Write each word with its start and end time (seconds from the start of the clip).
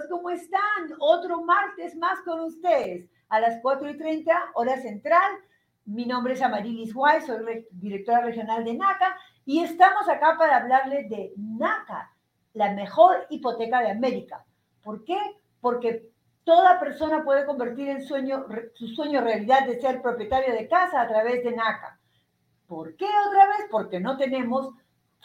Amigos, 0.00 0.06
¿cómo 0.08 0.30
están? 0.30 0.96
Otro 0.98 1.42
martes 1.42 1.96
más 1.96 2.20
con 2.22 2.40
ustedes 2.40 3.10
a 3.28 3.40
las 3.40 3.60
4 3.60 3.90
y 3.90 3.98
30, 3.98 4.32
hora 4.54 4.80
central. 4.80 5.32
Mi 5.84 6.06
nombre 6.06 6.34
es 6.34 6.42
Amarilis 6.42 6.94
Guay, 6.94 7.20
soy 7.22 7.66
directora 7.72 8.22
regional 8.22 8.64
de 8.64 8.74
NACA 8.74 9.16
y 9.44 9.62
estamos 9.62 10.08
acá 10.08 10.36
para 10.38 10.58
hablarles 10.58 11.10
de 11.10 11.32
NACA, 11.36 12.12
la 12.54 12.72
mejor 12.72 13.26
hipoteca 13.30 13.80
de 13.80 13.90
América. 13.90 14.44
¿Por 14.82 15.04
qué? 15.04 15.18
Porque 15.60 16.08
toda 16.44 16.80
persona 16.80 17.22
puede 17.22 17.44
convertir 17.44 17.88
el 17.88 18.02
sueño, 18.02 18.46
su 18.74 18.86
sueño 18.88 19.18
en 19.18 19.24
realidad 19.24 19.66
de 19.66 19.80
ser 19.80 20.00
propietario 20.00 20.54
de 20.54 20.68
casa 20.68 21.02
a 21.02 21.08
través 21.08 21.44
de 21.44 21.52
NACA. 21.52 21.98
¿Por 22.66 22.96
qué 22.96 23.08
otra 23.28 23.48
vez? 23.48 23.66
Porque 23.70 24.00
no 24.00 24.16
tenemos 24.16 24.72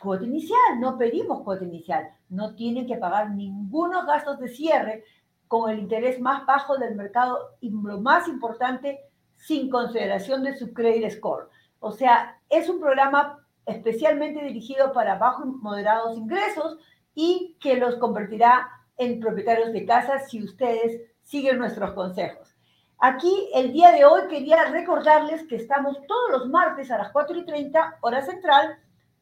cuota 0.02 0.26
inicial, 0.26 0.80
no 0.80 0.98
pedimos 0.98 1.44
cuota 1.44 1.64
inicial, 1.64 2.10
no 2.30 2.56
tienen 2.56 2.88
que 2.88 2.98
pagar 2.98 3.32
ningunos 3.32 4.06
gastos 4.06 4.40
de 4.40 4.50
cierre 4.50 5.04
con 5.48 5.70
el 5.70 5.80
interés 5.80 6.20
más 6.20 6.46
bajo 6.46 6.78
del 6.78 6.96
mercado 6.96 7.56
y 7.60 7.70
lo 7.70 8.00
más 8.00 8.28
importante, 8.28 9.00
sin 9.36 9.70
consideración 9.70 10.44
de 10.44 10.58
su 10.58 10.74
credit 10.74 11.12
score. 11.12 11.50
O 11.80 11.92
sea, 11.92 12.40
es 12.50 12.68
un 12.70 12.80
programa 12.80 13.46
especialmente 13.66 14.44
dirigido 14.44 14.92
para 14.94 15.18
bajos 15.18 15.46
y 15.48 15.52
moderados 15.62 16.18
ingresos 16.18 16.78
y 17.14 17.58
que 17.60 17.76
los 17.76 17.96
convertirá 17.96 18.70
en 18.98 19.20
propietarios 19.20 19.74
de 19.74 19.86
casa 19.86 20.20
si 20.20 20.44
ustedes 20.44 21.02
siguen 21.24 21.58
nuestros 21.58 21.94
consejos. 21.94 22.56
Aquí, 23.00 23.50
el 23.54 23.74
día 23.74 23.92
de 23.92 24.06
hoy, 24.06 24.28
quería 24.30 24.66
recordarles 24.66 25.44
que 25.48 25.58
estamos 25.58 25.98
todos 26.08 26.32
los 26.32 26.50
martes 26.50 26.90
a 26.92 26.98
las 26.98 27.12
4 27.12 27.38
y 27.38 27.46
30, 27.46 27.98
hora 28.02 28.22
central, 28.22 28.80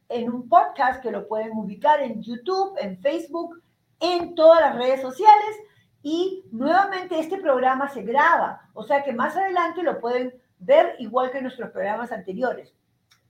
en 0.10 0.32
un 0.32 0.48
podcast 0.48 1.02
que 1.02 1.12
lo 1.12 1.28
pueden 1.28 1.52
ubicar 1.54 2.02
en 2.02 2.22
YouTube, 2.22 2.76
en 2.80 3.00
Facebook, 3.00 3.62
en 4.00 4.36
todas 4.36 4.62
las 4.62 4.76
redes 4.76 5.02
sociales. 5.02 5.58
Y 6.02 6.44
nuevamente 6.52 7.20
este 7.20 7.38
programa 7.38 7.88
se 7.90 8.04
graba, 8.04 8.70
o 8.74 8.84
sea 8.84 9.04
que 9.04 9.14
más 9.14 9.38
adelante 9.38 9.84
lo 9.84 10.00
pueden 10.02 10.34
ver 10.60 10.96
igual 11.00 11.32
que 11.32 11.42
nuestros 11.42 11.72
programas 11.72 12.12
anteriores. 12.12 12.74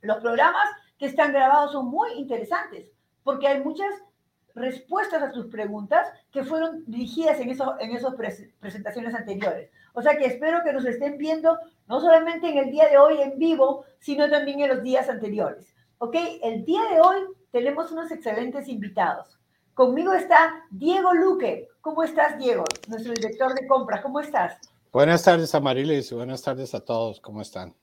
Los 0.01 0.17
programas 0.17 0.67
que 0.97 1.05
están 1.05 1.33
grabados 1.33 1.71
son 1.71 1.88
muy 1.88 2.13
interesantes 2.13 2.91
porque 3.23 3.47
hay 3.47 3.63
muchas 3.63 3.94
respuestas 4.55 5.23
a 5.23 5.31
sus 5.31 5.47
preguntas 5.47 6.07
que 6.31 6.44
fueron 6.44 6.83
dirigidas 6.85 7.39
en, 7.39 7.49
eso, 7.49 7.79
en 7.79 7.91
esas 7.91 8.13
presentaciones 8.59 9.16
anteriores. 9.16 9.71
O 9.94 10.01
sea 10.01 10.17
que 10.17 10.25
espero 10.25 10.63
que 10.63 10.73
nos 10.73 10.85
estén 10.85 11.17
viendo 11.17 11.57
no 11.88 11.99
solamente 11.99 12.49
en 12.49 12.57
el 12.57 12.71
día 12.71 12.88
de 12.88 12.97
hoy 12.97 13.21
en 13.21 13.38
vivo, 13.38 13.85
sino 13.99 14.29
también 14.29 14.61
en 14.61 14.69
los 14.69 14.83
días 14.83 15.09
anteriores. 15.09 15.72
¿Ok? 16.05 16.17
El 16.41 16.65
día 16.65 16.81
de 16.91 16.99
hoy 16.99 17.21
tenemos 17.49 17.89
unos 17.93 18.11
excelentes 18.11 18.67
invitados. 18.67 19.39
Conmigo 19.73 20.11
está 20.11 20.65
Diego 20.69 21.13
Luque. 21.13 21.69
¿Cómo 21.79 22.03
estás, 22.03 22.37
Diego? 22.37 22.65
Nuestro 22.89 23.13
director 23.13 23.53
de 23.53 23.65
compras. 23.65 24.01
¿Cómo 24.01 24.19
estás? 24.19 24.59
Buenas 24.91 25.23
tardes, 25.23 25.55
Amarilis. 25.55 26.11
Buenas 26.11 26.41
tardes 26.41 26.75
a 26.75 26.81
todos. 26.83 27.21
¿Cómo 27.21 27.41
están? 27.41 27.73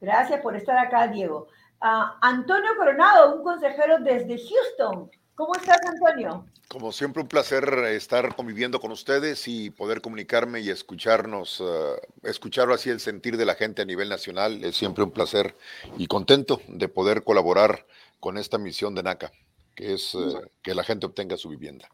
Gracias 0.00 0.40
por 0.40 0.56
estar 0.56 0.76
acá, 0.76 1.06
Diego. 1.06 1.46
Uh, 1.80 2.10
Antonio 2.20 2.70
Coronado, 2.76 3.36
un 3.36 3.44
consejero 3.44 3.98
desde 4.00 4.38
Houston. 4.38 5.08
¿Cómo 5.34 5.54
estás, 5.54 5.78
Antonio? 5.86 6.44
Como 6.68 6.92
siempre, 6.92 7.22
un 7.22 7.28
placer 7.28 7.64
estar 7.90 8.34
conviviendo 8.36 8.80
con 8.80 8.92
ustedes 8.92 9.48
y 9.48 9.70
poder 9.70 10.00
comunicarme 10.00 10.60
y 10.60 10.70
escucharnos, 10.70 11.60
uh, 11.60 11.96
escuchar 12.22 12.70
así 12.70 12.90
el 12.90 13.00
sentir 13.00 13.36
de 13.36 13.46
la 13.46 13.54
gente 13.54 13.82
a 13.82 13.84
nivel 13.86 14.08
nacional. 14.08 14.62
Es 14.62 14.76
siempre 14.76 15.04
un 15.04 15.10
placer 15.10 15.56
y 15.96 16.06
contento 16.06 16.60
de 16.68 16.88
poder 16.88 17.24
colaborar 17.24 17.86
con 18.20 18.36
esta 18.36 18.58
misión 18.58 18.94
de 18.94 19.02
NACA, 19.02 19.32
que 19.74 19.94
es 19.94 20.14
uh, 20.14 20.42
que 20.62 20.74
la 20.74 20.84
gente 20.84 21.06
obtenga 21.06 21.36
su 21.36 21.48
vivienda. 21.48 21.88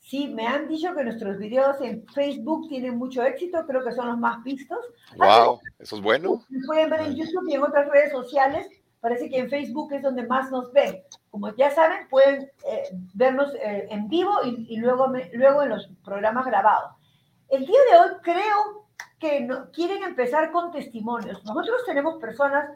Sí, 0.00 0.28
me 0.28 0.46
han 0.46 0.68
dicho 0.68 0.94
que 0.94 1.04
nuestros 1.04 1.38
videos 1.38 1.76
en 1.80 2.06
Facebook 2.08 2.68
tienen 2.68 2.96
mucho 2.98 3.22
éxito, 3.22 3.64
creo 3.66 3.84
que 3.84 3.92
son 3.92 4.08
los 4.08 4.18
más 4.18 4.42
vistos. 4.44 4.78
¡Wow! 5.16 5.60
Eso 5.78 5.96
es 5.96 6.02
bueno. 6.02 6.44
Pueden 6.66 6.90
ver 6.90 7.00
en 7.02 7.16
YouTube 7.16 7.48
y 7.48 7.54
en 7.54 7.62
otras 7.62 7.88
redes 7.88 8.12
sociales 8.12 8.66
parece 9.02 9.28
que 9.28 9.40
en 9.40 9.50
Facebook 9.50 9.92
es 9.92 10.00
donde 10.00 10.24
más 10.24 10.50
nos 10.52 10.72
ven. 10.72 11.02
Como 11.28 11.54
ya 11.56 11.72
saben, 11.72 12.08
pueden 12.08 12.50
eh, 12.64 12.84
vernos 13.14 13.52
eh, 13.56 13.88
en 13.90 14.08
vivo 14.08 14.32
y, 14.44 14.76
luego, 14.76 15.12
luego 15.32 15.62
en 15.64 15.70
los 15.70 15.88
programas 16.04 16.46
grabados. 16.46 16.92
El 17.48 17.66
día 17.66 17.80
de 17.90 17.98
hoy 17.98 18.16
creo 18.22 18.86
que 19.18 19.40
no, 19.40 19.72
quieren 19.72 20.04
empezar 20.04 20.52
con 20.52 20.70
testimonios. 20.70 21.44
Nosotros 21.44 21.84
tenemos 21.84 22.20
personas 22.20 22.70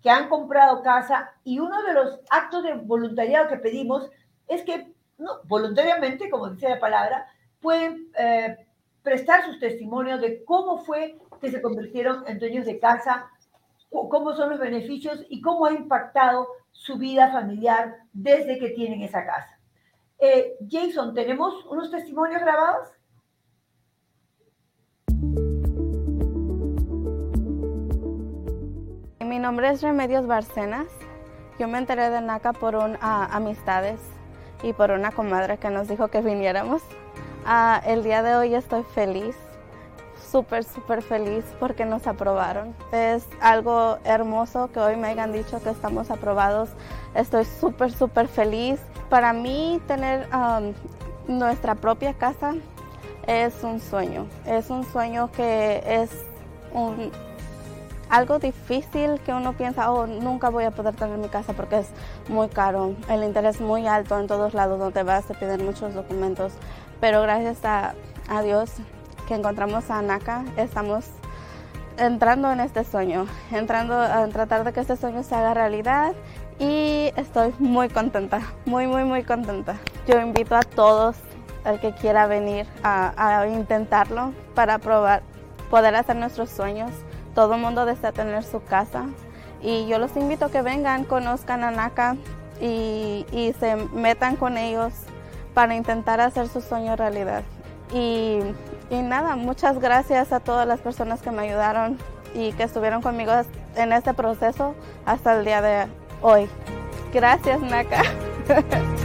que 0.00 0.08
han 0.08 0.28
comprado 0.28 0.82
casa 0.82 1.32
y 1.42 1.58
uno 1.58 1.82
de 1.82 1.94
los 1.94 2.20
actos 2.30 2.62
de 2.62 2.74
voluntariado 2.74 3.48
que 3.48 3.56
pedimos 3.56 4.08
es 4.46 4.62
que 4.62 4.94
no, 5.18 5.40
voluntariamente, 5.44 6.30
como 6.30 6.48
dice 6.48 6.68
la 6.68 6.78
palabra, 6.78 7.26
pueden 7.60 8.08
eh, 8.16 8.56
prestar 9.02 9.44
sus 9.46 9.58
testimonios 9.58 10.20
de 10.20 10.44
cómo 10.44 10.78
fue 10.78 11.18
que 11.40 11.50
se 11.50 11.60
convirtieron 11.60 12.22
en 12.28 12.38
dueños 12.38 12.66
de 12.66 12.78
casa 12.78 13.31
cómo 13.92 14.34
son 14.34 14.50
los 14.50 14.58
beneficios 14.58 15.24
y 15.28 15.40
cómo 15.40 15.66
ha 15.66 15.72
impactado 15.72 16.48
su 16.70 16.96
vida 16.96 17.30
familiar 17.30 17.96
desde 18.12 18.58
que 18.58 18.70
tienen 18.70 19.02
esa 19.02 19.24
casa. 19.24 19.58
Eh, 20.18 20.56
Jason, 20.70 21.14
¿tenemos 21.14 21.64
unos 21.66 21.90
testimonios 21.90 22.40
grabados? 22.40 22.88
Mi 29.20 29.38
nombre 29.38 29.70
es 29.70 29.82
Remedios 29.82 30.26
Barcenas. 30.26 30.88
Yo 31.58 31.66
me 31.66 31.78
enteré 31.78 32.10
de 32.10 32.20
NACA 32.20 32.52
por 32.52 32.76
un, 32.76 32.98
amistades 33.00 34.00
y 34.62 34.72
por 34.72 34.90
una 34.90 35.10
comadre 35.10 35.58
que 35.58 35.70
nos 35.70 35.88
dijo 35.88 36.08
que 36.08 36.20
viniéramos. 36.20 36.82
Uh, 37.44 37.80
el 37.86 38.04
día 38.04 38.22
de 38.22 38.36
hoy 38.36 38.54
estoy 38.54 38.82
feliz 38.82 39.36
súper, 40.32 40.64
súper 40.64 41.02
feliz 41.02 41.44
porque 41.60 41.84
nos 41.84 42.06
aprobaron. 42.06 42.74
Es 42.90 43.24
algo 43.40 43.98
hermoso 44.04 44.70
que 44.72 44.80
hoy 44.80 44.96
me 44.96 45.08
hayan 45.08 45.32
dicho 45.32 45.62
que 45.62 45.70
estamos 45.70 46.10
aprobados. 46.10 46.70
Estoy 47.14 47.44
súper, 47.44 47.92
súper 47.92 48.26
feliz. 48.26 48.80
Para 49.10 49.34
mí 49.34 49.80
tener 49.86 50.26
um, 50.34 50.72
nuestra 51.28 51.74
propia 51.74 52.14
casa 52.14 52.54
es 53.26 53.62
un 53.62 53.78
sueño. 53.78 54.26
Es 54.46 54.70
un 54.70 54.84
sueño 54.84 55.30
que 55.30 55.82
es 55.86 56.10
un, 56.72 57.12
algo 58.08 58.38
difícil 58.38 59.20
que 59.20 59.32
uno 59.32 59.52
piensa, 59.52 59.92
oh, 59.92 60.06
nunca 60.06 60.48
voy 60.48 60.64
a 60.64 60.70
poder 60.70 60.94
tener 60.94 61.18
mi 61.18 61.28
casa 61.28 61.52
porque 61.52 61.80
es 61.80 61.88
muy 62.28 62.48
caro, 62.48 62.94
el 63.08 63.22
interés 63.22 63.60
muy 63.60 63.86
alto 63.86 64.18
en 64.18 64.26
todos 64.26 64.54
lados 64.54 64.78
donde 64.78 65.02
vas 65.02 65.30
a 65.30 65.34
pedir 65.34 65.62
muchos 65.62 65.92
documentos. 65.94 66.54
Pero 67.00 67.20
gracias 67.20 67.64
a, 67.64 67.94
a 68.28 68.42
Dios 68.42 68.70
que 69.26 69.34
encontramos 69.34 69.90
a 69.90 70.02
NACA, 70.02 70.44
estamos 70.56 71.06
entrando 71.98 72.50
en 72.50 72.60
este 72.60 72.84
sueño, 72.84 73.26
entrando 73.50 73.98
a 73.98 74.26
tratar 74.28 74.64
de 74.64 74.72
que 74.72 74.80
este 74.80 74.96
sueño 74.96 75.22
se 75.22 75.34
haga 75.34 75.54
realidad 75.54 76.12
y 76.58 77.12
estoy 77.16 77.54
muy 77.58 77.88
contenta, 77.88 78.40
muy, 78.64 78.86
muy, 78.86 79.04
muy 79.04 79.24
contenta. 79.24 79.76
Yo 80.06 80.20
invito 80.20 80.56
a 80.56 80.62
todos, 80.62 81.16
el 81.64 81.80
que 81.80 81.92
quiera 81.92 82.26
venir 82.26 82.66
a, 82.82 83.46
intentarlo 83.46 84.32
para 84.54 84.78
probar, 84.78 85.22
poder 85.70 85.94
hacer 85.94 86.16
nuestros 86.16 86.50
sueños. 86.50 86.90
Todo 87.34 87.54
el 87.54 87.60
mundo 87.60 87.86
desea 87.86 88.12
tener 88.12 88.44
su 88.44 88.62
casa 88.62 89.06
y 89.60 89.86
yo 89.86 89.98
los 89.98 90.16
invito 90.16 90.46
a 90.46 90.50
que 90.50 90.62
vengan, 90.62 91.04
conozcan 91.04 91.64
a 91.64 91.70
NACA 91.70 92.16
y, 92.60 93.26
y 93.32 93.54
se 93.58 93.76
metan 93.76 94.36
con 94.36 94.58
ellos 94.58 94.92
para 95.54 95.74
intentar 95.74 96.20
hacer 96.20 96.48
su 96.48 96.60
sueño 96.60 96.96
realidad. 96.96 97.42
Y 97.92 98.40
y 98.90 99.02
nada, 99.02 99.36
muchas 99.36 99.78
gracias 99.78 100.32
a 100.32 100.40
todas 100.40 100.66
las 100.66 100.80
personas 100.80 101.22
que 101.22 101.30
me 101.30 101.42
ayudaron 101.42 101.98
y 102.34 102.52
que 102.52 102.64
estuvieron 102.64 103.02
conmigo 103.02 103.32
en 103.76 103.92
este 103.92 104.14
proceso 104.14 104.74
hasta 105.04 105.38
el 105.38 105.44
día 105.44 105.60
de 105.62 105.86
hoy. 106.20 106.48
Gracias, 107.12 107.60
Naka. 107.60 108.02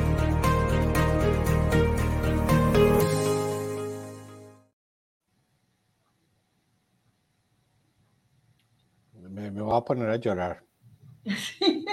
Me, 9.30 9.51
me 9.51 9.62
voy 9.62 9.77
a 9.77 9.81
poner 9.81 10.09
a 10.09 10.15
llorar. 10.15 10.63
Sí, 11.35 11.85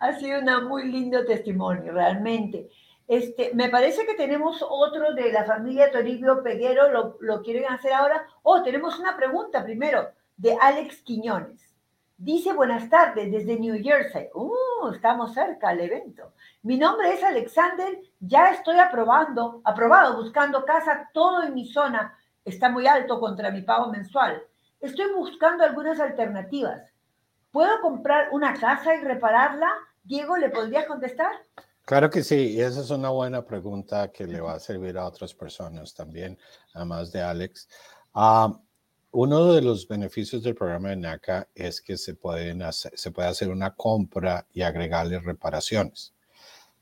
ha 0.00 0.18
sido 0.18 0.40
un 0.40 0.68
muy 0.68 0.86
lindo 0.90 1.24
testimonio, 1.24 1.92
realmente. 1.92 2.68
Este, 3.10 3.50
me 3.54 3.68
parece 3.68 4.06
que 4.06 4.14
tenemos 4.14 4.62
otro 4.62 5.14
de 5.14 5.32
la 5.32 5.44
familia 5.44 5.90
Toribio 5.90 6.44
Peguero, 6.44 6.92
lo, 6.92 7.16
lo 7.18 7.42
quieren 7.42 7.64
hacer 7.64 7.92
ahora. 7.92 8.24
Oh, 8.44 8.62
tenemos 8.62 9.00
una 9.00 9.16
pregunta 9.16 9.64
primero 9.64 10.10
de 10.36 10.56
Alex 10.60 11.02
Quiñones. 11.02 11.74
Dice, 12.16 12.52
buenas 12.52 12.88
tardes, 12.88 13.32
desde 13.32 13.58
New 13.58 13.82
Jersey. 13.82 14.28
Uh, 14.32 14.92
estamos 14.94 15.34
cerca 15.34 15.70
al 15.70 15.80
evento. 15.80 16.34
Mi 16.62 16.78
nombre 16.78 17.12
es 17.12 17.24
Alexander, 17.24 17.98
ya 18.20 18.52
estoy 18.52 18.78
aprobando, 18.78 19.60
aprobado, 19.64 20.16
buscando 20.16 20.64
casa, 20.64 21.10
todo 21.12 21.42
en 21.42 21.54
mi 21.54 21.66
zona 21.66 22.16
está 22.44 22.68
muy 22.68 22.86
alto 22.86 23.18
contra 23.18 23.50
mi 23.50 23.62
pago 23.62 23.90
mensual. 23.90 24.40
Estoy 24.78 25.12
buscando 25.12 25.64
algunas 25.64 25.98
alternativas. 25.98 26.94
¿Puedo 27.50 27.80
comprar 27.80 28.28
una 28.30 28.54
casa 28.54 28.94
y 28.94 29.00
repararla? 29.00 29.68
Diego, 30.04 30.36
¿le 30.36 30.50
podrías 30.50 30.86
contestar? 30.86 31.32
Claro 31.90 32.08
que 32.08 32.22
sí, 32.22 32.52
y 32.52 32.60
esa 32.60 32.82
es 32.82 32.90
una 32.90 33.08
buena 33.08 33.44
pregunta 33.44 34.12
que 34.12 34.24
le 34.24 34.40
va 34.40 34.52
a 34.54 34.60
servir 34.60 34.96
a 34.96 35.06
otras 35.06 35.34
personas 35.34 35.92
también, 35.92 36.38
además 36.72 37.10
de 37.10 37.20
Alex. 37.20 37.68
Ah, 38.14 38.56
uno 39.10 39.52
de 39.52 39.60
los 39.60 39.88
beneficios 39.88 40.44
del 40.44 40.54
programa 40.54 40.90
de 40.90 40.96
NACA 40.98 41.48
es 41.52 41.80
que 41.80 41.96
se, 41.96 42.14
pueden 42.14 42.62
se 42.70 43.10
puede 43.10 43.26
hacer 43.26 43.48
una 43.48 43.74
compra 43.74 44.46
y 44.52 44.62
agregarle 44.62 45.18
reparaciones. 45.18 46.14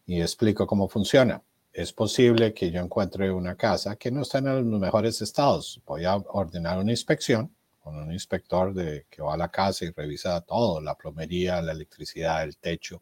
Y 0.05 0.21
explico 0.21 0.67
cómo 0.67 0.91
funciona. 0.91 1.43
Es 1.73 1.91
posible 1.95 2.53
que 2.53 2.71
yo 2.71 2.83
encuentre 2.83 3.31
una 3.31 3.57
casa 3.57 3.97
que 3.97 4.11
no 4.11 4.21
está 4.21 4.37
en 4.41 4.71
los 4.71 4.79
mejores 4.79 5.23
estados. 5.23 5.81
Voy 5.87 6.05
a 6.05 6.17
ordenar 6.17 6.77
una 6.77 6.91
inspección 6.91 7.51
con 7.81 7.97
un 7.97 8.13
inspector 8.13 8.75
de, 8.75 9.07
que 9.09 9.23
va 9.23 9.33
a 9.33 9.39
la 9.39 9.51
casa 9.51 9.87
y 9.87 9.91
revisa 9.91 10.39
todo, 10.43 10.83
la 10.83 10.95
plomería, 10.95 11.63
la 11.63 11.73
electricidad, 11.73 12.43
el 12.43 12.59
techo, 12.59 13.01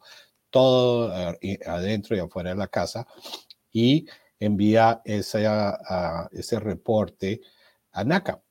todo 0.51 1.37
eh, 1.41 1.59
adentro 1.67 2.17
y 2.17 2.21
afuera 2.21 2.51
de 2.51 2.57
la 2.57 2.69
casa 2.69 3.07
y 3.73 4.07
envía 4.39 5.01
ese, 5.05 5.47
ese 6.33 6.61
reporte 6.61 7.41
a 7.93 8.05
NACA. 8.05 8.43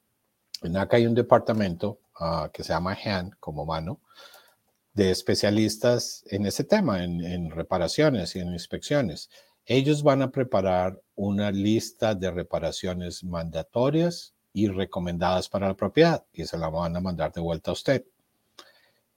En 0.62 0.74
NACA 0.74 0.98
hay 0.98 1.08
un 1.08 1.16
departamento 1.16 2.00
ah, 2.20 2.50
que 2.54 2.64
se 2.64 2.74
llama 2.74 2.98
HAN, 3.04 3.32
como 3.40 3.66
mano, 3.66 4.02
de 4.94 5.12
especialistas 5.12 6.24
en 6.30 6.46
ese 6.46 6.64
tema, 6.64 7.04
en, 7.04 7.24
en 7.24 7.52
reparaciones 7.52 8.36
y 8.36 8.40
en 8.40 8.54
inspecciones. 8.54 9.30
Ellos 9.66 10.04
van 10.04 10.22
a 10.22 10.32
preparar 10.32 11.02
una 11.16 11.52
lista 11.52 12.16
de 12.16 12.32
reparaciones 12.32 13.24
mandatorias 13.24 14.36
y 14.54 14.68
recomendadas 14.68 15.50
para 15.50 15.68
la 15.68 15.76
propiedad 15.76 16.26
y 16.32 16.46
se 16.46 16.58
la 16.58 16.70
van 16.70 16.96
a 16.96 17.02
mandar 17.02 17.32
de 17.34 17.42
vuelta 17.42 17.72
a 17.72 17.74
usted. 17.74 18.06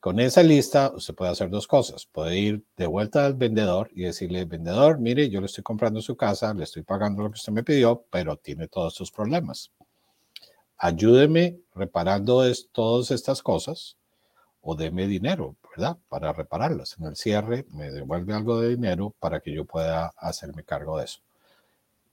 Con 0.00 0.20
esa 0.20 0.44
lista, 0.44 0.92
usted 0.94 1.14
puede 1.14 1.32
hacer 1.32 1.50
dos 1.50 1.66
cosas. 1.66 2.06
Puede 2.06 2.38
ir 2.38 2.64
de 2.76 2.86
vuelta 2.86 3.26
al 3.26 3.34
vendedor 3.34 3.90
y 3.92 4.02
decirle, 4.02 4.44
vendedor, 4.44 5.00
mire, 5.00 5.28
yo 5.28 5.40
le 5.40 5.46
estoy 5.46 5.64
comprando 5.64 6.00
su 6.00 6.16
casa, 6.16 6.54
le 6.54 6.64
estoy 6.64 6.84
pagando 6.84 7.24
lo 7.24 7.30
que 7.30 7.36
usted 7.36 7.52
me 7.52 7.64
pidió, 7.64 8.04
pero 8.08 8.36
tiene 8.36 8.68
todos 8.68 8.92
estos 8.94 9.10
problemas. 9.10 9.72
Ayúdeme 10.76 11.58
reparando 11.74 12.44
todas 12.70 13.10
estas 13.10 13.42
cosas 13.42 13.96
o 14.60 14.76
deme 14.76 15.08
dinero, 15.08 15.56
¿verdad? 15.76 15.98
Para 16.08 16.32
repararlas. 16.32 16.96
En 17.00 17.06
el 17.06 17.16
cierre 17.16 17.66
me 17.70 17.90
devuelve 17.90 18.34
algo 18.34 18.60
de 18.60 18.68
dinero 18.70 19.16
para 19.18 19.40
que 19.40 19.52
yo 19.52 19.64
pueda 19.64 20.12
hacerme 20.16 20.62
cargo 20.62 20.98
de 20.98 21.06
eso. 21.06 21.20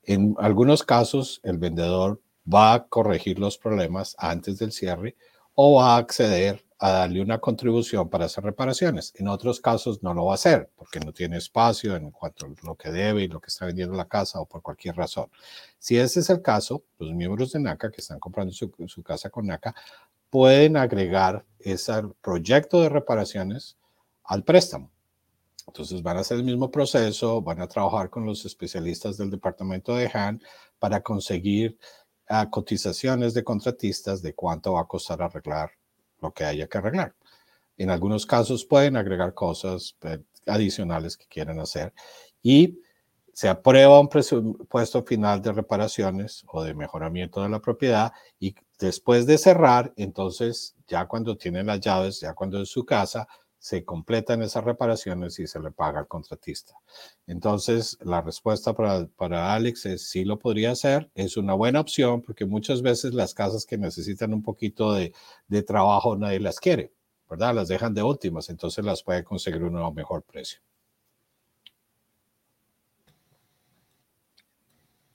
En 0.02 0.34
algunos 0.38 0.82
casos, 0.82 1.40
el 1.44 1.58
vendedor 1.58 2.20
va 2.52 2.74
a 2.74 2.86
corregir 2.86 3.38
los 3.38 3.58
problemas 3.58 4.16
antes 4.18 4.58
del 4.58 4.72
cierre 4.72 5.16
o 5.54 5.76
va 5.76 5.94
a 5.94 5.98
acceder 5.98 6.65
a 6.78 6.90
darle 6.90 7.22
una 7.22 7.38
contribución 7.38 8.10
para 8.10 8.26
hacer 8.26 8.44
reparaciones. 8.44 9.12
En 9.16 9.28
otros 9.28 9.60
casos 9.60 10.02
no 10.02 10.12
lo 10.12 10.26
va 10.26 10.32
a 10.32 10.34
hacer 10.34 10.70
porque 10.76 11.00
no 11.00 11.12
tiene 11.12 11.38
espacio 11.38 11.96
en 11.96 12.10
cuanto 12.10 12.46
a 12.46 12.50
lo 12.62 12.74
que 12.74 12.90
debe 12.90 13.22
y 13.22 13.28
lo 13.28 13.40
que 13.40 13.48
está 13.48 13.64
vendiendo 13.64 13.94
la 13.96 14.08
casa 14.08 14.40
o 14.40 14.46
por 14.46 14.60
cualquier 14.60 14.96
razón. 14.96 15.30
Si 15.78 15.96
ese 15.96 16.20
es 16.20 16.28
el 16.28 16.42
caso, 16.42 16.84
los 16.98 17.12
miembros 17.12 17.52
de 17.52 17.60
NACA 17.60 17.90
que 17.90 18.02
están 18.02 18.20
comprando 18.20 18.52
su, 18.52 19.02
casa 19.02 19.30
con 19.30 19.46
NACA 19.46 19.74
pueden 20.28 20.76
agregar 20.76 21.44
ese 21.58 21.92
proyecto 22.20 22.82
de 22.82 22.90
reparaciones 22.90 23.78
al 24.24 24.44
préstamo. 24.44 24.90
Entonces 25.66 26.02
van 26.02 26.18
a 26.18 26.20
hacer 26.20 26.36
el 26.36 26.44
mismo 26.44 26.70
proceso, 26.70 27.40
van 27.40 27.60
a 27.60 27.68
trabajar 27.68 28.10
con 28.10 28.26
los 28.26 28.44
especialistas 28.44 29.16
del 29.16 29.30
departamento 29.30 29.96
de 29.96 30.10
HAN 30.12 30.42
para 30.78 31.02
conseguir 31.02 31.78
uh, 32.28 32.48
cotizaciones 32.50 33.34
de 33.34 33.42
contratistas 33.42 34.20
de 34.22 34.34
cuánto 34.34 34.74
va 34.74 34.82
a 34.82 34.86
costar 34.86 35.22
arreglar 35.22 35.70
lo 36.26 36.32
que 36.32 36.44
haya 36.44 36.66
que 36.66 36.78
arreglar. 36.78 37.14
En 37.76 37.90
algunos 37.90 38.26
casos 38.26 38.64
pueden 38.64 38.96
agregar 38.96 39.34
cosas 39.34 39.96
eh, 40.02 40.18
adicionales 40.46 41.16
que 41.16 41.26
quieran 41.26 41.60
hacer 41.60 41.92
y 42.42 42.80
se 43.32 43.48
aprueba 43.48 44.00
un 44.00 44.08
presupuesto 44.08 45.02
final 45.02 45.42
de 45.42 45.52
reparaciones 45.52 46.42
o 46.48 46.62
de 46.64 46.74
mejoramiento 46.74 47.42
de 47.42 47.50
la 47.50 47.60
propiedad 47.60 48.12
y 48.40 48.54
después 48.78 49.26
de 49.26 49.36
cerrar, 49.36 49.92
entonces 49.96 50.74
ya 50.88 51.06
cuando 51.06 51.36
tienen 51.36 51.66
las 51.66 51.80
llaves, 51.80 52.20
ya 52.20 52.32
cuando 52.32 52.62
es 52.62 52.70
su 52.70 52.86
casa, 52.86 53.28
se 53.66 53.84
completan 53.84 54.42
esas 54.42 54.62
reparaciones 54.62 55.40
y 55.40 55.48
se 55.48 55.58
le 55.58 55.72
paga 55.72 55.98
al 55.98 56.06
contratista. 56.06 56.74
Entonces, 57.26 57.98
la 58.00 58.22
respuesta 58.22 58.74
para, 58.74 59.08
para 59.08 59.54
Alex 59.54 59.86
es 59.86 60.08
sí 60.08 60.24
lo 60.24 60.38
podría 60.38 60.70
hacer, 60.70 61.10
es 61.16 61.36
una 61.36 61.52
buena 61.54 61.80
opción 61.80 62.22
porque 62.22 62.44
muchas 62.44 62.80
veces 62.80 63.12
las 63.12 63.34
casas 63.34 63.66
que 63.66 63.76
necesitan 63.76 64.32
un 64.32 64.44
poquito 64.44 64.92
de, 64.92 65.12
de 65.48 65.64
trabajo 65.64 66.16
nadie 66.16 66.38
las 66.38 66.60
quiere, 66.60 66.92
¿verdad? 67.28 67.56
Las 67.56 67.66
dejan 67.66 67.92
de 67.92 68.04
últimas, 68.04 68.50
entonces 68.50 68.84
las 68.84 69.02
puede 69.02 69.24
conseguir 69.24 69.64
uno 69.64 69.84
a 69.84 69.92
mejor 69.92 70.22
precio. 70.22 70.60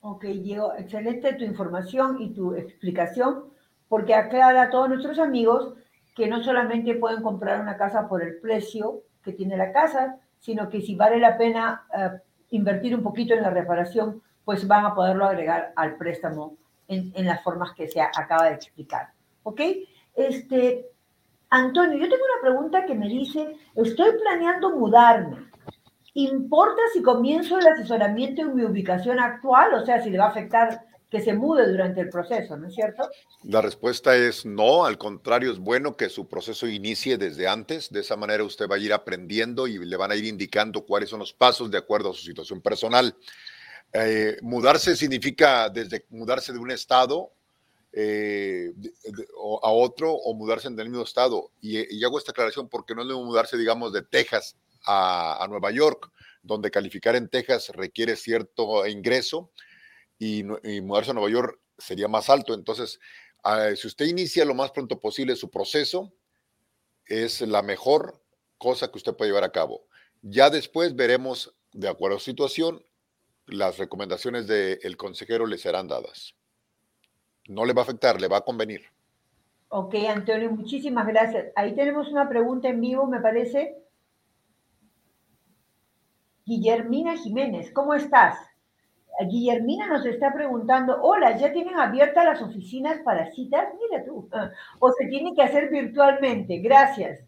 Ok, 0.02 0.24
Diego, 0.24 0.74
excelente 0.76 1.32
tu 1.32 1.44
información 1.44 2.20
y 2.20 2.34
tu 2.34 2.54
explicación, 2.54 3.44
porque 3.88 4.12
aclara 4.12 4.64
a 4.64 4.70
todos 4.70 4.90
nuestros 4.90 5.18
amigos 5.18 5.72
que 6.14 6.28
no 6.28 6.42
solamente 6.42 6.94
pueden 6.94 7.22
comprar 7.22 7.60
una 7.60 7.76
casa 7.76 8.08
por 8.08 8.22
el 8.22 8.38
precio 8.40 9.02
que 9.22 9.32
tiene 9.32 9.56
la 9.56 9.72
casa, 9.72 10.18
sino 10.38 10.68
que 10.68 10.80
si 10.80 10.94
vale 10.94 11.18
la 11.18 11.38
pena 11.38 11.86
uh, 11.94 12.18
invertir 12.50 12.94
un 12.94 13.02
poquito 13.02 13.34
en 13.34 13.42
la 13.42 13.50
reparación, 13.50 14.22
pues 14.44 14.66
van 14.66 14.84
a 14.84 14.94
poderlo 14.94 15.24
agregar 15.24 15.72
al 15.76 15.96
préstamo 15.96 16.56
en, 16.88 17.12
en, 17.14 17.26
las 17.26 17.42
formas 17.42 17.72
que 17.72 17.88
se 17.88 18.00
acaba 18.00 18.46
de 18.46 18.54
explicar. 18.54 19.10
¿Ok? 19.44 19.60
Este, 20.14 20.86
Antonio, 21.48 21.98
yo 21.98 22.08
tengo 22.08 22.24
una 22.24 22.50
pregunta 22.50 22.84
que 22.84 22.94
me 22.94 23.08
dice, 23.08 23.56
estoy 23.74 24.12
planeando 24.18 24.76
mudarme. 24.76 25.48
¿Importa 26.14 26.82
si 26.92 27.02
comienzo 27.02 27.58
el 27.58 27.66
asesoramiento 27.66 28.42
en 28.42 28.54
mi 28.54 28.64
ubicación 28.64 29.18
actual? 29.18 29.72
O 29.74 29.86
sea, 29.86 30.02
si 30.02 30.10
le 30.10 30.18
va 30.18 30.26
a 30.26 30.28
afectar 30.28 30.82
que 31.12 31.20
se 31.20 31.34
mude 31.34 31.70
durante 31.70 32.00
el 32.00 32.08
proceso, 32.08 32.56
¿no 32.56 32.68
es 32.68 32.74
cierto? 32.74 33.06
La 33.42 33.60
respuesta 33.60 34.16
es 34.16 34.46
no, 34.46 34.86
al 34.86 34.96
contrario, 34.96 35.52
es 35.52 35.58
bueno 35.58 35.94
que 35.94 36.08
su 36.08 36.26
proceso 36.26 36.66
inicie 36.66 37.18
desde 37.18 37.46
antes, 37.46 37.92
de 37.92 38.00
esa 38.00 38.16
manera 38.16 38.42
usted 38.44 38.66
va 38.66 38.76
a 38.76 38.78
ir 38.78 38.94
aprendiendo 38.94 39.66
y 39.66 39.78
le 39.84 39.96
van 39.98 40.10
a 40.10 40.16
ir 40.16 40.24
indicando 40.24 40.86
cuáles 40.86 41.10
son 41.10 41.18
los 41.18 41.34
pasos 41.34 41.70
de 41.70 41.76
acuerdo 41.76 42.10
a 42.10 42.14
su 42.14 42.22
situación 42.22 42.62
personal. 42.62 43.14
Eh, 43.92 44.38
mudarse 44.40 44.96
significa 44.96 45.68
desde 45.68 46.06
mudarse 46.08 46.50
de 46.50 46.58
un 46.58 46.70
estado 46.70 47.30
eh, 47.92 48.72
a 49.62 49.70
otro 49.70 50.14
o 50.14 50.32
mudarse 50.32 50.68
en 50.68 50.80
el 50.80 50.88
mismo 50.88 51.04
estado. 51.04 51.50
Y, 51.60 52.02
hago 52.02 52.16
esta 52.16 52.30
aclaración 52.30 52.70
porque 52.70 52.94
no 52.94 53.02
es 53.02 53.08
mudarse, 53.08 53.58
digamos, 53.58 53.92
de 53.92 54.00
Texas 54.00 54.56
a 54.86 55.46
Nueva 55.50 55.72
York, 55.72 56.10
donde 56.42 56.70
calificar 56.70 57.16
en 57.16 57.28
Texas 57.28 57.68
requiere 57.68 58.16
cierto 58.16 58.86
ingreso 58.86 59.50
y, 60.22 60.44
y, 60.62 60.80
mudarse 60.80 61.10
a 61.10 61.14
Nueva 61.14 61.30
York 61.30 61.58
sería 61.76 62.06
más 62.06 62.30
alto. 62.30 62.54
Entonces, 62.54 63.00
uh, 63.44 63.74
si 63.74 63.88
usted 63.88 64.06
inicia 64.06 64.44
lo 64.44 64.54
más 64.54 64.70
pronto 64.70 65.00
posible 65.00 65.34
su 65.34 65.50
proceso, 65.50 66.12
es 67.06 67.40
la 67.40 67.62
mejor 67.62 68.22
cosa 68.56 68.88
que 68.88 68.98
usted 68.98 69.16
puede 69.16 69.30
llevar 69.30 69.42
a 69.42 69.50
cabo. 69.50 69.88
Ya 70.22 70.48
después 70.48 70.94
veremos, 70.94 71.52
de 71.72 71.88
acuerdo 71.88 72.18
a 72.18 72.20
su 72.20 72.26
situación, 72.26 72.84
las 73.46 73.78
recomendaciones 73.78 74.46
del 74.46 74.96
consejero 74.96 75.44
le 75.46 75.58
serán 75.58 75.88
dadas. 75.88 76.36
No 77.48 77.64
le 77.64 77.72
va 77.72 77.82
a 77.82 77.84
afectar, 77.84 78.20
le 78.20 78.28
va 78.28 78.36
a 78.36 78.44
convenir. 78.44 78.82
Ok, 79.70 79.96
Antonio, 80.08 80.52
muchísimas 80.52 81.08
gracias. 81.08 81.46
Ahí 81.56 81.74
tenemos 81.74 82.08
una 82.08 82.28
pregunta 82.28 82.68
en 82.68 82.80
vivo, 82.80 83.08
me 83.08 83.20
parece. 83.20 83.76
Guillermina 86.44 87.16
Jiménez, 87.16 87.72
¿cómo 87.72 87.94
estás? 87.94 88.51
Guillermina 89.28 89.86
nos 89.86 90.06
está 90.06 90.32
preguntando, 90.32 91.00
hola, 91.02 91.36
¿ya 91.36 91.52
tienen 91.52 91.78
abiertas 91.78 92.24
las 92.24 92.42
oficinas 92.42 92.98
para 93.04 93.30
citas? 93.32 93.68
Mira 93.80 94.04
tú, 94.04 94.28
o 94.78 94.92
se 94.92 95.06
tiene 95.06 95.34
que 95.34 95.42
hacer 95.42 95.68
virtualmente. 95.70 96.58
Gracias. 96.58 97.20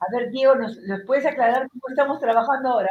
A 0.00 0.06
ver, 0.12 0.30
Diego, 0.30 0.54
¿nos, 0.56 0.76
¿nos 0.82 1.02
puedes 1.06 1.24
aclarar 1.24 1.68
cómo 1.68 1.82
estamos 1.88 2.20
trabajando 2.20 2.70
ahora? 2.70 2.90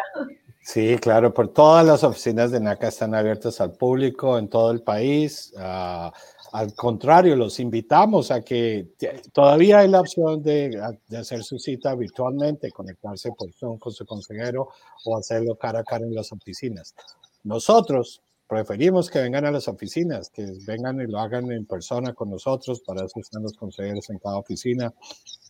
Sí, 0.63 0.98
claro, 0.98 1.34
por 1.34 1.50
todas 1.50 1.86
las 1.86 2.06
oficinas 2.06 2.50
de 2.51 2.62
NACA 2.62 2.88
están 2.88 3.13
abiertas 3.13 3.60
al 3.60 3.74
público 3.74 4.38
en 4.38 4.48
todo 4.48 4.72
el 4.72 4.82
país. 4.82 5.53
Uh, 5.58 6.10
al 6.53 6.74
contrario, 6.75 7.36
los 7.36 7.60
invitamos 7.60 8.32
a 8.32 8.42
que 8.42 8.88
todavía 9.34 9.80
hay 9.80 9.89
la 9.89 10.00
opción 10.00 10.42
de, 10.42 10.70
de, 11.08 11.18
hacer 11.18 11.44
su 11.44 11.60
cita 11.60 11.94
virtualmente, 11.96 12.72
conectarse 12.72 13.32
por 13.38 13.51
Zoom 13.51 13.77
con 13.77 13.92
su 13.92 14.06
consejero 14.06 14.70
o 15.03 15.18
hacerlo 15.18 15.58
cara 15.58 15.80
a 15.80 15.84
cara 15.84 16.06
en 16.06 16.15
las 16.15 16.32
oficinas. 16.32 16.96
Nosotros 17.43 18.21
preferimos 18.47 19.09
que 19.09 19.19
vengan 19.19 19.45
a 19.45 19.51
las 19.51 19.67
oficinas, 19.67 20.29
que 20.29 20.45
vengan 20.65 21.01
y 21.01 21.07
lo 21.07 21.19
hagan 21.19 21.51
en 21.51 21.65
persona 21.65 22.13
con 22.13 22.29
nosotros, 22.29 22.81
para 22.81 23.05
eso 23.05 23.19
están 23.19 23.43
los 23.43 23.53
consejeros 23.53 24.09
en 24.09 24.19
cada 24.19 24.38
oficina. 24.38 24.93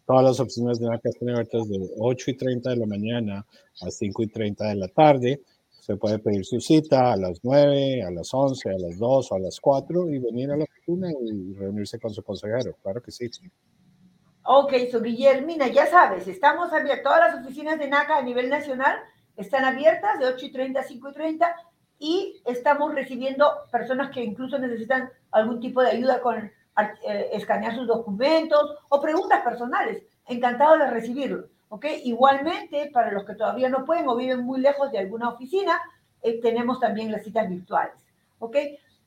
Todas 0.06 0.24
las 0.24 0.40
oficinas 0.40 0.80
de 0.80 0.88
NACA 0.88 1.10
están 1.10 1.30
abiertas 1.30 1.70
de 1.70 1.80
8 2.00 2.32
y 2.32 2.38
30 2.38 2.70
de 2.72 2.76
la 2.78 2.86
mañana 2.86 3.46
a 3.82 3.92
5 3.92 4.24
y 4.24 4.28
30 4.28 4.70
de 4.70 4.76
la 4.76 4.88
tarde. 4.88 5.42
Se 5.82 5.96
puede 5.98 6.18
pedir 6.20 6.46
su 6.46 6.60
cita 6.60 7.12
a 7.12 7.18
las 7.18 7.40
9, 7.44 8.04
a 8.04 8.12
las 8.12 8.34
11, 8.34 8.70
a 8.70 8.80
las 8.80 8.98
2 8.98 9.32
o 9.32 9.36
a 9.36 9.40
las 9.40 9.60
4 9.60 10.10
y 10.10 10.20
venir 10.20 10.52
a 10.52 10.58
la 10.58 10.64
oficina 10.64 11.10
y 11.12 11.54
reunirse 11.54 12.00
con 12.00 12.14
su 12.14 12.24
consejero. 12.24 12.76
Claro 12.82 13.02
que 13.02 13.12
sí. 13.12 13.30
Ok, 14.46 14.74
so 14.92 15.02
Guillermina, 15.02 15.68
ya 15.68 15.86
sabes, 15.88 16.28
estamos 16.28 16.74
abiertos 16.74 17.04
todas 17.04 17.34
las 17.34 17.44
oficinas 17.46 17.80
de 17.80 17.88
NACA 17.88 18.18
a 18.18 18.24
nivel 18.24 18.50
nacional 18.50 18.98
están 19.36 19.66
abiertas 19.66 20.20
de 20.20 20.28
8 20.28 20.46
y 20.46 20.52
30 20.52 20.80
a 20.80 20.84
5 20.84 21.10
y 21.10 21.14
30 21.14 21.56
y 22.00 22.42
estamos 22.46 22.94
recibiendo 22.94 23.50
personas 23.72 24.12
que 24.12 24.24
incluso 24.24 24.60
necesitan 24.60 25.10
algún 25.32 25.60
tipo 25.60 25.82
de 25.82 25.92
ayuda 25.92 26.22
con 26.22 26.38
eh, 26.38 27.30
escanear 27.34 27.76
sus 27.76 27.88
documentos 27.88 28.76
o 28.90 29.02
preguntas 29.02 29.42
personales. 29.44 30.04
Encantado 30.28 30.78
de 30.78 30.90
recibirlos. 30.90 31.46
¿ok? 31.70 31.86
Igualmente, 32.04 32.90
para 32.94 33.12
los 33.12 33.26
que 33.26 33.36
todavía 33.36 33.70
no 33.70 33.86
pueden 33.86 34.08
o 34.08 34.16
viven 34.16 34.44
muy 34.44 34.60
lejos 34.60 34.92
de 34.92 35.00
alguna 35.00 35.30
oficina, 35.30 35.80
eh, 36.22 36.40
tenemos 36.42 36.80
también 36.80 37.12
las 37.12 37.24
citas 37.24 37.50
virtuales. 37.50 37.96
¿ok? 38.40 38.56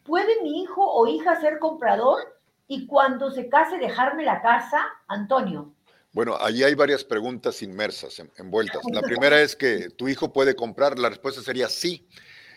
¿puede 0.06 0.42
mi 0.42 0.62
hijo 0.62 0.82
o 0.84 1.06
hija 1.06 1.40
ser 1.40 1.58
comprador 1.58 2.20
y 2.68 2.86
cuando 2.86 3.30
se 3.30 3.48
case 3.48 3.78
dejarme 3.78 4.24
la 4.24 4.42
casa, 4.42 4.84
Antonio? 5.08 5.74
Bueno, 6.12 6.36
allí 6.40 6.62
hay 6.62 6.74
varias 6.74 7.04
preguntas 7.04 7.60
inmersas, 7.62 8.22
envueltas. 8.38 8.82
La 8.90 9.02
primera 9.02 9.40
es 9.40 9.54
que 9.54 9.90
tu 9.90 10.08
hijo 10.08 10.32
puede 10.32 10.56
comprar, 10.56 10.98
la 10.98 11.10
respuesta 11.10 11.42
sería 11.42 11.68
sí. 11.68 12.08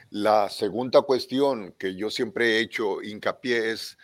La 0.10 0.50
segunda 0.50 1.02
cuestión 1.02 1.76
que 1.78 1.96
yo 1.96 2.10
siempre 2.10 2.58
he 2.58 2.60
hecho 2.62 3.02
hincapié 3.02 3.72
es, 3.72 3.98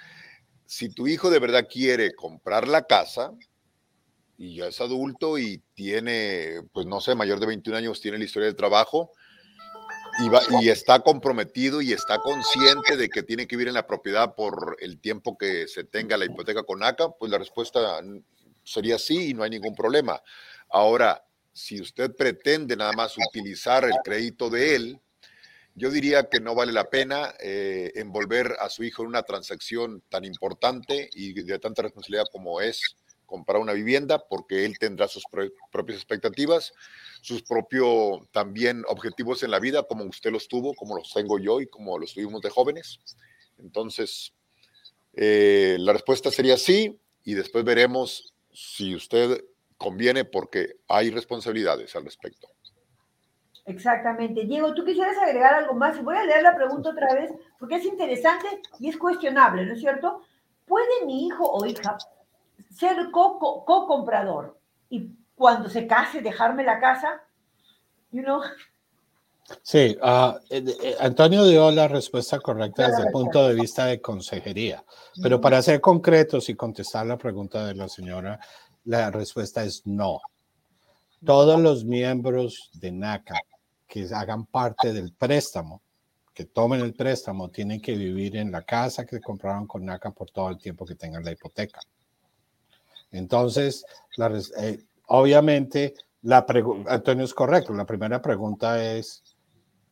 si 0.66 0.90
tu 0.90 1.08
hijo 1.08 1.30
de 1.30 1.40
verdad 1.40 1.68
quiere 1.72 2.14
comprar 2.14 2.68
la 2.68 2.86
casa, 2.86 3.32
y 4.38 4.58
ya 4.58 4.68
es 4.68 4.82
adulto 4.82 5.38
y 5.38 5.64
tiene, 5.74 6.62
pues 6.74 6.86
no 6.86 7.00
sé, 7.00 7.16
mayor 7.16 7.40
de 7.40 7.46
21 7.46 7.78
años, 7.78 8.02
tiene 8.02 8.18
la 8.18 8.26
historia 8.26 8.50
de 8.50 8.56
trabajo 8.56 9.12
y, 10.20 10.66
y, 10.66 10.70
está 10.70 11.00
comprometido 11.00 11.82
y 11.82 11.92
está 11.94 12.20
consciente 12.20 12.98
de 12.98 13.10
que 13.10 13.24
tiene 13.24 13.48
que 13.48 13.56
vivir 13.56 13.68
en 13.70 13.74
la 13.74 13.88
propiedad 13.88 14.36
por 14.36 14.78
el 14.80 15.00
tiempo 15.00 15.38
que 15.38 15.68
se 15.68 15.84
tenga 15.84 16.18
la 16.18 16.26
hipoteca 16.26 16.64
con 16.64 16.84
ACA, 16.84 17.10
pues 17.10 17.32
la 17.32 17.38
respuesta 17.38 18.02
sería 18.64 18.98
sí 18.98 19.30
y 19.30 19.34
no 19.34 19.44
hay 19.44 19.50
ningún 19.50 19.76
problema. 19.76 20.22
Ahora, 20.70 21.26
si 21.54 21.80
usted 21.80 22.16
pretende 22.16 22.76
nada 22.76 22.92
más 22.94 23.16
utilizar 23.18 23.86
el 23.86 23.96
crédito 24.04 24.50
de 24.50 24.76
él, 24.76 25.00
yo 25.76 25.90
diría 25.90 26.30
que 26.30 26.40
no 26.40 26.56
vale 26.56 26.72
la 26.72 26.90
pena 26.90 27.34
eh, 27.40 27.92
envolver 27.96 28.56
a 28.60 28.70
su 28.70 28.84
hijo 28.84 29.04
en 29.04 29.10
una 29.10 29.24
transacción 29.24 30.02
tan 30.10 30.24
importante 30.24 31.10
y 31.14 31.34
de 31.34 31.60
tanta 31.60 31.82
responsabilidad 31.82 32.26
como 32.32 32.62
es 32.62 32.96
comprar 33.26 33.62
una 33.62 33.74
vivienda 33.74 34.24
porque 34.28 34.66
él 34.66 34.78
tendrá 34.80 35.08
sus 35.08 35.24
propias 35.72 35.98
expectativas, 35.98 36.74
sus 37.22 37.44
propios 37.44 38.22
también 38.32 38.84
objetivos 38.88 39.44
en 39.44 39.52
la 39.52 39.60
vida, 39.60 39.84
como 39.84 40.04
usted 40.06 40.32
los 40.32 40.48
tuvo, 40.48 40.74
como 40.74 40.98
los 40.98 41.14
tengo 41.14 41.40
yo 41.40 41.62
y 41.62 41.68
como 41.68 41.98
los 41.98 42.14
tuvimos 42.14 42.42
de 42.42 42.50
jóvenes. 42.50 43.00
Entonces, 43.58 44.34
eh, 45.14 45.78
la 45.80 45.94
respuesta 45.94 46.32
sería 46.32 46.58
sí 46.58 47.00
y 47.24 47.34
después 47.34 47.64
veremos 47.64 48.34
si 48.54 48.96
usted 48.96 49.44
conviene 49.78 50.26
porque 50.26 50.78
hay 50.88 51.10
responsabilidades 51.10 51.96
al 51.96 52.06
respecto. 52.06 52.48
Exactamente. 53.66 54.46
Diego, 54.46 54.74
tú 54.74 54.86
quisieras 54.86 55.18
agregar 55.18 55.56
algo 55.56 55.74
más. 55.74 56.02
Voy 56.04 56.16
a 56.16 56.24
leer 56.24 56.44
la 56.44 56.56
pregunta 56.56 56.90
otra 56.90 57.14
vez 57.14 57.32
porque 57.58 57.76
es 57.76 57.86
interesante 57.86 58.48
y 58.80 58.90
es 58.90 58.98
cuestionable, 58.98 59.66
¿no 59.66 59.74
es 59.74 59.80
cierto? 59.80 60.22
¿Puede 60.66 61.06
mi 61.06 61.28
hijo 61.28 61.50
o 61.50 61.66
hija 61.66 61.98
ser 62.76 63.10
co-comprador 63.12 64.60
y 64.90 65.10
cuando 65.36 65.70
se 65.70 65.88
case 65.88 66.22
dejarme 66.22 66.64
la 66.64 66.80
casa, 66.80 67.22
you 68.12 68.22
know. 68.22 68.42
Sí, 69.62 69.96
uh, 70.02 70.34
Antonio 71.00 71.46
dio 71.46 71.70
la 71.70 71.88
respuesta 71.88 72.40
correcta 72.40 72.88
desde 72.88 73.04
el 73.04 73.12
punto 73.12 73.48
de 73.48 73.54
vista 73.54 73.86
de 73.86 74.02
consejería, 74.02 74.84
pero 75.22 75.40
para 75.40 75.62
ser 75.62 75.80
concretos 75.82 76.50
y 76.50 76.56
contestar 76.56 77.06
la 77.06 77.18
pregunta 77.18 77.66
de 77.68 77.76
la 77.76 77.88
señora, 77.88 78.40
la 78.86 79.12
respuesta 79.12 79.64
es 79.64 79.86
no. 79.86 80.20
Todos 81.24 81.60
los 81.60 81.86
miembros 81.86 82.72
de 82.74 82.92
NACA 82.92 83.40
que 83.88 84.08
hagan 84.14 84.46
parte 84.46 84.94
del 84.94 85.14
préstamo, 85.14 85.82
que 86.34 86.46
tomen 86.46 86.82
el 86.82 86.96
préstamo, 86.96 87.50
tienen 87.50 87.80
que 87.80 87.96
vivir 87.96 88.38
en 88.38 88.52
la 88.52 88.64
casa 88.64 89.06
que 89.06 89.22
compraron 89.22 89.68
con 89.68 89.86
NACA 89.86 90.10
por 90.10 90.32
todo 90.32 90.50
el 90.50 90.58
tiempo 90.58 90.86
que 90.86 90.96
tengan 90.96 91.24
la 91.24 91.32
hipoteca. 91.32 91.80
Entonces, 93.18 93.86
eh, 94.60 94.84
obviamente, 95.08 95.94
la 96.22 96.46
Antonio 96.88 97.24
es 97.24 97.34
correcto. 97.34 97.74
La 97.74 97.86
primera 97.86 98.22
pregunta 98.22 98.84
es, 98.84 99.24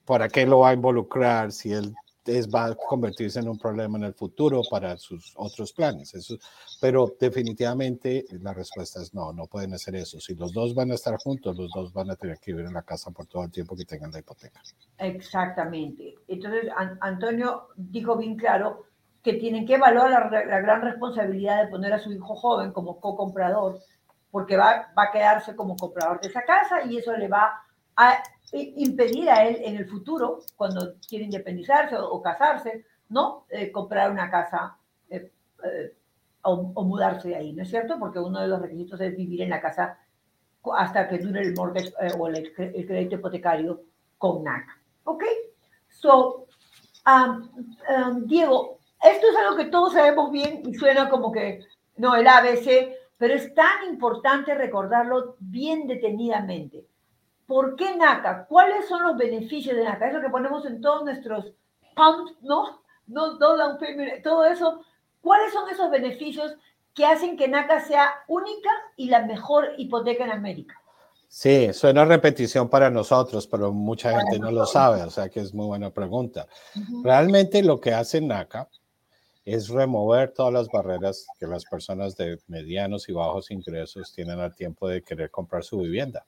¿para 0.06 0.28
qué 0.28 0.46
lo 0.46 0.60
va 0.60 0.70
a 0.70 0.74
involucrar 0.74 1.52
si 1.52 1.72
él 1.72 1.94
es, 2.26 2.50
va 2.50 2.66
a 2.66 2.76
convertirse 2.76 3.40
en 3.40 3.50
un 3.50 3.58
problema 3.58 3.98
en 3.98 4.06
el 4.06 4.14
futuro 4.14 4.62
para 4.70 4.98
sus 4.98 5.34
otros 5.36 5.74
planes? 5.74 6.14
Eso, 6.14 6.38
pero 6.82 7.16
definitivamente 7.20 8.26
la 8.42 8.54
respuesta 8.54 9.02
es 9.02 9.14
no, 9.14 9.32
no 9.32 9.46
pueden 9.48 9.74
hacer 9.74 9.96
eso. 9.96 10.20
Si 10.20 10.36
los 10.36 10.54
dos 10.54 10.74
van 10.74 10.92
a 10.92 10.96
estar 10.96 11.16
juntos, 11.18 11.56
los 11.58 11.70
dos 11.72 11.94
van 11.94 12.10
a 12.12 12.16
tener 12.16 12.40
que 12.40 12.52
vivir 12.52 12.68
en 12.68 12.74
la 12.74 12.84
casa 12.84 13.12
por 13.12 13.28
todo 13.28 13.44
el 13.44 13.52
tiempo 13.52 13.76
que 13.76 13.86
tengan 13.86 14.12
la 14.12 14.20
hipoteca. 14.20 14.62
Exactamente. 14.98 16.16
Entonces, 16.28 16.72
Antonio 17.02 17.68
dijo 17.76 18.18
bien 18.18 18.36
claro, 18.38 18.86
que 19.24 19.34
tienen 19.34 19.66
que 19.66 19.76
evaluar 19.76 20.30
la, 20.32 20.60
gran 20.60 20.82
responsabilidad 20.82 21.64
de 21.64 21.72
poner 21.72 21.94
a 21.94 22.00
su 22.00 22.12
hijo 22.12 22.36
joven 22.36 22.74
como 22.74 23.00
co-comprador, 23.00 23.80
porque 24.30 24.58
va, 24.58 24.92
va 24.98 25.04
a 25.04 25.12
quedarse 25.12 25.56
como 25.56 25.78
comprador 25.78 26.20
de 26.20 26.28
esa 26.28 26.44
casa 26.44 26.84
y 26.84 26.98
eso 26.98 27.16
le 27.16 27.30
va 27.30 27.64
a 27.96 28.22
impedir 28.52 29.30
a 29.30 29.48
él 29.48 29.58
en 29.64 29.78
el 29.78 29.88
futuro, 29.88 30.40
cuando 30.56 30.96
quiere 31.08 31.26
independizarse 31.26 31.96
o, 31.98 32.22
casarse, 32.22 32.86
¿no? 33.10 33.46
Eh, 33.50 33.72
comprar 33.72 34.12
una 34.12 34.30
casa 34.30 34.78
eh, 35.10 35.32
eh, 35.64 35.96
o, 36.44 36.84
mudarse 36.84 37.30
de 37.30 37.36
ahí, 37.36 37.54
¿no 37.54 37.64
es 37.64 37.70
cierto? 37.70 37.98
Porque 37.98 38.20
uno 38.20 38.42
de 38.42 38.48
los 38.48 38.62
requisitos 38.62 39.00
es 39.02 39.16
vivir 39.16 39.42
en 39.42 39.50
la 39.50 39.62
casa 39.62 39.98
hasta 40.78 41.08
que 41.08 41.18
dure 41.18 41.42
el 41.42 41.54
mortgage 41.56 41.94
o 42.18 42.28
el, 42.28 42.54
crédito 42.54 43.16
hipotecario 43.16 43.82
con 44.18 44.44
NAC. 44.44 44.66
¿Ok? 45.06 45.24
So, 45.90 46.48
um, 47.06 47.50
um, 47.90 48.26
Diego, 48.26 48.80
esto 49.04 49.28
es 49.30 49.36
algo 49.36 49.58
que 49.58 49.66
todos 49.66 49.94
sabemos 49.94 50.32
bien 50.32 50.64
y 50.66 50.74
suena 50.76 51.10
como 51.10 51.32
que, 51.32 51.66
no, 51.98 52.16
el 52.16 52.28
ABC, 52.28 52.96
pero 53.18 53.34
es 53.34 53.54
tan 53.54 53.86
importante 53.90 54.56
recordarlo 54.56 55.36
bien 55.40 55.88
detenidamente. 55.88 56.86
¿Por 57.46 57.76
qué 57.76 57.96
NACA? 57.96 58.46
¿Cuáles 58.48 58.88
son 58.88 59.04
los 59.04 59.18
beneficios 59.18 59.76
de 59.76 59.84
NACA? 59.84 60.08
Es 60.08 60.14
lo 60.14 60.22
que 60.22 60.30
ponemos 60.30 60.66
en 60.66 60.82
todos 60.82 61.04
nuestros 61.04 61.54
pumps, 61.96 62.34
¿no? 62.42 62.82
No, 63.06 63.38
todo 63.38 64.46
eso. 64.46 64.82
¿Cuáles 65.22 65.54
son 65.54 65.70
esos 65.70 65.92
beneficios 65.92 66.56
que 66.94 67.06
hacen 67.06 67.36
que 67.36 67.48
NACA 67.48 67.82
sea 67.82 68.10
única 68.28 68.70
y 68.96 69.10
la 69.10 69.26
mejor 69.26 69.74
hipoteca 69.78 70.24
en 70.24 70.32
América? 70.32 70.80
Sí, 71.28 71.74
suena 71.74 72.06
repetición 72.06 72.70
para 72.70 72.90
nosotros, 72.90 73.48
pero 73.48 73.72
mucha 73.72 74.12
gente 74.20 74.38
no 74.38 74.52
lo 74.52 74.66
sabe, 74.66 75.02
o 75.02 75.10
sea 75.10 75.30
que 75.30 75.40
es 75.40 75.54
muy 75.54 75.66
buena 75.66 75.90
pregunta. 75.90 76.48
Realmente 77.04 77.64
lo 77.64 77.82
que 77.82 77.92
hace 77.94 78.22
NACA 78.22 78.70
es 79.46 79.70
remover 79.70 80.32
todas 80.34 80.54
las 80.54 80.68
barreras 80.68 81.26
que 81.40 81.48
las 81.48 81.66
personas 81.66 82.16
de 82.16 82.40
medianos 82.48 83.10
y 83.10 83.14
bajos 83.14 83.52
ingresos 83.52 84.14
tienen 84.14 84.40
al 84.40 84.56
tiempo 84.56 84.88
de 84.88 85.02
querer 85.02 85.30
comprar 85.30 85.64
su 85.64 85.80
vivienda. 85.80 86.26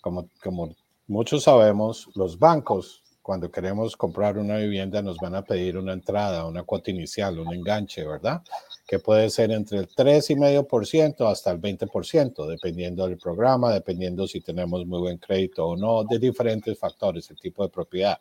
Como, 0.00 0.74
muchos 1.06 1.44
sabemos, 1.44 2.08
los 2.14 2.38
bancos 2.38 3.02
cuando 3.28 3.50
queremos 3.50 3.94
comprar 3.94 4.38
una 4.38 4.56
vivienda 4.56 5.02
nos 5.02 5.18
van 5.18 5.34
a 5.34 5.44
pedir 5.44 5.76
una 5.76 5.92
entrada, 5.92 6.46
una 6.46 6.62
cuota 6.62 6.90
inicial, 6.90 7.38
un 7.38 7.52
enganche, 7.52 8.06
¿verdad? 8.06 8.40
Que 8.86 9.00
puede 9.00 9.28
ser 9.28 9.50
entre 9.50 9.80
el 9.80 9.88
3,5% 9.88 11.30
hasta 11.30 11.50
el 11.50 11.60
20%, 11.60 12.46
dependiendo 12.46 13.06
del 13.06 13.18
programa, 13.18 13.70
dependiendo 13.70 14.26
si 14.26 14.40
tenemos 14.40 14.86
muy 14.86 15.00
buen 15.00 15.18
crédito 15.18 15.66
o 15.66 15.76
no, 15.76 16.04
de 16.04 16.18
diferentes 16.18 16.78
factores, 16.78 17.28
el 17.30 17.38
tipo 17.38 17.62
de 17.62 17.68
propiedad. 17.68 18.18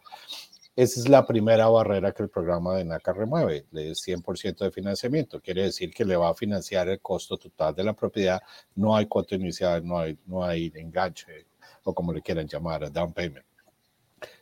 Esa 0.78 1.00
es 1.00 1.10
la 1.10 1.26
primera 1.26 1.68
barrera 1.70 2.12
que 2.12 2.22
el 2.22 2.30
programa 2.30 2.76
de 2.76 2.86
NACA 2.86 3.12
remueve, 3.12 3.66
le 3.72 3.90
es 3.90 4.08
100% 4.08 4.58
de 4.64 4.70
financiamiento. 4.70 5.42
Quiere 5.42 5.64
decir 5.64 5.92
que 5.92 6.06
le 6.06 6.16
va 6.16 6.30
a 6.30 6.36
financiar 6.36 6.88
el 6.88 7.02
costo 7.02 7.36
total 7.36 7.74
de 7.74 7.84
la 7.84 7.94
propiedad. 7.94 8.40
No 8.76 8.96
hay 8.96 9.08
cuota 9.08 9.34
inicial, 9.34 9.84
no 9.84 9.98
hay, 9.98 10.20
no 10.28 10.44
hay 10.44 10.72
enganche 10.76 11.48
o 11.84 11.96
como 11.96 12.14
le 12.14 12.22
quieran 12.22 12.48
llamar, 12.48 12.92
down 12.92 13.12
payment. 13.12 13.44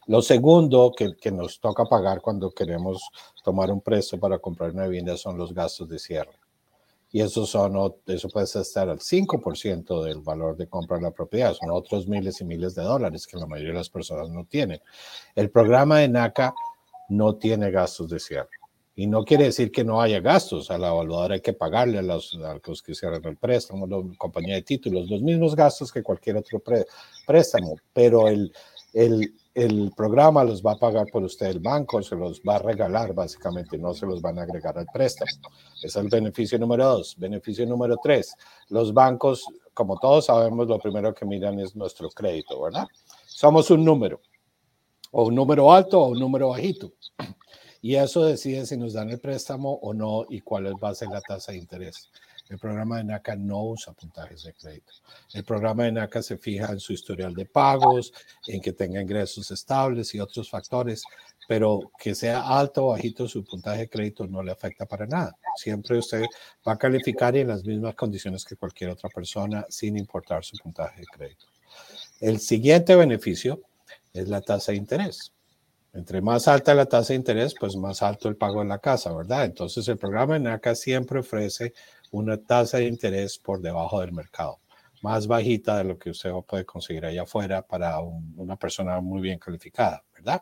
Lo 0.07 0.21
segundo 0.21 0.91
que, 0.93 1.15
que, 1.15 1.31
nos 1.31 1.57
toca 1.61 1.85
pagar 1.85 2.19
cuando 2.19 2.51
queremos 2.51 3.09
tomar 3.41 3.71
un 3.71 3.79
préstamo 3.79 4.19
para 4.19 4.37
comprar 4.37 4.71
una 4.71 4.87
vivienda 4.87 5.15
son 5.15 5.37
los 5.37 5.53
gastos 5.53 5.87
de 5.87 5.99
cierre. 5.99 6.37
Y 7.11 7.21
eso, 7.21 7.45
son, 7.45 7.93
eso 8.07 8.29
puede 8.29 8.45
estar 8.45 8.89
al 8.89 8.99
5% 8.99 10.03
del 10.03 10.19
valor 10.19 10.57
de 10.57 10.67
compra 10.67 10.97
de 10.97 11.03
la 11.03 11.11
propiedad. 11.11 11.53
Son 11.53 11.71
otros 11.71 12.07
miles 12.07 12.41
y 12.41 12.45
miles 12.45 12.75
de 12.75 12.83
dólares 12.83 13.25
que 13.25 13.37
la 13.37 13.45
mayoría 13.45 13.71
de 13.71 13.79
las 13.79 13.89
personas 13.89 14.29
no 14.29 14.45
tienen. 14.45 14.81
El 15.33 15.49
programa 15.49 15.99
de 15.99 16.09
NACA 16.09 16.53
no 17.09 17.35
tiene 17.35 17.71
gastos 17.71 18.09
de 18.09 18.19
cierre. 18.19 18.49
Y 18.97 19.07
no 19.07 19.25
quiere 19.25 19.45
decir 19.45 19.71
que 19.71 19.83
no 19.83 20.01
haya 20.01 20.21
gastos. 20.21 20.71
A 20.71 20.77
la 20.77 20.87
evaluadora 20.87 21.35
hay 21.35 21.41
que 21.41 21.53
pagarle 21.53 21.99
a 21.99 22.01
los, 22.01 22.33
a 22.35 22.59
los 22.65 22.81
que 22.81 22.95
cierran 22.95 23.25
el 23.25 23.37
préstamo, 23.37 23.85
la 23.87 24.01
compañía 24.17 24.55
de 24.55 24.61
títulos, 24.61 25.09
los 25.09 25.21
mismos 25.21 25.55
gastos 25.55 25.91
que 25.91 26.01
cualquier 26.01 26.37
otro 26.37 26.61
préstamo. 27.25 27.75
Pero 27.93 28.29
el, 28.29 28.53
el, 28.93 29.33
el 29.55 29.93
programa 29.95 30.43
los 30.43 30.61
va 30.61 30.73
a 30.73 30.77
pagar 30.77 31.07
por 31.07 31.23
usted 31.23 31.47
el 31.47 31.59
banco, 31.61 32.03
se 32.03 32.17
los 32.17 32.41
va 32.41 32.57
a 32.57 32.59
regalar 32.59 33.13
básicamente, 33.13 33.77
no 33.77 33.93
se 33.93 34.05
los 34.05 34.21
van 34.21 34.37
a 34.37 34.41
agregar 34.41 34.77
al 34.77 34.85
préstamo. 34.93 35.31
Ese 35.77 35.87
es 35.87 35.95
el 35.95 36.09
beneficio 36.09 36.59
número 36.59 36.85
dos. 36.85 37.15
Beneficio 37.17 37.65
número 37.65 37.95
tres, 38.03 38.35
los 38.67 38.93
bancos, 38.93 39.45
como 39.73 39.97
todos 39.97 40.25
sabemos, 40.25 40.67
lo 40.67 40.77
primero 40.77 41.13
que 41.13 41.25
miran 41.25 41.57
es 41.61 41.73
nuestro 41.73 42.09
crédito, 42.09 42.61
¿verdad? 42.61 42.85
Somos 43.25 43.71
un 43.71 43.85
número, 43.85 44.19
o 45.11 45.23
un 45.23 45.35
número 45.35 45.71
alto 45.71 46.01
o 46.01 46.09
un 46.09 46.19
número 46.19 46.49
bajito. 46.49 46.91
Y 47.81 47.95
eso 47.95 48.25
decide 48.25 48.65
si 48.65 48.75
nos 48.75 48.91
dan 48.91 49.09
el 49.09 49.21
préstamo 49.21 49.75
o 49.81 49.93
no 49.93 50.25
y 50.27 50.41
cuál 50.41 50.73
va 50.83 50.89
a 50.89 50.95
ser 50.95 51.07
la 51.07 51.21
tasa 51.21 51.53
de 51.53 51.59
interés. 51.59 52.09
El 52.49 52.59
programa 52.59 52.97
de 52.97 53.05
NACA 53.05 53.35
no 53.35 53.63
usa 53.63 53.93
puntajes 53.93 54.43
de 54.43 54.53
crédito. 54.53 54.93
El 55.33 55.43
programa 55.43 55.85
de 55.85 55.93
NACA 55.93 56.21
se 56.21 56.37
fija 56.37 56.71
en 56.71 56.79
su 56.79 56.93
historial 56.93 57.33
de 57.33 57.45
pagos, 57.45 58.13
en 58.47 58.61
que 58.61 58.71
tenga 58.71 59.01
ingresos 59.01 59.49
estables 59.49 60.13
y 60.13 60.19
otros 60.19 60.49
factores, 60.49 61.03
pero 61.47 61.91
que 61.97 62.13
sea 62.13 62.41
alto 62.41 62.85
o 62.85 62.89
bajito 62.89 63.27
su 63.27 63.43
puntaje 63.43 63.79
de 63.79 63.89
crédito 63.89 64.27
no 64.27 64.43
le 64.43 64.51
afecta 64.51 64.85
para 64.85 65.07
nada. 65.07 65.35
Siempre 65.55 65.97
usted 65.97 66.23
va 66.67 66.73
a 66.73 66.77
calificar 66.77 67.35
en 67.35 67.47
las 67.47 67.65
mismas 67.65 67.95
condiciones 67.95 68.45
que 68.45 68.55
cualquier 68.55 68.91
otra 68.91 69.09
persona 69.09 69.65
sin 69.69 69.97
importar 69.97 70.43
su 70.43 70.57
puntaje 70.57 71.01
de 71.01 71.07
crédito. 71.07 71.45
El 72.19 72.39
siguiente 72.39 72.95
beneficio 72.95 73.61
es 74.13 74.27
la 74.27 74.41
tasa 74.41 74.71
de 74.71 74.77
interés. 74.77 75.31
Entre 75.93 76.21
más 76.21 76.49
alta 76.49 76.75
la 76.75 76.85
tasa 76.85 77.13
de 77.13 77.17
interés, 77.17 77.55
pues 77.57 77.75
más 77.77 78.01
alto 78.01 78.27
el 78.27 78.35
pago 78.35 78.61
en 78.61 78.67
la 78.67 78.79
casa, 78.79 79.15
¿verdad? 79.15 79.45
Entonces 79.45 79.87
el 79.87 79.97
programa 79.97 80.33
de 80.33 80.41
NACA 80.41 80.75
siempre 80.75 81.19
ofrece 81.19 81.73
una 82.15 82.37
tasa 82.37 82.77
de 82.77 82.85
interés 82.85 83.37
por 83.37 83.61
debajo 83.61 83.99
del 83.99 84.13
mercado, 84.13 84.59
más 85.01 85.27
bajita 85.27 85.77
de 85.77 85.83
lo 85.83 85.99
que 85.99 86.11
usted 86.11 86.31
puede 86.47 86.65
conseguir 86.65 87.05
allá 87.05 87.23
afuera 87.23 87.61
para 87.61 87.99
una 87.99 88.55
persona 88.55 89.01
muy 89.01 89.21
bien 89.21 89.37
calificada, 89.37 90.03
¿verdad? 90.13 90.41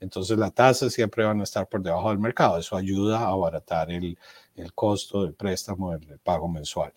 Entonces 0.00 0.38
la 0.38 0.52
tasa 0.52 0.88
siempre 0.88 1.24
van 1.24 1.40
a 1.40 1.42
estar 1.42 1.68
por 1.68 1.82
debajo 1.82 2.10
del 2.10 2.20
mercado. 2.20 2.58
Eso 2.58 2.76
ayuda 2.76 3.18
a 3.18 3.30
abaratar 3.30 3.90
el, 3.90 4.16
el 4.54 4.72
costo 4.72 5.24
del 5.24 5.34
préstamo, 5.34 5.92
el 5.92 6.20
pago 6.20 6.46
mensual. 6.46 6.92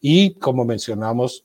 Y 0.00 0.34
como 0.34 0.64
mencionamos, 0.64 1.44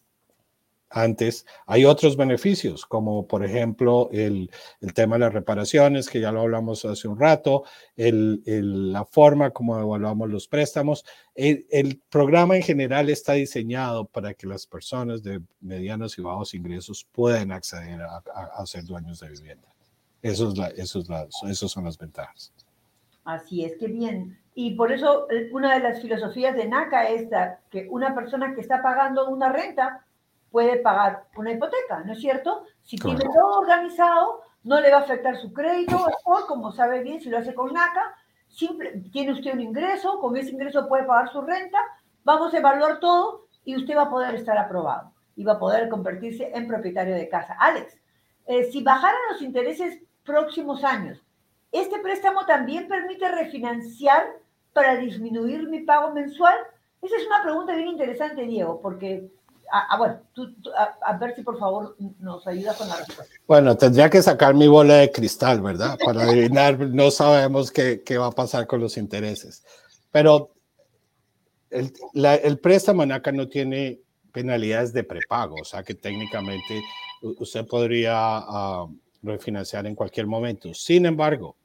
antes. 0.90 1.46
Hay 1.66 1.86
otros 1.86 2.18
beneficios, 2.18 2.86
como 2.86 3.28
por 3.28 3.44
ejemplo 3.44 4.10
el, 4.12 4.50
el, 4.82 4.94
tema 4.94 5.16
de 5.16 5.22
las 5.22 5.34
reparaciones, 5.34 6.10
que 6.10 6.20
ya 6.20 6.32
lo 6.32 6.42
hablamos 6.42 6.86
hace 6.86 7.08
un 7.08 7.20
rato, 7.20 7.64
el, 7.96 8.42
el, 8.46 8.94
la 8.94 9.06
forma 9.06 9.52
como 9.52 9.80
evaluamos 9.80 10.30
los 10.30 10.48
préstamos. 10.48 11.06
El, 11.34 12.02
programa 12.10 12.56
en 12.56 12.64
general 12.64 13.10
está 13.10 13.34
diseñado 13.34 14.06
para 14.06 14.34
que 14.34 14.48
las 14.48 14.66
personas 14.66 15.22
de 15.22 15.42
medianos 15.60 16.18
y 16.18 16.22
bajos 16.22 16.54
ingresos 16.54 17.06
puedan 17.12 17.52
acceder 17.52 18.02
a, 18.02 18.24
a, 18.58 18.66
ser 18.66 18.86
dueños 18.86 19.20
de 19.20 19.30
vivienda. 19.30 19.68
Eso 20.22 20.50
es 20.50 20.58
la, 20.58 20.68
eso 20.70 21.00
es 21.00 21.10
la, 21.10 21.28
esas 21.50 21.72
son 21.72 21.84
las 21.84 21.98
ventajas. 21.98 22.54
Así 23.26 23.66
es, 23.66 23.76
que 23.78 23.88
bien. 23.88 24.40
Y 24.54 24.76
por 24.76 24.92
eso 24.92 25.30
eh, 25.30 25.50
una 25.52 25.74
de 25.74 25.82
las 25.82 26.02
filosofías 26.02 26.56
de 26.56 26.68
NACA 26.68 27.10
es 27.10 27.28
que 27.70 27.88
una 27.90 28.16
persona 28.16 28.56
que 28.56 28.62
está 28.62 28.82
pagando 28.82 29.28
una 29.30 29.52
renta 29.52 30.05
puede 30.56 30.78
pagar 30.78 31.26
una 31.36 31.52
hipoteca, 31.52 32.00
¿no 32.06 32.14
es 32.14 32.22
cierto? 32.22 32.64
Si 32.82 32.96
tiene 32.96 33.26
todo 33.26 33.60
organizado, 33.60 34.42
no 34.64 34.80
le 34.80 34.90
va 34.90 35.00
a 35.00 35.02
afectar 35.02 35.36
su 35.36 35.52
crédito, 35.52 35.98
o 36.24 36.48
como 36.48 36.72
sabe 36.72 37.04
bien, 37.04 37.20
si 37.20 37.30
lo 37.30 37.40
hace 37.40 37.54
con 37.54 37.74
NACA, 37.74 38.16
simple, 38.48 39.04
tiene 39.12 39.34
usted 39.34 39.52
un 39.52 39.60
ingreso, 39.60 40.18
con 40.22 40.38
ese 40.38 40.52
ingreso 40.52 40.88
puede 40.88 41.04
pagar 41.04 41.30
su 41.30 41.42
renta, 41.42 41.78
vamos 42.24 42.54
a 42.54 42.60
evaluar 42.60 43.02
todo 43.02 43.48
y 43.66 43.76
usted 43.76 43.98
va 43.98 44.04
a 44.04 44.10
poder 44.10 44.34
estar 44.36 44.58
aprobado 44.58 45.12
y 45.36 45.44
va 45.44 45.56
a 45.56 45.60
poder 45.60 45.90
convertirse 45.90 46.50
en 46.56 46.70
propietario 46.70 47.16
de 47.16 47.28
casa. 47.28 47.58
Alex, 47.60 48.00
eh, 48.46 48.64
si 48.72 48.82
bajaran 48.82 49.20
los 49.34 49.42
intereses 49.42 50.00
próximos 50.24 50.86
años, 50.86 51.22
¿este 51.74 52.00
préstamo 52.00 52.46
también 52.46 52.88
permite 52.88 53.28
refinanciar 53.28 54.26
para 54.72 54.96
disminuir 54.96 55.68
mi 55.68 55.82
pago 55.82 56.14
mensual? 56.14 56.56
Esa 57.02 57.18
es 57.18 57.28
una 57.28 57.44
pregunta 57.44 57.76
bien 57.76 57.90
interesante, 57.90 58.44
Diego, 58.44 58.80
porque 58.80 59.30
Ah, 59.72 59.88
ah, 59.90 59.98
bueno, 59.98 60.22
tú, 60.34 60.54
a, 61.02 61.18
ver 61.18 61.36
si 61.36 61.42
por 61.42 61.58
favor 61.58 61.96
nos 62.20 62.46
ayuda 62.48 62.74
con 62.76 62.88
la 62.88 62.98
respuesta. 62.98 63.36
Bueno, 63.48 63.76
tendría 63.76 64.10
que 64.10 64.22
sacar 64.22 64.54
mi 64.54 64.68
bola 64.68 64.96
de 64.96 65.12
cristal, 65.12 65.62
¿verdad? 65.62 65.98
Para 66.04 66.24
adivinar, 66.24 66.80
no 66.80 67.12
sabemos 67.12 67.72
qué, 67.72 68.04
qué, 68.06 68.18
va 68.18 68.28
a 68.28 68.32
pasar 68.32 68.68
con 68.68 68.80
los 68.80 68.98
intereses. 68.98 69.64
Pero 70.12 70.52
el, 71.70 71.92
la, 72.14 72.36
el 72.36 72.60
préstamo 72.60 73.06
NACA 73.06 73.32
no 73.32 73.48
tiene 73.48 74.00
penalidades 74.32 74.94
de 74.94 75.04
prepago, 75.04 75.56
o 75.62 75.66
sea 75.66 75.84
que 75.84 75.96
técnicamente 75.96 76.84
usted 77.22 77.66
podría 77.66 78.40
uh, 78.40 78.96
refinanciar 79.24 79.88
en 79.88 79.96
cualquier 79.96 80.28
momento. 80.28 80.74
Sin 80.74 81.06
embargo, 81.06 81.56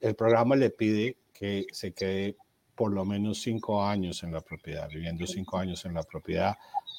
el 0.00 0.14
programa 0.14 0.56
le 0.56 0.70
pide 0.70 1.16
que 1.32 1.66
se 1.72 1.92
quede 1.92 2.36
por 2.74 2.92
lo 2.92 3.04
menos 3.04 3.42
cinco 3.42 3.84
años 3.84 4.22
en 4.22 4.32
la 4.32 4.40
propiedad, 4.40 4.88
viviendo 4.88 5.26
cinco 5.26 5.58
años 5.58 5.84
en 5.84 5.94
la 5.94 6.04
propiedad 6.04 6.56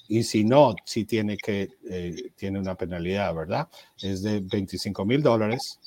y 0.10 0.24
si 0.24 0.44
no, 0.44 0.76
si 0.86 1.06
tiene 1.06 1.38
que, 1.38 1.70
eh, 1.88 2.32
tiene 2.36 2.60
una 2.60 2.74
penalidad, 2.74 3.34
¿verdad? 3.34 3.70
Es 4.02 4.24
de 4.24 4.40
25 4.40 5.06
mil 5.06 5.22
dólares 5.22 5.80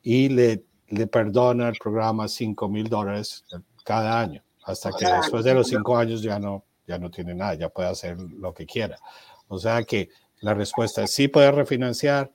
y 0.00 0.28
le, 0.28 0.62
le 0.88 1.08
perdona 1.08 1.68
el 1.68 1.74
programa 1.76 2.28
5 2.28 2.68
mil 2.68 2.88
dólares 2.88 3.44
cada 3.84 4.20
año, 4.20 4.44
hasta 4.64 4.92
que 4.92 5.06
después 5.06 5.44
de 5.44 5.54
los 5.54 5.66
cinco 5.66 5.98
años 5.98 6.22
ya 6.22 6.38
no, 6.38 6.64
ya 6.86 6.98
no 6.98 7.10
tiene 7.10 7.34
nada, 7.34 7.54
ya 7.54 7.68
puede 7.68 7.88
hacer 7.88 8.16
lo 8.16 8.54
que 8.54 8.64
quiera. 8.64 8.96
O 9.48 9.58
sea 9.58 9.82
que 9.82 10.08
la 10.40 10.54
respuesta 10.54 11.02
es 11.02 11.12
sí 11.12 11.26
puede 11.26 11.50
refinanciar, 11.50 12.30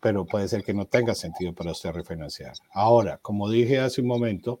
pero 0.00 0.24
puede 0.24 0.46
ser 0.46 0.62
que 0.62 0.74
no 0.74 0.86
tenga 0.86 1.16
sentido 1.16 1.52
para 1.52 1.72
usted 1.72 1.90
refinanciar. 1.90 2.52
Ahora, 2.72 3.18
como 3.18 3.50
dije 3.50 3.80
hace 3.80 4.00
un 4.00 4.06
momento, 4.06 4.60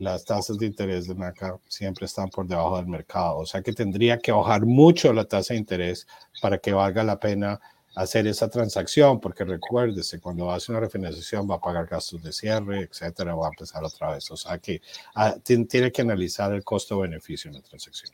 las 0.00 0.24
tasas 0.24 0.56
de 0.58 0.66
interés 0.66 1.06
de 1.06 1.14
NACA 1.14 1.58
siempre 1.68 2.06
están 2.06 2.30
por 2.30 2.46
debajo 2.46 2.78
del 2.78 2.86
mercado. 2.86 3.36
O 3.36 3.46
sea 3.46 3.62
que 3.62 3.72
tendría 3.72 4.18
que 4.18 4.32
bajar 4.32 4.64
mucho 4.64 5.12
la 5.12 5.26
tasa 5.26 5.52
de 5.52 5.60
interés 5.60 6.06
para 6.40 6.58
que 6.58 6.72
valga 6.72 7.04
la 7.04 7.20
pena 7.20 7.60
hacer 7.94 8.26
esa 8.26 8.48
transacción, 8.48 9.20
porque 9.20 9.44
recuérdese, 9.44 10.18
cuando 10.18 10.50
hace 10.50 10.72
una 10.72 10.80
refinanciación 10.80 11.48
va 11.50 11.56
a 11.56 11.60
pagar 11.60 11.86
gastos 11.86 12.22
de 12.22 12.32
cierre, 12.32 12.82
etcétera, 12.82 13.34
va 13.34 13.48
a 13.48 13.50
empezar 13.50 13.84
otra 13.84 14.12
vez. 14.12 14.30
O 14.30 14.36
sea 14.36 14.58
que 14.58 14.80
ah, 15.14 15.34
tiene 15.42 15.92
que 15.92 16.02
analizar 16.02 16.52
el 16.54 16.64
costo-beneficio 16.64 17.50
en 17.50 17.56
la 17.56 17.62
transacción. 17.62 18.12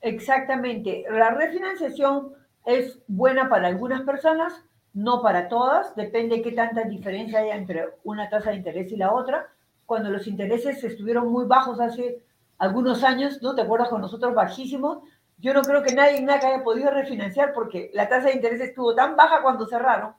Exactamente. 0.00 1.04
La 1.10 1.32
refinanciación 1.32 2.32
es 2.64 2.98
buena 3.08 3.50
para 3.50 3.68
algunas 3.68 4.02
personas, 4.02 4.54
no 4.94 5.20
para 5.20 5.48
todas, 5.48 5.94
depende 5.96 6.36
de 6.36 6.42
qué 6.42 6.52
tanta 6.52 6.84
diferencia 6.84 7.40
haya 7.40 7.56
entre 7.56 7.88
una 8.04 8.30
tasa 8.30 8.50
de 8.50 8.56
interés 8.56 8.90
y 8.90 8.96
la 8.96 9.12
otra 9.12 9.52
cuando 9.90 10.08
los 10.08 10.28
intereses 10.28 10.84
estuvieron 10.84 11.32
muy 11.32 11.46
bajos 11.46 11.80
hace 11.80 12.22
algunos 12.58 13.02
años, 13.02 13.42
¿no? 13.42 13.56
¿Te 13.56 13.62
acuerdas 13.62 13.88
con 13.88 14.00
nosotros 14.00 14.32
bajísimos? 14.36 14.98
Yo 15.38 15.52
no 15.52 15.62
creo 15.62 15.82
que 15.82 15.92
nadie 15.92 16.18
en 16.18 16.26
NACA 16.26 16.46
haya 16.46 16.62
podido 16.62 16.92
refinanciar 16.92 17.52
porque 17.52 17.90
la 17.92 18.08
tasa 18.08 18.28
de 18.28 18.34
interés 18.34 18.60
estuvo 18.60 18.94
tan 18.94 19.16
baja 19.16 19.42
cuando 19.42 19.66
cerraron 19.66 20.12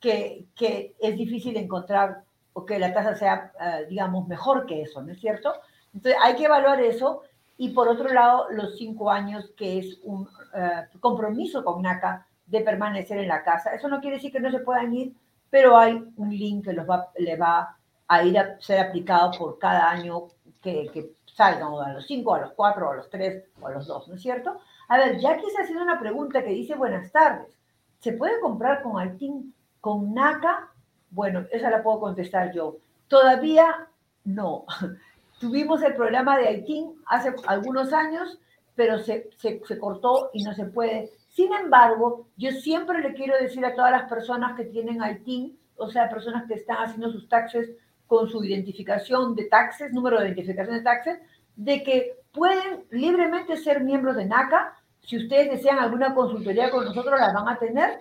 que, 0.00 0.46
que 0.56 0.94
es 0.98 1.14
difícil 1.14 1.58
encontrar 1.58 2.22
o 2.54 2.64
que 2.64 2.78
la 2.78 2.94
tasa 2.94 3.16
sea, 3.16 3.52
uh, 3.60 3.86
digamos, 3.86 4.26
mejor 4.28 4.64
que 4.64 4.80
eso, 4.80 5.02
¿no 5.02 5.12
es 5.12 5.20
cierto? 5.20 5.52
Entonces 5.92 6.18
hay 6.24 6.34
que 6.34 6.46
evaluar 6.46 6.80
eso 6.80 7.20
y 7.58 7.74
por 7.74 7.86
otro 7.86 8.08
lado 8.08 8.46
los 8.50 8.78
cinco 8.78 9.10
años 9.10 9.52
que 9.58 9.78
es 9.80 10.00
un 10.04 10.22
uh, 10.22 10.98
compromiso 11.00 11.62
con 11.62 11.82
NACA 11.82 12.26
de 12.46 12.62
permanecer 12.62 13.18
en 13.18 13.28
la 13.28 13.42
casa. 13.42 13.74
Eso 13.74 13.88
no 13.88 14.00
quiere 14.00 14.16
decir 14.16 14.32
que 14.32 14.40
no 14.40 14.50
se 14.50 14.60
puedan 14.60 14.90
ir 14.94 15.12
pero 15.50 15.76
hay 15.76 16.04
un 16.16 16.30
link 16.30 16.64
que 16.64 16.72
los 16.72 16.88
va, 16.88 17.10
le 17.18 17.36
va 17.36 17.77
a 18.08 18.24
ir 18.24 18.38
a 18.38 18.58
ser 18.60 18.80
aplicado 18.80 19.32
por 19.38 19.58
cada 19.58 19.90
año 19.90 20.28
que, 20.62 20.90
que 20.92 21.12
salgan, 21.26 21.68
o 21.68 21.80
a 21.80 21.92
los 21.92 22.06
cinco, 22.06 22.34
a 22.34 22.40
los 22.40 22.52
cuatro, 22.52 22.90
a 22.90 22.96
los 22.96 23.08
tres, 23.08 23.44
o 23.60 23.66
a 23.68 23.70
los 23.70 23.86
dos, 23.86 24.08
¿no 24.08 24.14
es 24.14 24.22
cierto? 24.22 24.58
A 24.88 24.98
ver, 24.98 25.18
Jackie 25.20 25.46
está 25.46 25.62
haciendo 25.62 25.84
una 25.84 26.00
pregunta 26.00 26.42
que 26.42 26.50
dice, 26.50 26.74
buenas 26.74 27.12
tardes, 27.12 27.56
¿se 28.00 28.12
puede 28.12 28.40
comprar 28.40 28.82
con 28.82 28.98
Altin, 28.98 29.54
con 29.80 30.14
NACA? 30.14 30.70
Bueno, 31.10 31.46
esa 31.52 31.70
la 31.70 31.82
puedo 31.82 32.00
contestar 32.00 32.52
yo. 32.52 32.78
Todavía 33.06 33.88
no. 34.24 34.64
Tuvimos 35.40 35.82
el 35.82 35.94
programa 35.94 36.36
de 36.38 36.48
Altin 36.48 36.94
hace 37.06 37.32
algunos 37.46 37.92
años, 37.92 38.40
pero 38.74 38.98
se, 38.98 39.30
se, 39.36 39.60
se 39.64 39.78
cortó 39.78 40.30
y 40.32 40.42
no 40.42 40.54
se 40.54 40.64
puede. 40.64 41.12
Sin 41.28 41.52
embargo, 41.52 42.26
yo 42.36 42.50
siempre 42.50 43.00
le 43.00 43.14
quiero 43.14 43.36
decir 43.38 43.64
a 43.64 43.74
todas 43.74 43.92
las 43.92 44.08
personas 44.08 44.56
que 44.56 44.64
tienen 44.64 45.00
ITIN, 45.02 45.56
o 45.76 45.88
sea, 45.88 46.08
personas 46.08 46.46
que 46.48 46.54
están 46.54 46.78
haciendo 46.78 47.12
sus 47.12 47.28
taxes 47.28 47.70
con 48.08 48.28
su 48.28 48.42
identificación 48.42 49.36
de 49.36 49.44
taxes, 49.44 49.92
número 49.92 50.18
de 50.18 50.26
identificación 50.26 50.76
de 50.76 50.82
taxes, 50.82 51.18
de 51.54 51.82
que 51.84 52.16
pueden 52.32 52.84
libremente 52.90 53.56
ser 53.56 53.84
miembros 53.84 54.16
de 54.16 54.24
NACA. 54.24 54.74
Si 55.02 55.16
ustedes 55.16 55.50
desean 55.50 55.78
alguna 55.78 56.14
consultoría 56.14 56.70
con 56.70 56.84
nosotros, 56.84 57.20
la 57.20 57.32
van 57.32 57.48
a 57.48 57.58
tener. 57.58 57.98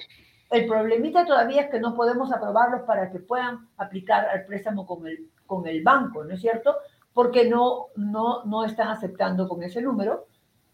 El 0.50 0.66
problemita 0.66 1.26
todavía 1.26 1.64
es 1.64 1.70
que 1.70 1.80
no 1.80 1.96
podemos 1.96 2.32
aprobarlos 2.32 2.82
para 2.82 3.12
que 3.12 3.20
puedan 3.20 3.68
aplicar 3.78 4.26
al 4.30 4.46
préstamo 4.46 4.88
con 4.88 5.06
el, 5.06 5.30
con 5.46 5.68
el 5.68 5.84
banco, 5.84 6.24
¿no 6.24 6.34
es 6.34 6.42
cierto? 6.42 6.76
Porque 7.14 7.50
no, 7.50 7.88
no, 7.96 8.46
no 8.46 8.64
están 8.64 8.88
aceptando 8.88 9.48
con 9.50 9.62
ese 9.62 9.82
número, 9.82 10.28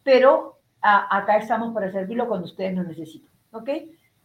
pero 0.04 0.60
a, 0.82 1.18
acá 1.18 1.38
estamos 1.38 1.74
para 1.74 1.92
servirlo 1.92 2.28
cuando 2.28 2.46
ustedes 2.46 2.76
nos 2.76 2.88
necesiten, 2.88 3.30
¿ok? 3.52 3.70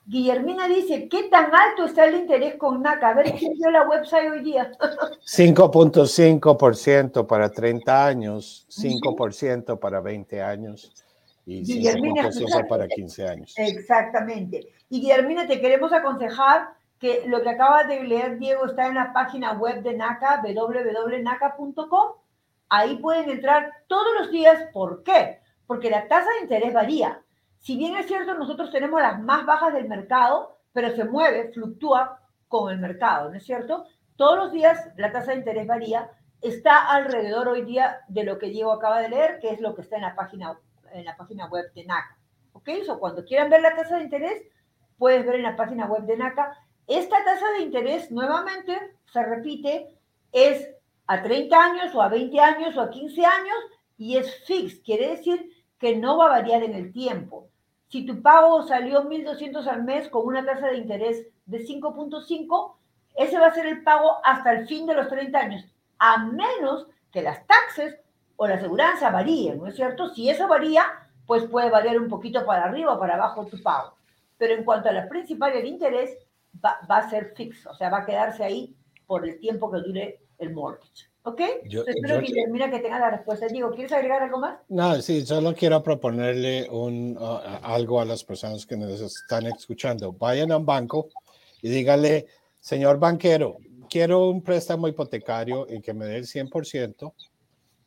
Guillermina 0.08 0.66
dice, 0.68 1.06
¿qué 1.06 1.24
tan 1.24 1.54
alto 1.54 1.84
está 1.84 2.06
el 2.06 2.16
interés 2.16 2.56
con 2.56 2.80
NACA? 2.80 3.10
A 3.10 3.14
ver, 3.14 3.34
¿quién 3.34 3.52
vio 3.52 3.70
la 3.70 3.86
website 3.86 4.30
hoy 4.30 4.42
día? 4.42 4.72
5.5% 5.26 7.26
para 7.26 7.50
30 7.50 8.06
años, 8.06 8.66
5% 8.70 9.78
para 9.78 10.00
20 10.00 10.40
años 10.40 10.94
y 11.44 11.62
5.5% 11.62 12.66
para 12.66 12.88
15 12.88 13.28
años. 13.28 13.52
Exactamente. 13.58 14.68
Y 14.88 15.02
Guillermina, 15.02 15.46
te 15.46 15.60
queremos 15.60 15.92
aconsejar 15.92 16.70
que 16.98 17.24
lo 17.26 17.42
que 17.42 17.50
acabas 17.50 17.86
de 17.86 18.02
leer, 18.04 18.38
Diego, 18.38 18.64
está 18.64 18.86
en 18.86 18.94
la 18.94 19.12
página 19.12 19.52
web 19.52 19.82
de 19.82 19.92
NACA, 19.92 20.42
www.naca.com. 20.42 22.12
Ahí 22.70 22.96
pueden 22.96 23.28
entrar 23.28 23.74
todos 23.86 24.08
los 24.18 24.30
días. 24.30 24.58
¿Por 24.72 25.02
qué? 25.02 25.40
Porque 25.66 25.90
la 25.90 26.08
tasa 26.08 26.30
de 26.38 26.44
interés 26.44 26.72
varía. 26.72 27.22
Si 27.58 27.76
bien 27.76 27.96
es 27.96 28.06
cierto, 28.06 28.34
nosotros 28.34 28.70
tenemos 28.70 29.00
las 29.00 29.20
más 29.20 29.44
bajas 29.44 29.74
del 29.74 29.88
mercado, 29.88 30.58
pero 30.72 30.94
se 30.94 31.04
mueve, 31.04 31.52
fluctúa 31.52 32.20
con 32.46 32.72
el 32.72 32.78
mercado, 32.78 33.30
¿no 33.30 33.36
es 33.36 33.44
cierto? 33.44 33.84
Todos 34.16 34.36
los 34.36 34.52
días 34.52 34.90
la 34.96 35.12
tasa 35.12 35.32
de 35.32 35.38
interés 35.38 35.66
varía, 35.66 36.10
está 36.40 36.88
alrededor 36.88 37.48
hoy 37.48 37.62
día 37.62 38.00
de 38.08 38.24
lo 38.24 38.38
que 38.38 38.48
Diego 38.48 38.72
acaba 38.72 39.00
de 39.00 39.08
leer, 39.08 39.38
que 39.40 39.50
es 39.50 39.60
lo 39.60 39.74
que 39.74 39.82
está 39.82 39.96
en 39.96 40.02
la 40.02 40.14
página, 40.14 40.58
en 40.92 41.04
la 41.04 41.16
página 41.16 41.46
web 41.46 41.72
de 41.74 41.84
NACA. 41.84 42.16
¿Ok? 42.52 42.68
So, 42.86 42.98
cuando 42.98 43.24
quieran 43.24 43.50
ver 43.50 43.62
la 43.62 43.74
tasa 43.74 43.96
de 43.96 44.04
interés, 44.04 44.42
puedes 44.96 45.24
ver 45.24 45.36
en 45.36 45.42
la 45.42 45.56
página 45.56 45.86
web 45.86 46.02
de 46.02 46.16
NACA. 46.16 46.56
Esta 46.86 47.22
tasa 47.24 47.50
de 47.56 47.62
interés, 47.62 48.10
nuevamente, 48.10 48.78
se 49.12 49.22
repite, 49.22 49.98
es 50.32 50.70
a 51.06 51.22
30 51.22 51.56
años 51.56 51.94
o 51.94 52.02
a 52.02 52.08
20 52.08 52.40
años 52.40 52.76
o 52.76 52.80
a 52.80 52.90
15 52.90 53.24
años 53.24 53.56
y 53.96 54.16
es 54.16 54.44
fix, 54.44 54.80
quiere 54.80 55.08
decir 55.08 55.50
que 55.78 55.96
no 55.96 56.16
va 56.18 56.26
a 56.26 56.40
variar 56.40 56.62
en 56.62 56.74
el 56.74 56.92
tiempo. 56.92 57.48
Si 57.88 58.04
tu 58.04 58.20
pago 58.20 58.62
salió 58.64 59.08
1.200 59.08 59.66
al 59.66 59.84
mes 59.84 60.08
con 60.08 60.26
una 60.26 60.44
tasa 60.44 60.68
de 60.68 60.78
interés 60.78 61.26
de 61.46 61.64
5.5, 61.64 62.74
ese 63.16 63.38
va 63.38 63.46
a 63.46 63.54
ser 63.54 63.66
el 63.66 63.82
pago 63.82 64.18
hasta 64.24 64.52
el 64.52 64.66
fin 64.66 64.86
de 64.86 64.94
los 64.94 65.08
30 65.08 65.38
años, 65.38 65.64
a 65.98 66.24
menos 66.24 66.86
que 67.10 67.22
las 67.22 67.46
taxes 67.46 67.98
o 68.36 68.46
la 68.46 68.54
aseguranza 68.54 69.10
varíen, 69.10 69.58
¿no 69.58 69.66
es 69.66 69.74
cierto? 69.74 70.08
Si 70.10 70.28
eso 70.28 70.46
varía, 70.46 70.84
pues 71.26 71.44
puede 71.44 71.70
variar 71.70 71.98
un 71.98 72.08
poquito 72.08 72.46
para 72.46 72.64
arriba 72.64 72.94
o 72.94 72.98
para 72.98 73.14
abajo 73.14 73.46
tu 73.46 73.60
pago. 73.62 73.94
Pero 74.36 74.54
en 74.54 74.64
cuanto 74.64 74.88
a 74.88 74.92
la 74.92 75.08
principal, 75.08 75.52
el 75.54 75.66
interés 75.66 76.16
va, 76.64 76.78
a 76.88 77.10
ser 77.10 77.34
fixo, 77.34 77.70
o 77.70 77.74
sea, 77.74 77.90
va 77.90 77.98
a 77.98 78.06
quedarse 78.06 78.44
ahí 78.44 78.76
por 79.06 79.26
el 79.26 79.40
tiempo 79.40 79.70
que 79.70 79.78
dure 79.78 80.20
el 80.38 80.52
mortgage. 80.52 81.10
¿Ok? 81.28 81.40
Yo, 81.66 81.84
Espero 81.86 82.20
que 82.20 82.32
termina 82.32 82.70
que 82.70 82.78
tenga 82.78 82.98
la 82.98 83.10
respuesta. 83.10 83.46
Digo, 83.48 83.70
¿quieres 83.70 83.92
agregar 83.92 84.22
algo 84.22 84.38
más? 84.38 84.58
No, 84.68 85.00
sí, 85.02 85.26
solo 85.26 85.54
quiero 85.54 85.82
proponerle 85.82 86.66
un, 86.70 87.18
uh, 87.18 87.40
algo 87.62 88.00
a 88.00 88.06
las 88.06 88.24
personas 88.24 88.64
que 88.64 88.78
nos 88.78 88.98
están 89.00 89.46
escuchando. 89.46 90.12
Vayan 90.12 90.52
a 90.52 90.56
un 90.56 90.64
banco 90.64 91.08
y 91.60 91.68
díganle, 91.68 92.26
señor 92.60 92.98
banquero, 92.98 93.58
quiero 93.90 94.30
un 94.30 94.42
préstamo 94.42 94.88
hipotecario 94.88 95.66
y 95.68 95.82
que 95.82 95.92
me 95.92 96.06
dé 96.06 96.16
el 96.16 96.24
100%, 96.26 97.12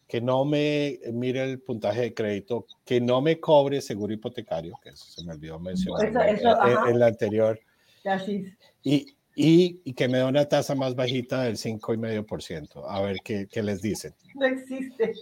que 0.07 0.21
no 0.21 0.45
me 0.45 0.99
mire 1.11 1.43
el 1.43 1.61
puntaje 1.61 2.01
de 2.01 2.13
crédito, 2.13 2.67
que 2.85 3.01
no 3.01 3.21
me 3.21 3.39
cobre 3.39 3.81
seguro 3.81 4.13
hipotecario, 4.13 4.77
que 4.83 4.89
eso 4.89 5.05
se 5.09 5.25
me 5.25 5.33
olvidó 5.33 5.59
mencionar 5.59 6.05
eso, 6.05 6.21
eso, 6.21 6.67
en, 6.67 6.89
en, 6.89 6.99
la 6.99 7.07
anterior. 7.07 7.59
Así. 8.05 8.45
Y, 8.83 9.15
y, 9.35 9.81
y, 9.83 9.93
que 9.93 10.07
me 10.07 10.17
dé 10.17 10.23
una 10.25 10.45
tasa 10.45 10.75
más 10.75 10.95
bajita 10.95 11.41
del 11.41 11.55
5,5%. 11.55 12.83
A 12.87 13.01
ver 13.01 13.17
qué, 13.23 13.47
qué 13.49 13.63
les 13.63 13.81
dicen. 13.81 14.13
No 14.35 14.45
existe. 14.45 15.13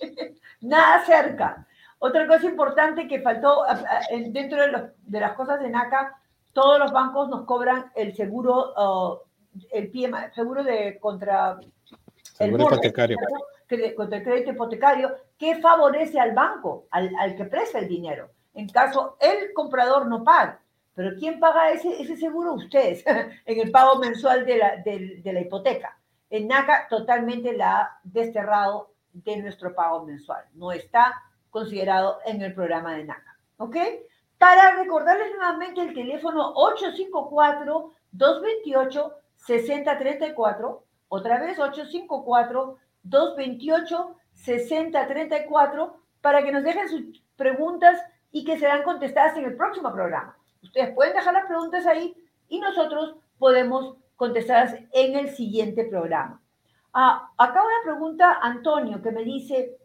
Nada 0.62 1.06
cerca. 1.06 1.68
Otra 2.00 2.28
cosa 2.28 2.46
importante 2.46 3.08
que 3.08 3.22
faltó 3.22 3.64
dentro 4.30 4.62
de, 4.62 4.72
los, 4.72 4.82
de, 5.06 5.20
las 5.20 5.34
cosas 5.34 5.60
de 5.62 5.70
NACA, 5.70 6.18
todos 6.54 6.80
los 6.80 6.92
bancos 6.92 7.28
nos 7.30 7.46
cobran 7.46 7.92
el 7.96 8.16
seguro, 8.16 8.74
uh, 8.78 9.20
el 9.72 9.92
PMA, 9.92 10.32
seguro 10.34 10.64
de 10.64 10.98
contra 11.00 11.60
seguro 12.24 12.64
el 12.64 12.74
hipotecario. 12.74 13.18
contra 13.98 14.18
el 14.18 14.24
crédito 14.24 14.52
hipotecario, 14.52 15.16
que 15.38 15.58
favorece 15.58 16.20
al 16.20 16.34
banco, 16.34 16.88
al, 16.92 17.12
al 17.20 17.36
que 17.36 17.46
presta 17.46 17.80
el 17.80 17.90
dinero. 17.90 18.30
En 18.54 18.70
caso 18.70 19.18
el 19.20 19.54
comprador 19.54 20.08
no 20.08 20.24
paga. 20.24 20.62
Pero 21.00 21.16
¿quién 21.18 21.40
paga 21.40 21.72
ese, 21.72 22.02
ese 22.02 22.18
seguro? 22.18 22.56
Ustedes, 22.56 23.06
en 23.08 23.60
el 23.62 23.72
pago 23.72 24.00
mensual 24.00 24.46
de 24.46 24.58
la, 24.58 24.76
de, 24.84 25.22
de 25.24 25.32
la 25.32 25.40
hipoteca. 25.40 25.98
En 26.30 26.50
NACA 26.50 26.90
totalmente 26.90 27.56
la 27.56 27.80
ha 27.80 28.02
desterrado 28.04 28.92
de 29.14 29.38
nuestro 29.38 29.74
pago 29.74 30.04
mensual. 30.04 30.44
No 30.56 30.74
está 30.74 31.14
considerado 31.52 32.20
en 32.26 32.42
el 32.42 32.54
programa 32.54 32.98
de 32.98 33.06
NACA. 33.06 33.38
¿Ok? 33.60 33.78
Para 34.38 34.76
recordarles 34.76 35.32
nuevamente 35.32 35.80
el 35.80 35.94
teléfono 35.94 36.54
854-228-6034. 38.12 40.82
Otra 41.08 41.40
vez 41.40 41.58
854-228-6034 43.06 45.94
para 46.20 46.44
que 46.44 46.52
nos 46.52 46.66
dejen 46.66 46.90
sus 46.90 47.24
preguntas 47.38 48.02
y 48.34 48.44
que 48.44 48.60
serán 48.60 48.84
contestadas 48.84 49.38
en 49.38 49.46
el 49.46 49.56
próximo 49.56 49.94
programa. 49.94 50.36
Ustedes 50.62 50.94
pueden 50.94 51.14
dejar 51.14 51.34
las 51.34 51.46
preguntas 51.46 51.86
ahí 51.86 52.16
y 52.48 52.60
nosotros 52.60 53.16
podemos 53.38 53.96
contestarlas 54.16 54.76
en 54.92 55.16
el 55.16 55.30
siguiente 55.30 55.86
programa. 55.86 56.42
Ah, 56.94 57.32
acá 57.38 57.62
una 57.64 57.84
pregunta, 57.84 58.40
Antonio, 58.42 59.02
que 59.02 59.12
me 59.12 59.24
dice, 59.24 59.78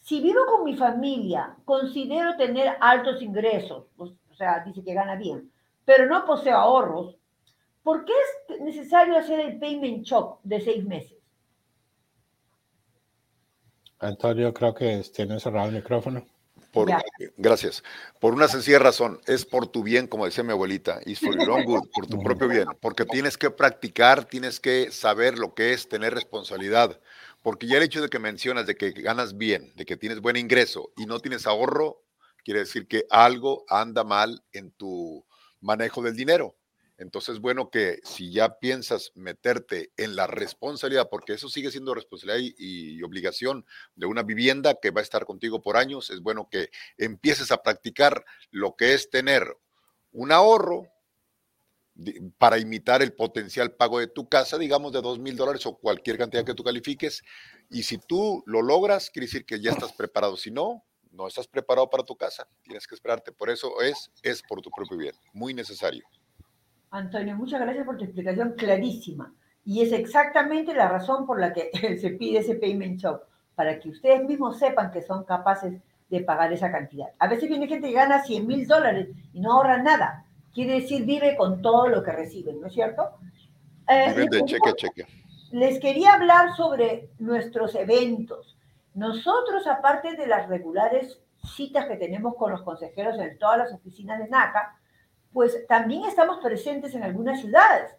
si 0.00 0.20
vivo 0.20 0.46
con 0.46 0.64
mi 0.64 0.76
familia, 0.76 1.56
considero 1.64 2.36
tener 2.36 2.76
altos 2.80 3.20
ingresos, 3.20 3.86
o 3.96 4.34
sea, 4.34 4.62
dice 4.64 4.82
que 4.82 4.94
gana 4.94 5.16
bien, 5.16 5.50
pero 5.84 6.06
no 6.06 6.24
poseo 6.24 6.56
ahorros, 6.56 7.16
¿por 7.82 8.04
qué 8.04 8.12
es 8.48 8.60
necesario 8.60 9.18
hacer 9.18 9.40
el 9.40 9.58
payment 9.58 10.04
shock 10.04 10.40
de 10.42 10.60
seis 10.60 10.84
meses? 10.84 11.18
Antonio, 13.98 14.52
creo 14.52 14.74
que 14.74 15.02
tiene 15.14 15.40
cerrado 15.40 15.68
el 15.68 15.76
micrófono. 15.76 16.24
Por, 16.76 16.90
gracias. 17.38 17.82
Por 18.20 18.34
una 18.34 18.48
sencilla 18.48 18.78
razón, 18.78 19.18
es 19.26 19.46
por 19.46 19.66
tu 19.66 19.82
bien, 19.82 20.06
como 20.06 20.26
decía 20.26 20.44
mi 20.44 20.52
abuelita, 20.52 21.00
y 21.06 21.14
for 21.14 21.34
your 21.38 21.48
own 21.48 21.64
good, 21.64 21.88
por 21.94 22.06
tu 22.06 22.22
propio 22.22 22.48
bien, 22.48 22.66
porque 22.82 23.06
tienes 23.06 23.38
que 23.38 23.50
practicar, 23.50 24.26
tienes 24.26 24.60
que 24.60 24.92
saber 24.92 25.38
lo 25.38 25.54
que 25.54 25.72
es 25.72 25.88
tener 25.88 26.12
responsabilidad, 26.12 27.00
porque 27.40 27.66
ya 27.66 27.78
el 27.78 27.82
hecho 27.82 28.02
de 28.02 28.10
que 28.10 28.18
mencionas 28.18 28.66
de 28.66 28.76
que 28.76 28.90
ganas 28.90 29.38
bien, 29.38 29.72
de 29.74 29.86
que 29.86 29.96
tienes 29.96 30.20
buen 30.20 30.36
ingreso 30.36 30.92
y 30.98 31.06
no 31.06 31.18
tienes 31.18 31.46
ahorro, 31.46 32.02
quiere 32.44 32.60
decir 32.60 32.86
que 32.86 33.06
algo 33.08 33.64
anda 33.70 34.04
mal 34.04 34.44
en 34.52 34.70
tu 34.70 35.24
manejo 35.62 36.02
del 36.02 36.14
dinero. 36.14 36.56
Entonces, 36.98 37.40
bueno, 37.40 37.70
que 37.70 37.98
si 38.04 38.32
ya 38.32 38.58
piensas 38.58 39.12
meterte 39.14 39.92
en 39.96 40.16
la 40.16 40.26
responsabilidad, 40.26 41.08
porque 41.10 41.34
eso 41.34 41.48
sigue 41.48 41.70
siendo 41.70 41.94
responsabilidad 41.94 42.54
y, 42.56 42.96
y, 42.98 43.02
obligación 43.02 43.66
de 43.94 44.06
una 44.06 44.22
vivienda 44.22 44.74
que 44.80 44.90
va 44.90 45.00
a 45.00 45.04
estar 45.04 45.26
contigo 45.26 45.60
por 45.60 45.76
años, 45.76 46.10
es 46.10 46.20
bueno 46.20 46.48
que 46.50 46.70
empieces 46.96 47.52
a 47.52 47.62
practicar 47.62 48.24
lo 48.50 48.76
que 48.76 48.94
es 48.94 49.10
tener 49.10 49.56
un 50.12 50.32
ahorro 50.32 50.88
para 52.38 52.58
imitar 52.58 53.02
el 53.02 53.14
potencial 53.14 53.72
pago 53.72 53.98
de 53.98 54.06
tu 54.06 54.28
casa, 54.28 54.58
digamos 54.58 54.92
de 54.92 55.00
dos 55.00 55.18
mil 55.18 55.36
dólares 55.36 55.64
o 55.66 55.76
cualquier 55.76 56.18
cantidad 56.18 56.44
que 56.44 56.54
tú 56.54 56.62
califiques. 56.62 57.22
Y 57.70 57.82
si 57.82 57.98
tú 57.98 58.42
lo 58.46 58.62
logras, 58.62 59.10
quiere 59.10 59.26
decir 59.26 59.46
que 59.46 59.60
ya 59.60 59.70
estás 59.70 59.92
preparado. 59.92 60.36
Si 60.36 60.50
no, 60.50 60.84
no 61.10 61.26
estás 61.26 61.48
preparado 61.48 61.88
para 61.88 62.04
tu 62.04 62.16
casa. 62.16 62.46
Tienes 62.62 62.86
que 62.86 62.94
esperarte. 62.94 63.32
Por 63.32 63.50
eso 63.50 63.80
es, 63.80 64.10
es 64.22 64.42
por 64.42 64.60
tu 64.60 64.70
propio 64.70 64.98
bien. 64.98 65.14
Muy 65.32 65.54
necesario. 65.54 66.04
Antonio, 66.90 67.36
muchas 67.36 67.60
gracias 67.60 67.84
por 67.84 67.96
tu 67.96 68.04
explicación 68.04 68.54
clarísima. 68.56 69.32
Y 69.64 69.82
es 69.82 69.92
exactamente 69.92 70.74
la 70.74 70.88
razón 70.88 71.26
por 71.26 71.40
la 71.40 71.52
que 71.52 71.70
se 72.00 72.10
pide 72.10 72.38
ese 72.38 72.54
payment 72.54 73.00
shop, 73.00 73.22
para 73.54 73.78
que 73.78 73.88
ustedes 73.88 74.24
mismos 74.24 74.58
sepan 74.58 74.90
que 74.90 75.02
son 75.02 75.24
capaces 75.24 75.80
de 76.08 76.20
pagar 76.20 76.52
esa 76.52 76.70
cantidad. 76.70 77.08
A 77.18 77.26
veces 77.26 77.48
viene 77.48 77.66
gente 77.66 77.88
que 77.88 77.94
gana 77.94 78.22
100 78.22 78.46
mil 78.46 78.66
dólares 78.66 79.08
y 79.32 79.40
no 79.40 79.52
ahorra 79.52 79.82
nada. 79.82 80.24
Quiere 80.54 80.80
decir, 80.80 81.04
vive 81.04 81.36
con 81.36 81.60
todo 81.60 81.88
lo 81.88 82.02
que 82.02 82.12
reciben, 82.12 82.60
¿no 82.60 82.68
es 82.68 82.74
cierto? 82.74 83.10
Eh, 83.88 84.14
de 84.30 84.44
cheque, 84.44 84.72
cheque. 84.74 85.06
Les 85.52 85.78
quería 85.80 86.14
hablar 86.14 86.54
sobre 86.56 87.10
nuestros 87.18 87.74
eventos. 87.74 88.56
Nosotros, 88.94 89.66
aparte 89.66 90.16
de 90.16 90.26
las 90.26 90.48
regulares 90.48 91.20
citas 91.54 91.86
que 91.86 91.96
tenemos 91.96 92.34
con 92.36 92.50
los 92.50 92.62
consejeros 92.62 93.18
en 93.18 93.38
todas 93.38 93.58
las 93.58 93.72
oficinas 93.72 94.18
de 94.18 94.28
NACA, 94.28 94.76
pues 95.36 95.66
también 95.66 96.02
estamos 96.06 96.38
presentes 96.42 96.94
en 96.94 97.02
algunas 97.02 97.42
ciudades. 97.42 97.94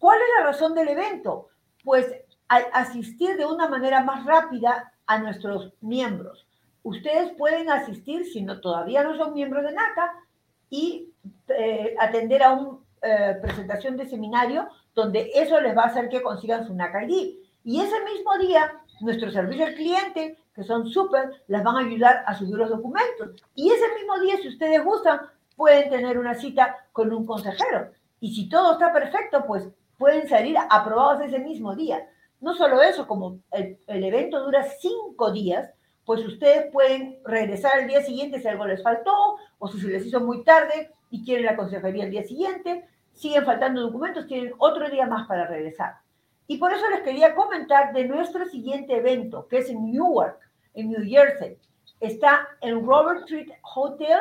¿Cuál 0.00 0.18
es 0.18 0.26
la 0.36 0.46
razón 0.46 0.74
del 0.74 0.88
evento? 0.88 1.46
Pues 1.84 2.12
asistir 2.48 3.36
de 3.36 3.46
una 3.46 3.68
manera 3.68 4.02
más 4.02 4.26
rápida 4.26 4.92
a 5.06 5.18
nuestros 5.20 5.72
miembros. 5.80 6.44
Ustedes 6.82 7.34
pueden 7.38 7.70
asistir, 7.70 8.26
si 8.26 8.42
no 8.42 8.60
todavía 8.60 9.04
no 9.04 9.16
son 9.16 9.32
miembros 9.32 9.62
de 9.62 9.70
NACA, 9.70 10.12
y 10.70 11.08
eh, 11.56 11.94
atender 12.00 12.42
a 12.42 12.50
una 12.50 12.78
eh, 13.00 13.38
presentación 13.40 13.96
de 13.96 14.08
seminario 14.08 14.66
donde 14.92 15.30
eso 15.36 15.60
les 15.60 15.76
va 15.76 15.84
a 15.84 15.86
hacer 15.86 16.08
que 16.08 16.20
consigan 16.20 16.66
su 16.66 16.74
NACA 16.74 17.04
ID. 17.04 17.36
Y 17.62 17.80
ese 17.80 18.02
mismo 18.02 18.38
día, 18.40 18.72
nuestro 19.02 19.30
servicio 19.30 19.66
al 19.66 19.76
cliente, 19.76 20.36
que 20.52 20.64
son 20.64 20.88
súper, 20.88 21.44
les 21.46 21.62
van 21.62 21.76
a 21.76 21.86
ayudar 21.86 22.24
a 22.26 22.34
subir 22.34 22.56
los 22.56 22.70
documentos. 22.70 23.40
Y 23.54 23.70
ese 23.70 23.94
mismo 23.94 24.18
día, 24.18 24.36
si 24.42 24.48
ustedes 24.48 24.84
gustan, 24.84 25.20
pueden 25.56 25.90
tener 25.90 26.18
una 26.18 26.34
cita 26.34 26.76
con 26.92 27.12
un 27.12 27.26
consejero. 27.26 27.90
Y 28.20 28.34
si 28.34 28.48
todo 28.48 28.72
está 28.72 28.92
perfecto, 28.92 29.44
pues 29.46 29.68
pueden 29.98 30.28
salir 30.28 30.56
aprobados 30.70 31.22
ese 31.22 31.38
mismo 31.38 31.74
día. 31.74 32.08
No 32.40 32.54
solo 32.54 32.82
eso, 32.82 33.06
como 33.06 33.38
el, 33.52 33.78
evento 33.86 34.44
dura 34.44 34.64
cinco 34.64 35.30
días, 35.30 35.70
pues 36.04 36.26
ustedes 36.26 36.72
pueden 36.72 37.20
regresar 37.24 37.78
al 37.78 37.86
día 37.86 38.02
siguiente 38.02 38.40
si 38.40 38.48
algo 38.48 38.66
les 38.66 38.82
faltó 38.82 39.36
o 39.58 39.68
si 39.68 39.80
se 39.80 39.88
les 39.88 40.04
hizo 40.04 40.20
muy 40.20 40.42
tarde 40.42 40.90
y 41.10 41.24
quieren 41.24 41.46
la 41.46 41.54
consejería 41.56 42.04
el 42.04 42.10
día 42.10 42.24
siguiente, 42.24 42.84
siguen 43.12 43.44
faltando 43.44 43.80
documentos, 43.82 44.26
tienen 44.26 44.54
otro 44.58 44.90
día 44.90 45.06
más 45.06 45.28
para 45.28 45.46
regresar. 45.46 45.98
Y 46.48 46.58
por 46.58 46.72
eso 46.72 46.88
les 46.90 47.02
quería 47.02 47.34
comentar 47.34 47.92
de 47.92 48.04
nuestro 48.04 48.44
siguiente 48.46 48.96
evento, 48.96 49.46
que 49.46 49.58
es 49.58 49.70
en 49.70 49.92
Newark, 49.92 50.38
en 50.74 50.90
New 50.90 51.04
Jersey. 51.04 51.58
Está 52.00 52.48
en 52.60 52.84
Robert 52.84 53.20
Street 53.20 53.50
Hotel, 53.74 54.18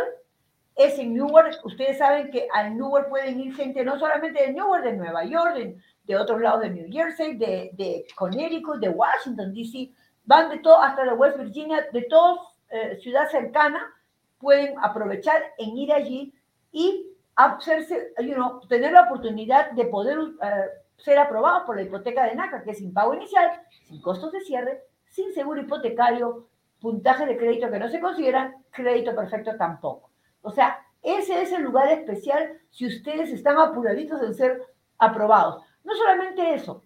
es 0.85 0.97
en 0.99 1.13
Newark. 1.13 1.59
Ustedes 1.63 1.97
saben 1.97 2.31
que 2.31 2.47
a 2.53 2.69
Newark 2.69 3.09
pueden 3.09 3.39
ir 3.39 3.55
gente 3.55 3.83
no 3.83 3.97
solamente 3.99 4.41
de 4.41 4.53
Newark, 4.53 4.83
de 4.83 4.93
Nueva 4.93 5.23
York, 5.23 5.55
de, 6.03 6.17
otros 6.17 6.41
lados 6.41 6.61
de 6.61 6.69
New 6.69 6.87
Jersey, 6.91 7.37
de, 7.37 7.71
de 7.73 8.05
Connecticut, 8.15 8.79
de 8.79 8.89
Washington, 8.89 9.53
D.C., 9.53 9.91
van 10.25 10.49
de 10.49 10.59
todo, 10.59 10.81
hasta 10.81 11.03
de 11.03 11.13
West 11.13 11.37
Virginia, 11.37 11.87
de 11.91 12.01
toda 12.03 12.37
eh, 12.69 12.97
ciudad 13.01 13.29
cercana, 13.29 13.93
pueden 14.39 14.75
aprovechar 14.81 15.41
en 15.57 15.77
ir 15.77 15.91
allí 15.93 16.33
y 16.71 17.07
hacerse, 17.35 18.13
you 18.19 18.59
tener 18.67 18.91
la 18.91 19.03
oportunidad 19.03 19.71
de 19.71 19.85
poder 19.85 20.17
eh, 20.41 20.65
ser 20.97 21.17
aprobados 21.17 21.63
por 21.63 21.75
la 21.75 21.83
hipoteca 21.83 22.25
de 22.25 22.35
NACA, 22.35 22.63
que 22.63 22.71
es 22.71 22.77
sin 22.77 22.93
pago 22.93 23.13
inicial, 23.13 23.49
sin 23.87 24.01
costos 24.01 24.31
de 24.31 24.41
cierre, 24.41 24.83
sin 25.09 25.33
seguro 25.33 25.61
hipotecario, 25.61 26.47
puntaje 26.79 27.25
de 27.25 27.37
crédito 27.37 27.69
que 27.69 27.79
no 27.79 27.89
se 27.89 27.99
consideran, 27.99 28.55
crédito 28.71 29.15
perfecto 29.15 29.55
tampoco. 29.57 30.10
O 30.41 30.51
sea, 30.51 30.85
ese 31.01 31.41
es 31.41 31.51
el 31.51 31.63
lugar 31.63 31.89
especial 31.89 32.59
si 32.69 32.85
ustedes 32.85 33.31
están 33.31 33.57
apuraditos 33.57 34.21
en 34.21 34.33
ser 34.33 34.61
aprobados. 34.97 35.63
No 35.83 35.95
solamente 35.95 36.53
eso, 36.53 36.83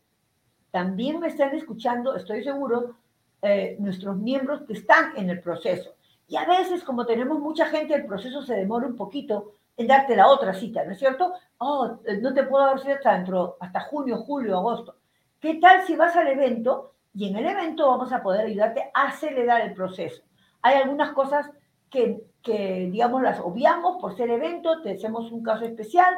también 0.72 1.20
me 1.20 1.28
están 1.28 1.56
escuchando, 1.56 2.16
estoy 2.16 2.44
seguro, 2.44 2.96
eh, 3.42 3.78
nuestros 3.80 4.18
miembros 4.18 4.64
que 4.64 4.74
están 4.74 5.14
en 5.18 5.30
el 5.30 5.40
proceso. 5.40 5.96
Y 6.28 6.38
a 6.38 6.46
veces, 6.46 6.84
como 6.84 7.06
tenemos 7.06 7.40
mucha 7.40 7.68
gente, 7.68 7.94
el 7.94 8.06
proceso 8.06 8.42
se 8.42 8.56
demora 8.56 8.88
un 8.88 8.96
poquito 8.96 9.54
en 9.78 9.88
darte 9.88 10.16
la 10.16 10.28
otra 10.28 10.54
cita, 10.54 10.84
¿no 10.84 10.94
es 10.94 11.00
cierto? 11.00 11.34
Oh, 11.58 12.00
no 12.22 12.34
te 12.34 12.44
puedo 12.44 12.66
dar 12.66 12.80
cita 12.80 12.96
hasta, 12.96 13.14
dentro, 13.14 13.58
hasta 13.60 13.82
junio, 13.82 14.18
julio, 14.18 14.58
agosto. 14.58 14.96
¿Qué 15.40 15.56
tal 15.56 15.86
si 15.86 15.96
vas 15.96 16.16
al 16.16 16.28
evento 16.28 16.94
y 17.14 17.30
en 17.30 17.36
el 17.36 17.46
evento 17.46 17.88
vamos 17.88 18.12
a 18.12 18.24
poder 18.24 18.48
ayudarte 18.48 18.90
a 18.94 19.08
acelerar 19.08 19.62
el 19.62 19.74
proceso? 19.74 20.24
Hay 20.62 20.76
algunas 20.76 21.12
cosas 21.12 21.52
que, 21.90 22.24
que 22.46 22.88
digamos, 22.92 23.24
las 23.24 23.40
obviamos 23.40 23.98
por 24.00 24.16
ser 24.16 24.30
evento, 24.30 24.82
te 24.84 24.92
hacemos 24.92 25.32
un 25.32 25.42
caso 25.44 25.66
especial 25.66 26.14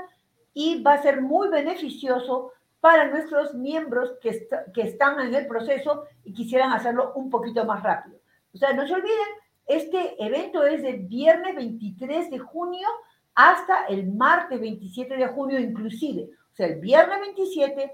y 0.54 0.84
va 0.84 0.94
a 0.94 1.02
ser 1.02 1.22
muy 1.22 1.48
beneficioso 1.48 2.52
para 2.82 3.08
nuestros 3.08 3.54
miembros 3.54 4.12
que, 4.22 4.48
que 4.74 4.82
están 4.82 5.20
en 5.22 5.34
el 5.34 5.48
proceso 5.48 6.04
y 6.26 6.34
quisieran 6.34 6.74
hacerlo 6.74 7.14
un 7.16 7.30
poquito 7.30 7.64
más 7.66 7.82
rápido. 7.82 8.18
O 8.54 8.58
sea, 8.58 8.74
no 8.74 8.86
se 8.86 8.94
olviden, 8.94 9.28
este 9.66 10.22
evento 10.24 10.66
es 10.66 10.82
del 10.82 11.00
viernes 11.08 11.56
23 11.56 12.30
de 12.30 12.40
junio 12.40 12.88
hasta 13.34 13.86
el 13.86 14.12
martes 14.12 14.60
27 14.60 15.16
de 15.16 15.28
junio 15.28 15.60
inclusive. 15.60 16.30
O 16.52 16.56
sea, 16.56 16.68
el 16.68 16.82
viernes 16.82 17.22
27, 17.22 17.94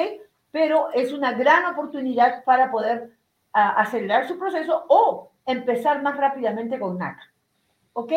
Pero 0.51 0.91
es 0.93 1.13
una 1.13 1.33
gran 1.33 1.67
oportunidad 1.67 2.45
para 2.45 2.71
poder 2.71 3.11
acelerar 3.53 4.27
su 4.27 4.39
proceso 4.39 4.85
o 4.89 5.31
empezar 5.47 6.03
más 6.03 6.17
rápidamente 6.17 6.79
con 6.79 6.99
NACA, 6.99 7.31
¿ok? 7.93 8.13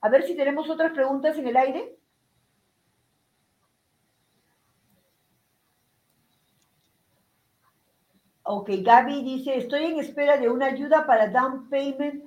A 0.00 0.08
ver 0.08 0.24
si 0.24 0.34
tenemos 0.34 0.68
otras 0.68 0.92
preguntas 0.92 1.38
en 1.38 1.46
el 1.46 1.56
aire. 1.56 1.94
Ok, 8.54 8.68
Gaby 8.82 9.22
dice, 9.22 9.56
estoy 9.56 9.86
en 9.86 9.98
espera 9.98 10.36
de 10.36 10.50
una 10.50 10.66
ayuda 10.66 11.06
para 11.06 11.28
down 11.28 11.70
payment, 11.70 12.22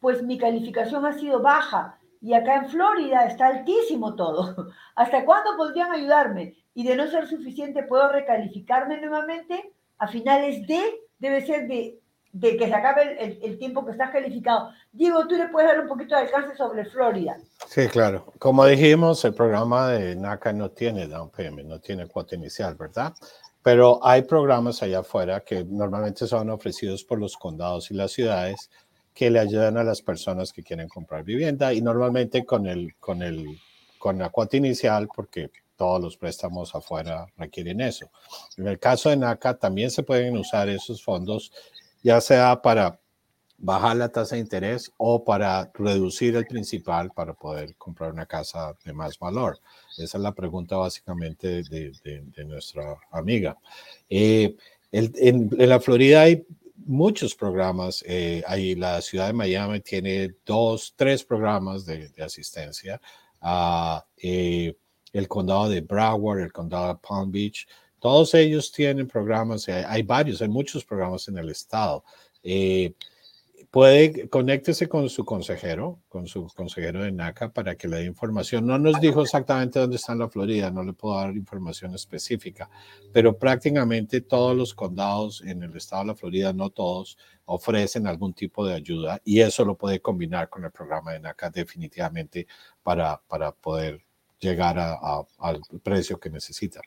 pues 0.00 0.22
mi 0.22 0.38
calificación 0.38 1.04
ha 1.04 1.12
sido 1.12 1.42
baja 1.42 1.98
y 2.22 2.32
acá 2.32 2.56
en 2.56 2.70
Florida 2.70 3.26
está 3.26 3.48
altísimo 3.48 4.14
todo. 4.14 4.68
¿Hasta 4.96 5.26
cuándo 5.26 5.54
podrían 5.58 5.92
ayudarme? 5.92 6.56
Y 6.72 6.84
de 6.86 6.96
no 6.96 7.06
ser 7.08 7.28
suficiente, 7.28 7.82
¿puedo 7.82 8.10
recalificarme 8.10 8.98
nuevamente? 9.02 9.74
A 9.98 10.08
finales 10.08 10.66
de, 10.66 10.80
debe 11.18 11.44
ser 11.44 11.68
de, 11.68 12.00
de 12.32 12.56
que 12.56 12.68
se 12.68 12.74
acabe 12.74 13.38
el, 13.44 13.58
tiempo 13.58 13.84
que 13.84 13.92
estás 13.92 14.10
calificado. 14.10 14.70
Diego, 14.92 15.28
tú 15.28 15.34
le 15.34 15.48
puedes 15.48 15.68
dar 15.68 15.80
un 15.80 15.88
poquito 15.88 16.14
de 16.14 16.22
alcance 16.22 16.56
sobre 16.56 16.86
Florida. 16.86 17.36
Sí, 17.66 17.86
claro. 17.88 18.32
Como 18.38 18.64
dijimos, 18.64 19.22
el 19.26 19.34
programa 19.34 19.88
de 19.88 20.16
NACA 20.16 20.54
no 20.54 20.70
tiene 20.70 21.06
down 21.06 21.28
payment, 21.28 21.68
no 21.68 21.80
tiene 21.80 22.06
cuota 22.06 22.34
inicial, 22.34 22.76
¿verdad? 22.76 23.12
Pero 23.66 23.98
hay 24.00 24.22
programas 24.22 24.80
allá 24.80 25.00
afuera 25.00 25.40
que 25.40 25.64
normalmente 25.64 26.28
son 26.28 26.50
ofrecidos 26.50 27.02
por 27.02 27.18
los 27.18 27.36
condados 27.36 27.90
y 27.90 27.94
las 27.94 28.12
ciudades 28.12 28.70
que 29.12 29.28
le 29.28 29.40
ayudan 29.40 29.76
a 29.76 29.82
las 29.82 30.02
personas 30.02 30.52
que 30.52 30.62
quieren 30.62 30.86
comprar 30.88 31.24
vivienda 31.24 31.74
y 31.74 31.82
normalmente 31.82 32.44
con, 32.44 32.68
el, 32.68 32.94
con, 33.00 33.22
el, 33.22 33.44
con 33.98 34.18
la 34.18 34.28
cuota 34.28 34.56
inicial 34.56 35.08
porque 35.12 35.50
todos 35.74 36.00
los 36.00 36.16
préstamos 36.16 36.76
afuera 36.76 37.26
requieren 37.36 37.80
eso. 37.80 38.08
En 38.56 38.68
el 38.68 38.78
caso 38.78 39.10
de 39.10 39.16
NACA 39.16 39.58
también 39.58 39.90
se 39.90 40.04
pueden 40.04 40.36
usar 40.36 40.68
esos 40.68 41.02
fondos 41.02 41.50
ya 42.04 42.20
sea 42.20 42.62
para 42.62 43.00
bajar 43.58 43.96
la 43.96 44.10
tasa 44.10 44.36
de 44.36 44.42
interés 44.42 44.92
o 44.96 45.24
para 45.24 45.72
reducir 45.74 46.36
el 46.36 46.46
principal 46.46 47.10
para 47.10 47.34
poder 47.34 47.74
comprar 47.74 48.12
una 48.12 48.26
casa 48.26 48.76
de 48.84 48.92
más 48.92 49.18
valor. 49.18 49.58
Esa 49.98 50.18
es 50.18 50.22
la 50.22 50.34
pregunta 50.34 50.76
básicamente 50.76 51.62
de, 51.62 52.44
nuestra 52.44 52.96
amiga. 53.10 53.56
Eh, 54.08 54.56
en, 54.92 55.50
la 55.56 55.80
Florida 55.80 56.22
hay 56.22 56.46
muchos 56.84 57.34
programas. 57.34 58.04
Eh, 58.06 58.42
ahí 58.46 58.74
la 58.74 59.00
ciudad 59.00 59.28
de 59.28 59.32
Miami 59.32 59.80
tiene 59.80 60.34
dos, 60.44 60.94
tres 60.96 61.24
programas 61.24 61.84
de, 61.86 62.10
asistencia. 62.22 63.00
Uh, 63.40 64.00
el 65.12 65.28
condado 65.28 65.68
de 65.68 65.80
Broward, 65.80 66.40
el 66.40 66.52
condado 66.52 66.88
de 66.88 67.00
Palm 67.06 67.30
Beach, 67.30 67.66
todos 68.00 68.34
ellos 68.34 68.70
tienen 68.70 69.06
programas. 69.06 69.68
Hay, 69.68 69.84
hay 69.86 70.02
varios, 70.02 70.42
hay 70.42 70.48
muchos 70.48 70.84
programas 70.84 71.26
en 71.28 71.38
el 71.38 71.50
estado. 71.50 72.04
Puede 73.76 74.30
conéctese 74.30 74.88
con 74.88 75.10
su 75.10 75.26
consejero, 75.26 76.00
con 76.08 76.26
su 76.26 76.46
consejero 76.46 77.02
de 77.02 77.12
NACA 77.12 77.52
para 77.52 77.76
que 77.76 77.88
le 77.88 77.98
dé 77.98 78.04
información. 78.06 78.66
No 78.66 78.78
nos 78.78 78.98
dijo 79.02 79.20
exactamente 79.20 79.78
dónde 79.78 79.96
está 79.96 80.14
en 80.14 80.20
la 80.20 80.30
Florida, 80.30 80.70
no 80.70 80.82
le 80.82 80.94
puedo 80.94 81.14
dar 81.16 81.36
información 81.36 81.94
específica, 81.94 82.70
pero 83.12 83.36
prácticamente 83.36 84.22
todos 84.22 84.56
los 84.56 84.72
condados 84.72 85.42
en 85.42 85.62
el 85.62 85.76
estado 85.76 86.04
de 86.04 86.06
la 86.06 86.14
Florida, 86.14 86.54
no 86.54 86.70
todos, 86.70 87.18
ofrecen 87.44 88.06
algún 88.06 88.32
tipo 88.32 88.66
de 88.66 88.72
ayuda 88.72 89.20
y 89.26 89.40
eso 89.40 89.62
lo 89.62 89.76
puede 89.76 90.00
combinar 90.00 90.48
con 90.48 90.64
el 90.64 90.70
programa 90.70 91.12
de 91.12 91.20
NACA 91.20 91.50
definitivamente 91.50 92.46
para, 92.82 93.20
para 93.28 93.52
poder 93.52 94.00
llegar 94.38 94.78
al 94.78 95.60
precio 95.82 96.18
que 96.18 96.30
necesita. 96.30 96.80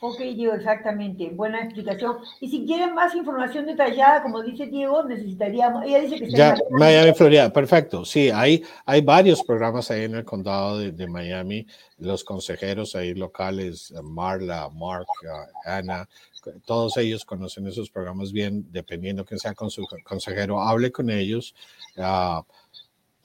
Ok, 0.00 0.18
Diego, 0.18 0.54
exactamente. 0.54 1.28
Buena 1.30 1.64
explicación. 1.64 2.18
Y 2.40 2.48
si 2.48 2.64
quieren 2.64 2.94
más 2.94 3.14
información 3.16 3.66
detallada, 3.66 4.22
como 4.22 4.42
dice 4.42 4.66
Diego, 4.66 5.02
necesitaríamos. 5.02 5.84
Ella 5.84 6.00
dice 6.00 6.18
que 6.18 6.24
está 6.26 6.36
ya, 6.36 6.50
en 6.54 6.76
Miami, 6.78 7.12
Florida. 7.14 7.52
Perfecto. 7.52 8.04
Sí, 8.04 8.30
hay, 8.30 8.62
hay 8.86 9.00
varios 9.00 9.42
programas 9.42 9.90
ahí 9.90 10.04
en 10.04 10.14
el 10.14 10.24
condado 10.24 10.78
de, 10.78 11.06
Miami. 11.08 11.66
Los 11.98 12.22
consejeros 12.22 12.94
ahí 12.94 13.12
locales, 13.14 13.92
Marla, 14.04 14.68
Mark, 14.72 15.06
uh, 15.24 15.68
Ana, 15.68 16.08
todos 16.64 16.96
ellos 16.96 17.24
conocen 17.24 17.66
esos 17.66 17.90
programas 17.90 18.30
bien, 18.30 18.66
dependiendo 18.70 19.24
quién 19.24 19.40
sea 19.40 19.54
con 19.54 19.68
su 19.68 19.84
consejero, 20.04 20.62
hable 20.62 20.92
con 20.92 21.10
ellos. 21.10 21.54
Uh, 21.96 22.42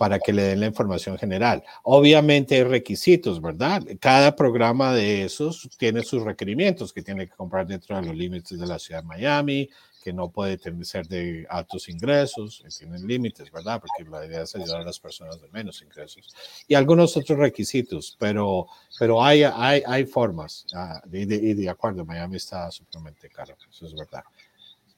para 0.03 0.19
que 0.19 0.33
le 0.33 0.43
den 0.43 0.59
la 0.59 0.65
información 0.65 1.17
general. 1.17 1.63
Obviamente 1.83 2.55
hay 2.55 2.63
requisitos, 2.65 3.41
¿verdad? 3.41 3.81
Cada 4.01 4.35
programa 4.35 4.93
de 4.93 5.23
esos 5.23 5.69
tiene 5.77 6.03
sus 6.03 6.23
requerimientos 6.23 6.91
que 6.91 7.01
tiene 7.01 7.25
que 7.25 7.33
comprar 7.33 7.65
dentro 7.65 7.95
de 7.95 8.07
los 8.07 8.13
límites 8.13 8.59
de 8.59 8.67
la 8.67 8.79
ciudad 8.79 9.01
de 9.01 9.07
Miami, 9.07 9.69
que 10.03 10.11
no 10.11 10.29
puede 10.29 10.59
ser 10.83 11.07
de 11.07 11.47
altos 11.49 11.87
ingresos, 11.87 12.65
tienen 12.77 13.07
límites, 13.07 13.49
¿verdad? 13.49 13.79
Porque 13.79 14.03
la 14.11 14.25
idea 14.25 14.41
es 14.41 14.53
ayudar 14.57 14.81
a 14.81 14.83
las 14.83 14.99
personas 14.99 15.41
de 15.41 15.47
menos 15.53 15.81
ingresos. 15.81 16.35
Y 16.67 16.75
algunos 16.75 17.15
otros 17.15 17.39
requisitos, 17.39 18.17
pero, 18.19 18.67
pero 18.99 19.23
hay, 19.23 19.43
hay, 19.43 19.83
hay 19.87 20.05
formas. 20.05 20.65
Ah, 20.75 21.01
y, 21.09 21.23
de, 21.53 21.69
acuerdo, 21.69 22.03
Miami 22.03 22.35
está 22.35 22.69
supremamente 22.71 23.29
caro, 23.29 23.55
eso 23.71 23.85
es 23.85 23.95
verdad. 23.95 24.23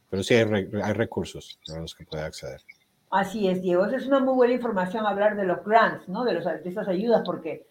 Pero 0.09 0.23
sí 0.23 0.33
hay, 0.33 0.67
hay 0.81 0.93
recursos 0.93 1.59
a 1.67 1.77
los 1.77 1.93
que 1.93 2.05
puede 2.05 2.23
acceder. 2.23 2.63
Así 3.15 3.47
es, 3.47 3.61
Diego. 3.61 3.85
Esa 3.85 3.95
es 3.95 4.07
una 4.07 4.19
muy 4.19 4.33
buena 4.33 4.55
información 4.55 5.05
hablar 5.05 5.37
de 5.37 5.45
los 5.45 5.63
grants, 5.63 6.05
¿no? 6.09 6.25
De, 6.25 6.33
los, 6.33 6.45
esas 6.45 6.85
ayudas, 6.89 7.21
porque 7.25 7.65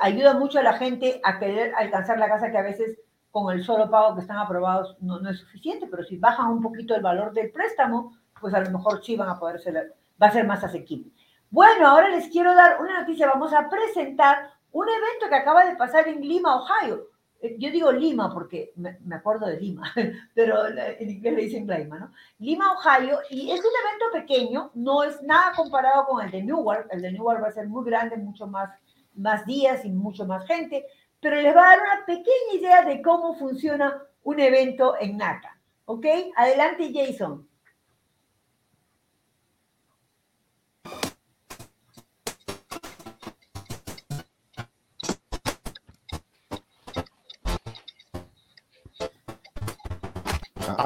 ayuda 0.00 0.32
mucho 0.32 0.58
a 0.58 0.62
la 0.62 0.72
gente 0.72 1.20
a 1.22 1.38
querer 1.38 1.74
alcanzar 1.74 2.18
la 2.18 2.28
casa 2.28 2.50
que 2.50 2.56
a 2.56 2.62
veces 2.62 2.98
con 3.30 3.52
el 3.52 3.62
solo 3.62 3.90
pago 3.90 4.14
que 4.14 4.22
están 4.22 4.38
aprobados 4.38 4.96
no, 5.00 5.20
no 5.20 5.28
es 5.28 5.40
suficiente, 5.40 5.86
pero 5.90 6.02
si 6.02 6.16
bajan 6.16 6.50
un 6.50 6.62
poquito 6.62 6.94
el 6.94 7.02
valor 7.02 7.34
del 7.34 7.50
préstamo, 7.50 8.16
pues 8.40 8.54
a 8.54 8.60
lo 8.60 8.70
mejor 8.70 9.04
sí 9.04 9.16
van 9.16 9.28
a 9.28 9.38
poder 9.38 9.60
ser, 9.60 9.94
va 10.20 10.28
a 10.28 10.32
ser 10.32 10.46
más 10.46 10.64
asequible. 10.64 11.12
Bueno, 11.50 11.88
ahora 11.88 12.08
les 12.08 12.28
quiero 12.28 12.54
dar 12.54 12.80
una 12.80 13.00
noticia. 13.00 13.28
Vamos 13.28 13.52
a 13.52 13.68
presentar 13.68 14.48
un 14.72 14.88
evento 14.88 15.28
que 15.28 15.34
acaba 15.34 15.66
de 15.66 15.76
pasar 15.76 16.08
en 16.08 16.22
Lima, 16.22 16.56
Ohio. 16.56 17.02
Eh, 17.46 17.56
yo 17.58 17.70
digo 17.70 17.92
Lima 17.92 18.32
porque 18.32 18.72
me, 18.76 18.98
acuerdo 19.14 19.46
de 19.46 19.60
Lima, 19.60 19.92
pero 20.34 20.66
en 20.66 21.10
inglés 21.10 21.34
le 21.34 21.42
dicen 21.42 21.66
Lima, 21.66 21.98
¿no? 21.98 22.12
Lima, 22.38 22.72
Ohio, 22.72 23.20
y 23.30 23.50
es 23.50 23.60
un 23.60 23.72
evento 23.84 24.06
pequeño, 24.12 24.70
no 24.74 25.04
es 25.04 25.22
nada 25.22 25.52
comparado 25.54 26.06
con 26.06 26.24
el 26.24 26.30
de 26.30 26.42
Newark, 26.42 26.88
el 26.90 27.02
de 27.02 27.12
Newark 27.12 27.42
va 27.42 27.48
a 27.48 27.52
ser 27.52 27.68
muy 27.68 27.84
grande, 27.84 28.16
mucho 28.16 28.46
más, 28.46 28.70
más 29.14 29.46
días 29.46 29.84
y 29.84 29.90
mucho 29.90 30.26
más 30.26 30.46
gente, 30.46 30.84
pero 31.20 31.36
les 31.36 31.54
va 31.54 31.62
a 31.62 31.76
dar 31.76 31.80
una 31.80 32.06
pequeña 32.06 32.54
idea 32.54 32.82
de 32.82 33.00
cómo 33.00 33.34
funciona 33.34 34.02
un 34.22 34.40
evento 34.40 34.94
en 34.98 35.16
NACA, 35.16 35.60
¿ok? 35.84 36.06
Adelante, 36.36 36.92
Jason. 36.92 37.48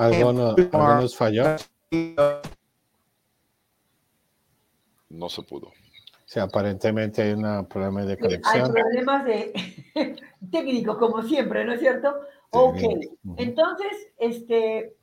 ¿Algo, 0.00 0.32
nos 0.32 1.16
falló? 1.16 1.44
No 5.10 5.28
se 5.28 5.42
pudo. 5.42 5.72
Sí, 6.24 6.40
aparentemente 6.40 7.20
hay 7.20 7.32
un 7.32 7.66
problema 7.66 8.04
de 8.04 8.16
conexión. 8.16 8.64
Hay 8.64 8.70
problemas 8.70 9.24
de 9.26 9.52
técnicos, 10.50 10.96
como 10.96 11.22
siempre, 11.22 11.64
¿no 11.64 11.74
es 11.74 11.80
cierto? 11.80 12.14
Ok, 12.50 12.78
entonces, 13.36 14.08
este... 14.18 14.96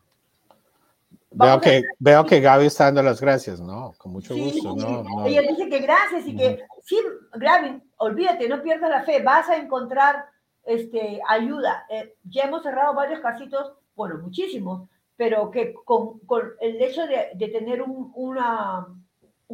Veo 1.30 1.62
que, 1.62 1.84
veo 2.00 2.26
que 2.26 2.40
Gaby 2.40 2.66
está 2.66 2.86
dando 2.86 3.04
las 3.04 3.22
gracias, 3.22 3.60
¿no? 3.60 3.94
Con 3.98 4.14
mucho 4.14 4.36
gusto, 4.36 4.76
¿no? 4.76 5.28
Ella 5.28 5.42
dice 5.42 5.70
que 5.70 5.80
gracias 5.80 6.26
y 6.26 6.36
que, 6.36 6.64
sí, 6.84 6.98
Gaby, 7.34 7.84
olvídate, 7.98 8.50
no 8.50 8.64
pierdas 8.64 8.90
la 8.90 9.04
fe, 9.04 9.22
vas 9.22 9.48
a 9.50 9.58
encontrar 9.58 10.26
este, 10.64 11.20
ayuda. 11.28 11.86
Eh, 11.90 12.16
ya 12.24 12.44
hemos 12.46 12.64
cerrado 12.64 12.96
varios 12.96 13.20
casitos 13.20 13.74
bueno, 13.98 14.20
muchísimos, 14.20 14.88
pero 15.18 15.50
que 15.50 15.74
con, 15.74 16.22
el 16.62 16.82
hecho 16.82 17.02
de, 17.08 17.50
tener 17.50 17.82
un, 17.82 18.12
una, 18.16 18.88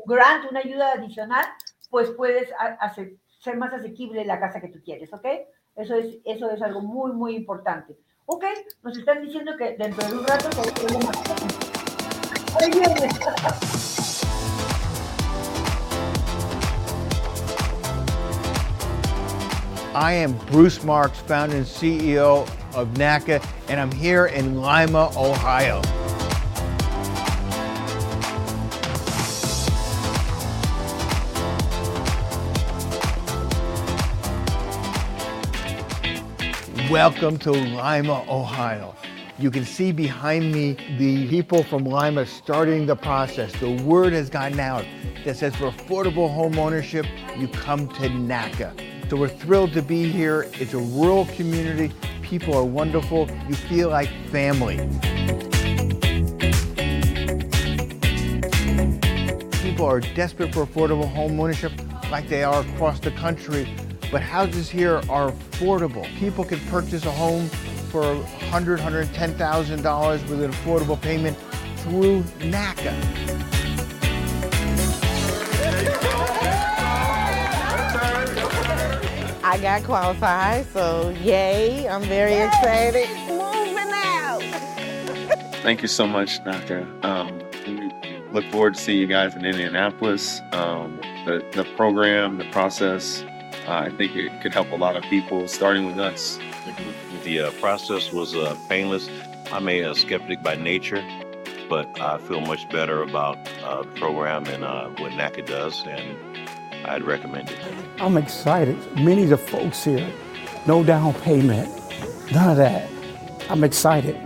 grant, 0.06 0.52
una 0.52 0.60
ayuda 0.60 0.92
adicional, 0.92 1.46
pues 1.90 2.12
puedes 2.12 2.50
hacer, 2.80 3.14
ser 3.40 3.56
más 3.56 3.74
asequible 3.74 4.26
la 4.26 4.40
casa 4.40 4.60
que 4.60 4.68
tú 4.68 4.80
quieres, 4.84 5.14
¿ok? 5.14 5.26
Eso 5.78 5.96
es, 5.96 6.18
eso 6.26 6.52
es 6.52 6.62
algo 6.62 6.82
muy, 6.82 7.14
muy 7.14 7.36
importante. 7.36 7.98
Ok, 8.26 8.44
nos 8.84 8.98
están 8.98 9.22
diciendo 9.22 9.54
que 9.58 9.76
dentro 9.78 10.08
de 10.08 10.14
un 10.14 10.28
rato 10.28 10.50
se 10.52 10.98
más. 11.00 11.18
Ahí 12.62 12.70
viene. 12.70 13.10
I 19.96 20.14
am 20.24 20.38
Bruce 20.52 20.84
Marks, 20.84 21.20
founder 21.20 21.58
and 21.58 21.68
CEO 21.68 22.46
of 22.74 22.90
NACA, 22.96 23.46
and 23.70 23.80
I'm 23.80 23.92
here 23.92 24.28
in 24.28 24.62
Lima, 24.62 25.12
Ohio. 25.16 25.82
Welcome 36.90 37.40
to 37.40 37.52
Lima, 37.52 38.24
Ohio. 38.30 38.96
You 39.40 39.50
can 39.50 39.66
see 39.66 39.92
behind 39.92 40.52
me 40.54 40.78
the 41.00 41.28
people 41.28 41.64
from 41.64 41.86
Lima 41.86 42.26
starting 42.26 42.86
the 42.86 42.96
process. 42.96 43.52
The 43.54 43.72
word 43.84 44.14
has 44.14 44.30
gotten 44.30 44.60
out 44.60 44.86
that 45.26 45.38
says 45.38 45.56
for 45.56 45.72
affordable 45.72 46.32
home 46.32 46.60
ownership, 46.60 47.08
you 47.36 47.48
come 47.48 47.88
to 47.88 48.10
NACA. 48.10 48.93
So 49.10 49.18
we're 49.18 49.28
thrilled 49.28 49.74
to 49.74 49.82
be 49.82 50.10
here. 50.10 50.48
It's 50.54 50.74
a 50.74 50.80
rural 50.80 51.26
community 51.26 51.92
people 52.34 52.56
are 52.56 52.66
wonderful. 52.66 53.30
You 53.48 53.54
feel 53.54 53.90
like 53.90 54.10
family. 54.32 54.78
People 59.62 59.86
are 59.86 60.00
desperate 60.00 60.52
for 60.52 60.66
affordable 60.66 61.08
home 61.08 61.40
ownership 61.40 61.72
like 62.10 62.28
they 62.28 62.44
are 62.44 62.62
across 62.62 63.00
the 63.00 63.12
country, 63.12 63.68
but 64.12 64.24
houses 64.24 64.68
here 64.68 64.96
are 65.10 65.32
affordable. 65.32 66.06
People 66.18 66.44
can 66.44 66.60
purchase 66.72 67.06
a 67.06 67.12
home 67.12 67.48
for 67.92 68.02
$100,000, 68.02 68.80
$110,000 68.80 70.28
with 70.28 70.42
an 70.42 70.52
affordable 70.52 71.00
payment 71.00 71.38
through 71.78 72.24
NACA. 72.40 73.63
I 79.54 79.60
got 79.60 79.84
qualified, 79.84 80.66
so 80.74 81.10
yay, 81.22 81.88
I'm 81.88 82.02
very 82.02 82.32
yay. 82.32 82.48
excited. 82.48 83.08
Moving 83.28 83.94
out. 83.94 84.42
Thank 85.62 85.84
you 85.84 85.88
so 85.88 86.08
much, 86.08 86.44
Doctor. 86.44 86.88
Um, 87.04 87.40
look 88.32 88.46
forward 88.46 88.74
to 88.74 88.82
seeing 88.82 88.98
you 89.00 89.06
guys 89.06 89.36
in 89.36 89.46
Indianapolis. 89.46 90.42
Um, 90.54 91.00
the, 91.28 91.46
the 91.52 91.66
program, 91.76 92.40
the 92.40 92.50
process, 92.50 93.24
uh, 93.68 93.74
I 93.74 93.92
think 93.92 94.16
it 94.16 94.42
could 94.42 94.54
help 94.54 94.72
a 94.72 94.76
lot 94.76 94.96
of 94.96 95.04
people, 95.04 95.48
starting 95.48 95.86
with 95.86 96.00
us. 96.00 96.40
The 97.24 97.42
uh, 97.42 97.52
process 97.52 98.12
was 98.12 98.34
uh, 98.34 98.58
painless. 98.70 99.08
I'm 99.52 99.70
a 99.70 99.94
skeptic 99.94 100.42
by 100.42 100.56
nature, 100.56 101.06
but 101.70 102.02
I 102.02 102.18
feel 102.18 102.42
much 102.42 102.68
better 102.70 103.04
about 103.04 103.38
uh, 103.64 103.84
the 103.84 103.90
program 104.00 104.48
and 104.48 104.64
uh, 104.64 104.88
what 104.98 105.12
NACA 105.12 105.46
does, 105.46 105.86
and 105.86 106.33
I'd 106.86 107.04
recommend 107.04 107.50
it. 107.50 107.60
I'm 108.00 108.18
excited. 108.18 108.78
Many 108.96 109.24
of 109.24 109.30
the 109.30 109.38
folks 109.38 109.84
here, 109.84 110.12
no 110.68 110.84
down 110.84 111.14
payment, 111.16 111.70
none 112.32 112.50
of 112.50 112.58
that. 112.58 112.90
I'm 113.50 113.64
excited. 113.64 114.18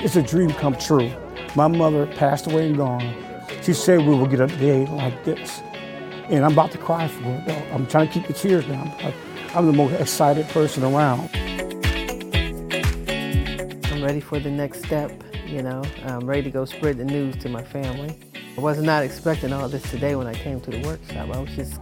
It's 0.00 0.16
a 0.16 0.22
dream 0.22 0.50
come 0.50 0.76
true. 0.76 1.12
My 1.54 1.68
mother 1.68 2.06
passed 2.06 2.46
away 2.46 2.68
and 2.68 2.76
gone. 2.76 3.14
She 3.62 3.72
said 3.74 4.00
we 4.00 4.14
will 4.14 4.26
get 4.26 4.40
a 4.40 4.46
day 4.46 4.86
like 4.86 5.24
this. 5.24 5.60
And 6.28 6.44
I'm 6.44 6.52
about 6.52 6.70
to 6.72 6.78
cry 6.78 7.08
for 7.08 7.28
it, 7.28 7.46
though. 7.46 7.74
I'm 7.74 7.86
trying 7.86 8.08
to 8.08 8.12
keep 8.12 8.26
the 8.26 8.32
tears 8.32 8.66
down. 8.66 8.90
I'm 9.54 9.66
the 9.66 9.72
most 9.72 9.92
excited 10.00 10.48
person 10.48 10.82
around. 10.82 11.28
I'm 13.92 14.02
ready 14.02 14.20
for 14.20 14.38
the 14.38 14.50
next 14.50 14.82
step, 14.84 15.12
you 15.46 15.62
know. 15.62 15.82
I'm 16.06 16.26
ready 16.26 16.42
to 16.44 16.50
go 16.50 16.64
spread 16.64 16.96
the 16.96 17.04
news 17.04 17.36
to 17.38 17.48
my 17.48 17.62
family. 17.62 18.18
I 18.54 18.60
was 18.60 18.82
not 18.82 19.02
expecting 19.02 19.50
all 19.50 19.66
this 19.66 19.82
today 19.90 20.14
when 20.14 20.26
I 20.26 20.34
came 20.34 20.60
to 20.60 20.70
the 20.70 20.86
workshop. 20.86 21.30
I 21.34 21.38
was 21.38 21.48
just 21.56 21.80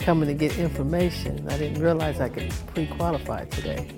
coming 0.00 0.26
to 0.26 0.34
get 0.34 0.58
information. 0.58 1.48
I 1.48 1.56
didn't 1.56 1.80
realize 1.80 2.20
I 2.20 2.28
could 2.28 2.52
pre-qualify 2.74 3.44
today. 3.44 3.88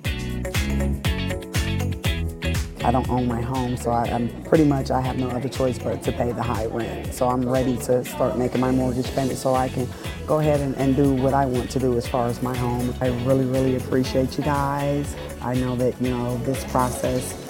I 2.83 2.91
don't 2.91 3.09
own 3.09 3.27
my 3.27 3.41
home, 3.41 3.75
so 3.75 3.89
I, 3.89 4.07
am 4.07 4.29
pretty 4.43 4.65
much 4.65 4.91
I 4.91 5.01
have 5.01 5.17
no 5.17 5.29
other 5.29 5.49
choice 5.49 5.79
but 5.79 6.03
to 6.03 6.11
pay 6.11 6.31
the 6.31 6.43
high 6.43 6.67
rent. 6.67 7.11
So 7.11 7.27
I'm 7.27 7.47
ready 7.47 7.75
to 7.77 8.05
start 8.05 8.37
making 8.37 8.61
my 8.61 8.71
mortgage 8.71 9.09
payment 9.15 9.39
so 9.39 9.55
I 9.55 9.69
can 9.69 9.87
go 10.27 10.39
ahead 10.39 10.59
and, 10.61 10.75
and 10.77 10.95
do 10.95 11.13
what 11.15 11.33
I 11.33 11.47
want 11.47 11.71
to 11.71 11.79
do 11.79 11.97
as 11.97 12.07
far 12.07 12.27
as 12.27 12.41
my 12.43 12.55
home. 12.55 12.93
I 13.01 13.07
really, 13.25 13.45
really 13.45 13.77
appreciate 13.77 14.37
you 14.37 14.43
guys. 14.43 15.15
I 15.41 15.55
know 15.55 15.75
that 15.75 15.99
you 15.99 16.11
know 16.11 16.37
this 16.37 16.63
process 16.65 17.40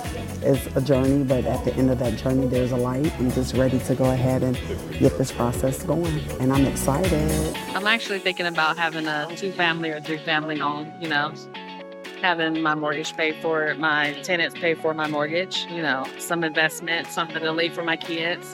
is 0.43 0.67
a 0.75 0.81
journey, 0.81 1.23
but 1.23 1.45
at 1.45 1.63
the 1.65 1.73
end 1.75 1.89
of 1.91 1.99
that 1.99 2.17
journey, 2.17 2.47
there's 2.47 2.71
a 2.71 2.77
light. 2.77 3.11
I'm 3.19 3.31
just 3.31 3.55
ready 3.55 3.79
to 3.79 3.95
go 3.95 4.05
ahead 4.05 4.43
and 4.43 4.57
get 4.99 5.17
this 5.17 5.31
process 5.31 5.83
going, 5.83 6.19
and 6.39 6.51
I'm 6.51 6.65
excited. 6.65 7.55
I'm 7.75 7.87
actually 7.87 8.19
thinking 8.19 8.47
about 8.47 8.77
having 8.77 9.07
a 9.07 9.27
two-family 9.35 9.89
or 9.91 10.01
three-family 10.01 10.57
home. 10.57 10.91
You 10.99 11.09
know, 11.09 11.33
having 12.21 12.61
my 12.61 12.75
mortgage 12.75 13.15
paid 13.15 13.35
for, 13.41 13.73
my 13.75 14.13
tenants 14.21 14.55
pay 14.55 14.73
for 14.73 14.93
my 14.93 15.07
mortgage, 15.07 15.65
you 15.69 15.81
know, 15.81 16.05
some 16.19 16.43
investment, 16.43 17.07
something 17.07 17.41
to 17.41 17.51
leave 17.51 17.73
for 17.73 17.83
my 17.83 17.97
kids. 17.97 18.53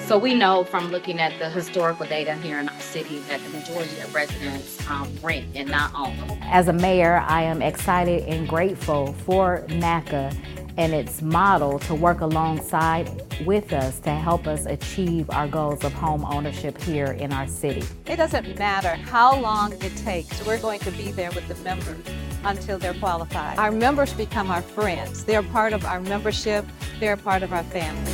So 0.00 0.18
we 0.18 0.34
know 0.34 0.62
from 0.62 0.92
looking 0.92 1.20
at 1.20 1.36
the 1.40 1.50
historical 1.50 2.06
data 2.06 2.34
here 2.36 2.60
in 2.60 2.68
our 2.68 2.80
city 2.80 3.18
that 3.28 3.42
the 3.42 3.48
majority 3.50 3.98
of 3.98 4.14
residents 4.14 4.88
um, 4.88 5.12
rent 5.20 5.46
and 5.56 5.68
not 5.68 5.92
own. 5.96 6.14
As 6.42 6.68
a 6.68 6.72
mayor, 6.72 7.24
I 7.26 7.42
am 7.42 7.60
excited 7.60 8.22
and 8.28 8.48
grateful 8.48 9.14
for 9.24 9.64
NACA 9.68 10.32
and 10.76 10.92
its 10.92 11.22
model 11.22 11.78
to 11.80 11.94
work 11.94 12.20
alongside 12.20 13.10
with 13.44 13.72
us 13.72 13.98
to 14.00 14.10
help 14.10 14.46
us 14.46 14.66
achieve 14.66 15.28
our 15.30 15.48
goals 15.48 15.84
of 15.84 15.92
home 15.92 16.24
ownership 16.24 16.80
here 16.82 17.12
in 17.12 17.32
our 17.32 17.46
city. 17.46 17.82
It 18.06 18.16
doesn't 18.16 18.58
matter 18.58 18.94
how 18.94 19.38
long 19.40 19.72
it 19.72 19.96
takes, 19.96 20.44
we're 20.46 20.60
going 20.60 20.80
to 20.80 20.90
be 20.92 21.12
there 21.12 21.30
with 21.32 21.48
the 21.48 21.54
members 21.64 22.04
until 22.44 22.78
they're 22.78 22.94
qualified. 22.94 23.58
Our 23.58 23.72
members 23.72 24.12
become 24.12 24.50
our 24.50 24.62
friends. 24.62 25.24
They're 25.24 25.42
part 25.42 25.72
of 25.72 25.84
our 25.84 26.00
membership, 26.00 26.64
they're 27.00 27.16
part 27.16 27.42
of 27.42 27.52
our 27.52 27.64
family. 27.64 28.12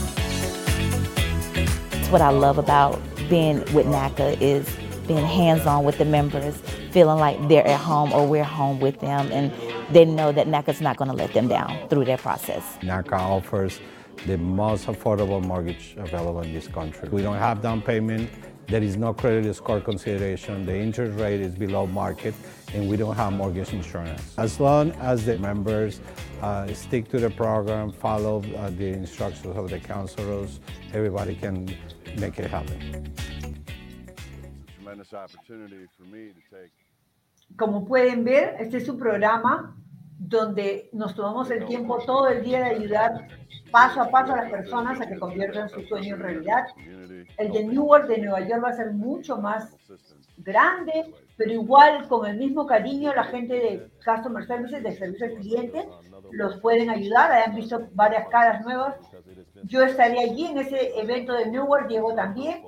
That's 1.91 2.11
what 2.11 2.23
I 2.23 2.31
love 2.31 2.59
about 2.59 3.01
being 3.29 3.59
with 3.73 3.87
NACA 3.87 4.41
is 4.41 4.69
being 5.07 5.25
hands-on 5.25 5.85
with 5.85 5.99
the 5.99 6.05
members, 6.05 6.57
feeling 6.91 7.19
like 7.19 7.49
they're 7.49 7.67
at 7.67 7.81
home 7.81 8.13
or 8.13 8.27
we're 8.27 8.45
home 8.45 8.79
with 8.79 9.01
them 9.01 9.31
and 9.33 9.53
they 9.93 10.05
know 10.05 10.33
that 10.33 10.47
NACA's 10.47 10.81
not 10.81 10.97
going 10.97 11.11
to 11.11 11.17
let 11.17 11.33
them 11.33 11.49
down 11.49 11.89
through 11.89 12.05
their 12.05 12.19
process. 12.19 12.63
NACA 12.83 13.13
offers 13.13 13.81
the 14.27 14.39
most 14.39 14.87
affordable 14.87 15.45
mortgage 15.45 15.95
available 15.99 16.41
in 16.41 16.53
this 16.53 16.69
country. 16.69 17.09
We 17.09 17.23
don't 17.23 17.39
have 17.39 17.61
down 17.63 17.83
payment, 17.83 18.31
there 18.69 18.83
is 18.83 18.97
no 18.97 19.13
credit 19.13 19.53
score 19.55 19.81
consideration, 19.81 20.65
the 20.65 20.77
interest 20.77 21.19
rate 21.19 21.41
is 21.41 21.55
below 21.55 21.87
market, 21.87 22.35
and 22.73 22.89
we 22.89 22.97
don't 22.97 23.17
have 23.17 23.33
mortgage 23.33 23.73
insurance. 23.73 24.35
As 24.39 24.61
long 24.61 24.93
as 24.93 25.27
the 25.27 25.39
members 25.39 26.01
uh, 26.41 26.73
stick 26.73 27.09
to 27.11 27.19
the 27.19 27.31
program, 27.31 27.93
follow 27.93 28.43
uh, 28.57 28.71
the 28.71 28.87
instructions 28.87 29.57
of 29.57 29.69
the 29.69 29.79
counselors, 29.79 30.61
everybody 30.95 31.35
can 31.35 31.77
make 32.19 32.39
it 32.39 32.51
happen. 32.51 33.13
Como 37.57 37.85
pueden 37.85 38.25
ver, 38.25 38.57
este 38.59 38.77
es 38.77 38.89
un 38.89 38.99
programa 38.99 39.75
donde 40.29 40.89
nos 40.93 41.15
tomamos 41.15 41.51
el 41.51 41.67
tiempo 41.67 41.99
todo 42.07 42.29
el 42.29 42.45
día 42.45 42.61
de 42.61 42.77
ayudar 42.77 43.29
paso 43.73 44.03
a 44.03 44.11
paso 44.11 44.33
a 44.33 44.37
las 44.37 44.51
personas 44.51 45.01
a 45.01 45.07
que 45.07 45.19
conviertan 45.19 45.69
su 45.69 45.83
sueño 45.83 46.15
en 46.15 46.21
realidad. 46.21 46.67
El 47.39 47.51
de 47.53 47.65
Newark 47.65 48.07
de 48.07 48.19
Nueva 48.19 48.41
York 48.41 48.63
va 48.63 48.69
a 48.69 48.77
ser 48.77 48.93
mucho 48.93 49.39
más 49.39 49.75
grande, 50.37 51.13
pero 51.37 51.53
igual 51.53 52.07
con 52.09 52.27
el 52.27 52.37
mismo 52.37 52.67
cariño 52.67 53.13
la 53.15 53.25
gente 53.25 53.55
de 53.55 53.91
Customer 54.05 54.47
Services, 54.47 54.83
de 54.83 54.93
servicio 54.93 55.27
al 55.27 55.35
cliente, 55.35 55.89
los 56.31 56.61
pueden 56.61 56.91
ayudar. 56.91 57.33
Han 57.33 57.57
visto 57.57 57.89
varias 57.95 58.29
caras 58.29 58.63
nuevas. 58.65 58.97
Yo 59.65 59.83
estaré 59.83 60.21
allí 60.21 60.47
en 60.47 60.59
ese 60.59 60.99
evento 61.01 61.33
de 61.33 61.47
Newark, 61.47 61.89
Diego 61.89 62.15
también, 62.15 62.63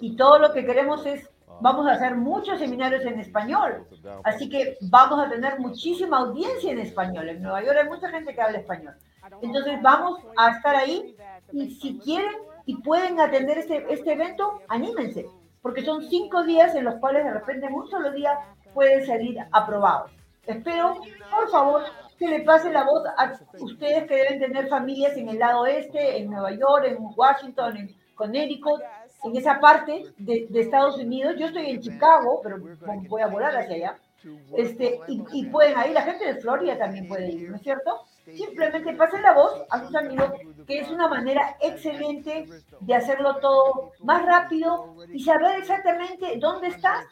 y 0.00 0.14
todo 0.16 0.38
lo 0.38 0.52
que 0.52 0.64
queremos 0.64 1.04
es 1.06 1.29
vamos 1.60 1.86
a 1.86 1.92
hacer 1.92 2.16
muchos 2.16 2.58
seminarios 2.58 3.04
en 3.04 3.20
español. 3.20 3.86
Así 4.24 4.48
que 4.48 4.76
vamos 4.82 5.18
a 5.18 5.28
tener 5.28 5.58
muchísima 5.58 6.18
audiencia 6.18 6.72
en 6.72 6.78
español. 6.78 7.28
En 7.28 7.42
Nueva 7.42 7.62
York 7.62 7.78
hay 7.82 7.88
mucha 7.88 8.08
gente 8.08 8.34
que 8.34 8.40
habla 8.40 8.58
español. 8.58 8.94
Entonces 9.42 9.80
vamos 9.82 10.20
a 10.36 10.50
estar 10.50 10.74
ahí 10.74 11.16
y 11.52 11.70
si 11.70 11.98
quieren 11.98 12.32
y 12.66 12.76
pueden 12.76 13.20
atender 13.20 13.58
este, 13.58 13.92
este 13.92 14.12
evento, 14.12 14.60
anímense, 14.68 15.26
porque 15.62 15.84
son 15.84 16.02
cinco 16.08 16.44
días 16.44 16.74
en 16.74 16.84
los 16.84 16.96
cuales 16.96 17.24
de 17.24 17.32
repente 17.32 17.66
en 17.66 17.74
un 17.74 17.88
solo 17.88 18.12
día 18.12 18.38
pueden 18.74 19.04
salir 19.06 19.38
aprobados. 19.52 20.10
Espero, 20.46 20.96
por 21.30 21.50
favor, 21.50 21.82
que 22.18 22.28
le 22.28 22.40
pase 22.40 22.70
la 22.70 22.84
voz 22.84 23.02
a 23.16 23.32
ustedes 23.60 24.06
que 24.06 24.16
deben 24.16 24.40
tener 24.40 24.68
familias 24.68 25.16
en 25.16 25.28
el 25.28 25.38
lado 25.38 25.66
este, 25.66 26.18
en 26.18 26.30
Nueva 26.30 26.52
York, 26.52 26.84
en 26.86 26.98
Washington, 27.16 27.76
en 27.76 27.96
Connecticut, 28.14 28.80
en 29.22 29.36
esa 29.36 29.60
parte 29.60 30.04
de, 30.18 30.48
Estados 30.54 30.98
Unidos. 30.98 31.36
Yo 31.38 31.46
estoy 31.46 31.66
en 31.70 31.80
Chicago, 31.80 32.40
pero 32.42 32.58
voy 33.08 33.22
a 33.22 33.26
volar 33.26 33.56
hacia 33.56 33.76
allá. 33.76 33.98
Este, 34.56 35.00
y, 35.08 35.22
y, 35.32 35.46
pueden 35.46 35.74
ir, 35.86 35.92
la 35.92 36.02
gente 36.02 36.26
de 36.26 36.40
Florida 36.40 36.76
también 36.76 37.08
puede 37.08 37.30
ir, 37.30 37.48
¿no 37.48 37.56
es 37.56 37.62
cierto? 37.62 38.04
Simplemente 38.34 38.92
pasen 38.92 39.22
la 39.22 39.32
voz 39.32 39.62
a 39.70 39.82
sus 39.82 39.94
amigos, 39.96 40.32
que 40.66 40.80
es 40.80 40.90
una 40.90 41.08
manera 41.08 41.56
excelente 41.60 42.46
de 42.80 42.94
hacerlo 42.94 43.36
todo 43.36 43.92
más 44.00 44.24
rápido 44.26 44.94
y 45.10 45.20
saber 45.20 45.58
exactamente 45.58 46.36
dónde 46.38 46.68
estás. 46.68 47.06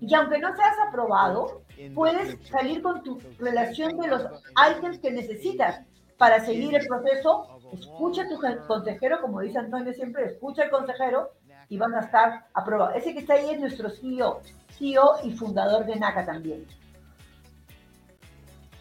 Y 0.00 0.14
aunque 0.14 0.38
no 0.38 0.54
seas 0.54 0.76
aprobado, 0.86 1.62
puedes 1.94 2.36
salir 2.48 2.82
con 2.82 3.02
tu 3.02 3.18
relación 3.38 3.96
de 3.98 4.08
los 4.08 4.22
items 4.70 4.98
que 4.98 5.10
necesitas 5.10 5.80
para 6.20 6.44
seguir 6.44 6.74
el 6.74 6.86
proceso 6.86 7.46
escucha 7.72 8.24
a 8.24 8.28
tu 8.28 8.38
consejero, 8.66 9.22
como 9.22 9.40
dice 9.40 9.58
Antonio 9.58 9.90
siempre, 9.94 10.26
escucha 10.26 10.64
al 10.64 10.70
consejero 10.70 11.30
y 11.70 11.78
van 11.78 11.94
a 11.94 12.00
estar 12.00 12.46
aprobados. 12.52 12.94
Ese 12.96 13.14
que 13.14 13.20
está 13.20 13.34
ahí 13.34 13.48
es 13.48 13.58
nuestro 13.58 13.88
CEO, 13.88 14.42
CEO 14.78 15.14
y 15.24 15.30
fundador 15.30 15.86
de 15.86 15.96
NACA 15.96 16.26
también. 16.26 16.66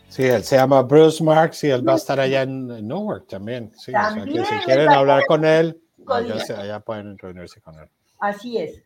Sí, 0.09 0.25
él 0.25 0.43
se 0.43 0.57
llama 0.57 0.81
Bruce 0.81 1.23
Marks 1.23 1.63
y 1.63 1.69
él 1.69 1.87
va 1.87 1.93
a 1.93 1.95
estar 1.95 2.19
allá 2.19 2.41
en 2.41 2.85
Newark 2.85 3.27
también. 3.27 3.71
Sí, 3.77 3.93
también 3.93 4.41
o 4.41 4.45
sea 4.45 4.57
que 4.57 4.59
si 4.59 4.65
quieren 4.65 4.89
hablar 4.89 5.25
con 5.25 5.45
él, 5.45 5.81
allá, 6.07 6.43
allá, 6.57 6.79
pueden 6.81 7.17
reunirse 7.17 7.61
con 7.61 7.79
él. 7.79 7.87
Así 8.19 8.57
es. 8.57 8.83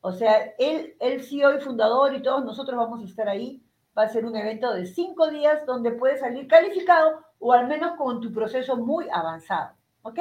O 0.00 0.12
sea, 0.12 0.54
él, 0.60 0.94
el 1.00 1.24
CEO 1.24 1.56
y 1.56 1.60
fundador 1.60 2.14
y 2.14 2.22
todos 2.22 2.44
nosotros 2.44 2.76
vamos 2.76 3.00
a 3.00 3.04
estar 3.04 3.28
ahí. 3.28 3.65
Va 3.96 4.02
a 4.02 4.08
ser 4.08 4.26
un 4.26 4.36
evento 4.36 4.72
de 4.74 4.86
cinco 4.86 5.30
días 5.30 5.64
donde 5.66 5.92
puedes 5.92 6.20
salir 6.20 6.46
calificado 6.48 7.24
o 7.38 7.52
al 7.52 7.66
menos 7.66 7.96
con 7.96 8.20
tu 8.20 8.32
proceso 8.32 8.76
muy 8.76 9.06
avanzado. 9.12 9.70
¿Ok? 10.02 10.20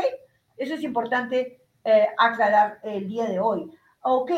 Eso 0.57 0.75
es 0.75 0.83
importante 0.83 1.61
eh, 1.83 2.07
aclarar 2.17 2.79
el 2.83 3.07
día 3.07 3.25
de 3.25 3.39
hoy. 3.39 3.69
Ok. 4.01 4.31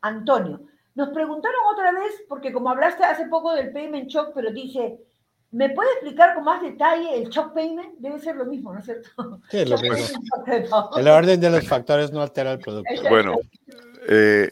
Antonio, 0.00 0.60
nos 0.94 1.08
preguntaron 1.10 1.60
otra 1.72 1.92
vez, 1.92 2.22
porque 2.28 2.52
como 2.52 2.70
hablaste 2.70 3.04
hace 3.04 3.26
poco 3.26 3.54
del 3.54 3.72
payment 3.72 4.08
shock, 4.08 4.32
pero 4.34 4.52
dice, 4.52 5.00
¿me 5.50 5.70
puede 5.70 5.90
explicar 5.92 6.34
con 6.34 6.44
más 6.44 6.62
detalle 6.62 7.22
el 7.22 7.28
shock 7.28 7.52
payment? 7.52 7.98
Debe 7.98 8.18
ser 8.20 8.36
lo 8.36 8.44
mismo, 8.44 8.72
¿no 8.72 8.78
es 8.78 8.84
cierto? 8.84 9.40
Sí, 9.50 9.64
lo 9.64 9.78
mismo. 9.78 10.20
El 10.96 11.08
orden 11.08 11.40
de 11.40 11.50
los 11.50 11.66
factores 11.66 12.12
no 12.12 12.22
altera 12.22 12.52
el 12.52 12.58
producto. 12.60 12.92
Bueno, 13.08 13.34
eh, 14.08 14.50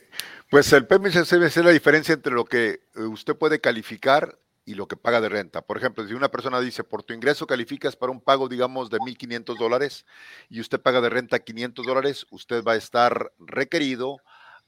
pues 0.53 0.71
el 0.75 0.87
debe 0.87 1.49
ser 1.49 1.65
la 1.65 1.71
diferencia 1.71 2.13
entre 2.13 2.35
lo 2.35 2.45
que 2.45 2.83
usted 2.95 3.35
puede 3.35 3.63
calificar 3.63 4.39
y 4.67 4.75
lo 4.75 4.87
que 4.87 4.99
paga 4.99 5.19
de 5.23 5.31
renta. 5.31 5.63
Por 5.63 5.79
ejemplo, 5.79 6.07
si 6.07 6.13
una 6.13 6.31
persona 6.31 6.61
dice, 6.61 6.85
por 6.85 7.03
tu 7.03 7.15
ingreso 7.15 7.47
calificas 7.47 7.97
para 7.97 8.13
un 8.13 8.21
pago, 8.21 8.51
digamos, 8.51 8.91
de 8.91 8.99
1.500 8.99 9.59
dólares 9.59 10.05
y 10.51 10.61
usted 10.61 10.79
paga 10.79 11.01
de 11.01 11.09
renta 11.09 11.39
500 11.39 11.87
dólares, 11.87 12.27
usted 12.31 12.63
va 12.63 12.73
a 12.73 12.77
estar 12.77 13.33
requerido 13.39 14.19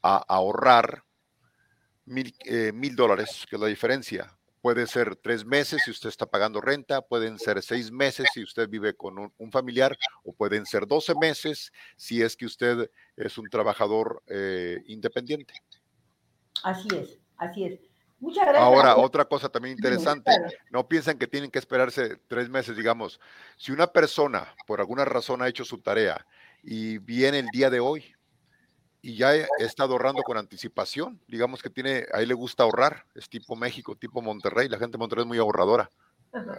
a 0.00 0.24
ahorrar 0.26 1.04
mil, 2.06 2.34
eh, 2.46 2.72
dólares, 2.94 3.44
que 3.50 3.56
es 3.56 3.60
la 3.60 3.68
diferencia. 3.68 4.33
Puede 4.64 4.86
ser 4.86 5.14
tres 5.16 5.44
meses 5.44 5.82
si 5.84 5.90
usted 5.90 6.08
está 6.08 6.24
pagando 6.24 6.58
renta, 6.58 7.02
pueden 7.02 7.38
ser 7.38 7.62
seis 7.62 7.92
meses 7.92 8.26
si 8.32 8.42
usted 8.42 8.66
vive 8.66 8.94
con 8.94 9.30
un, 9.36 9.52
familiar, 9.52 9.94
o 10.22 10.32
pueden 10.32 10.64
ser 10.64 10.86
12 10.86 11.16
meses 11.20 11.70
si 11.98 12.22
es 12.22 12.34
que 12.34 12.46
usted 12.46 12.90
es 13.14 13.36
un 13.36 13.50
trabajador 13.50 14.22
eh, 14.26 14.78
independiente. 14.86 15.52
Así 16.62 16.88
es, 16.96 17.18
así 17.36 17.64
es. 17.64 17.80
Ahora, 18.56 18.96
otra 18.96 19.26
cosa 19.26 19.50
también 19.50 19.76
interesante, 19.76 20.32
no 20.70 20.88
piensan 20.88 21.18
que 21.18 21.26
tienen 21.26 21.50
que 21.50 21.58
esperarse 21.58 22.16
tres 22.26 22.48
meses, 22.48 22.74
digamos, 22.74 23.20
si 23.58 23.70
una 23.70 23.88
persona 23.88 24.48
por 24.66 24.80
alguna 24.80 25.04
razón 25.04 25.42
ha 25.42 25.48
hecho 25.48 25.66
su 25.66 25.82
tarea 25.82 26.26
y 26.62 26.96
viene 26.96 27.40
el 27.40 27.48
día 27.48 27.68
de 27.68 27.80
hoy 27.80 28.14
y 29.04 29.16
ya 29.16 29.32
ha 29.32 29.62
estado 29.62 29.92
ahorrando 29.92 30.22
con 30.22 30.38
anticipación, 30.38 31.20
digamos 31.28 31.62
que 31.62 31.68
tiene, 31.68 32.06
ahí 32.14 32.24
le 32.24 32.32
gusta 32.32 32.62
ahorrar, 32.62 33.04
es 33.14 33.28
tipo 33.28 33.54
México, 33.54 33.94
tipo 33.94 34.22
Monterrey, 34.22 34.66
la 34.66 34.78
gente 34.78 34.92
de 34.92 34.98
Monterrey 34.98 35.24
es 35.24 35.28
muy 35.28 35.36
ahorradora, 35.36 35.90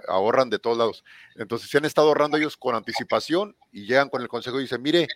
ahorran 0.08 0.52
de 0.52 0.60
todos 0.60 0.78
lados. 0.78 1.04
Entonces, 1.34 1.68
si 1.68 1.76
han 1.76 1.86
estado 1.86 2.10
ahorrando 2.10 2.38
ellos 2.38 2.56
con 2.56 2.76
anticipación 2.76 3.56
y 3.72 3.88
llegan 3.88 4.10
con 4.10 4.22
el 4.22 4.28
consejo 4.28 4.60
y 4.60 4.62
dicen, 4.62 4.80
mire, 4.84 5.08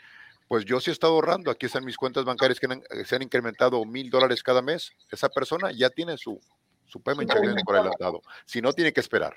pues 0.48 0.66
yo 0.66 0.80
sí 0.80 0.90
he 0.90 0.94
estado 0.94 1.14
ahorrando, 1.14 1.52
aquí 1.52 1.68
están 1.68 1.86
mis 1.86 1.98
cuentas 1.98 2.26
bancarias 2.26 2.60
que 2.60 3.06
se 3.06 3.16
han 3.16 3.22
incrementado 3.22 3.86
mil 3.86 4.10
dólares 4.10 4.42
cada 4.42 4.64
mes, 4.64 4.92
esa 5.12 5.30
persona 5.30 5.72
ya 5.72 5.92
tiene 5.92 6.18
su, 6.18 6.42
su 6.88 7.00
payment 7.00 7.32
por 7.64 7.76
adelantado, 7.76 8.24
si 8.46 8.60
no 8.60 8.74
tiene 8.74 8.92
que 8.92 9.02
esperar. 9.02 9.36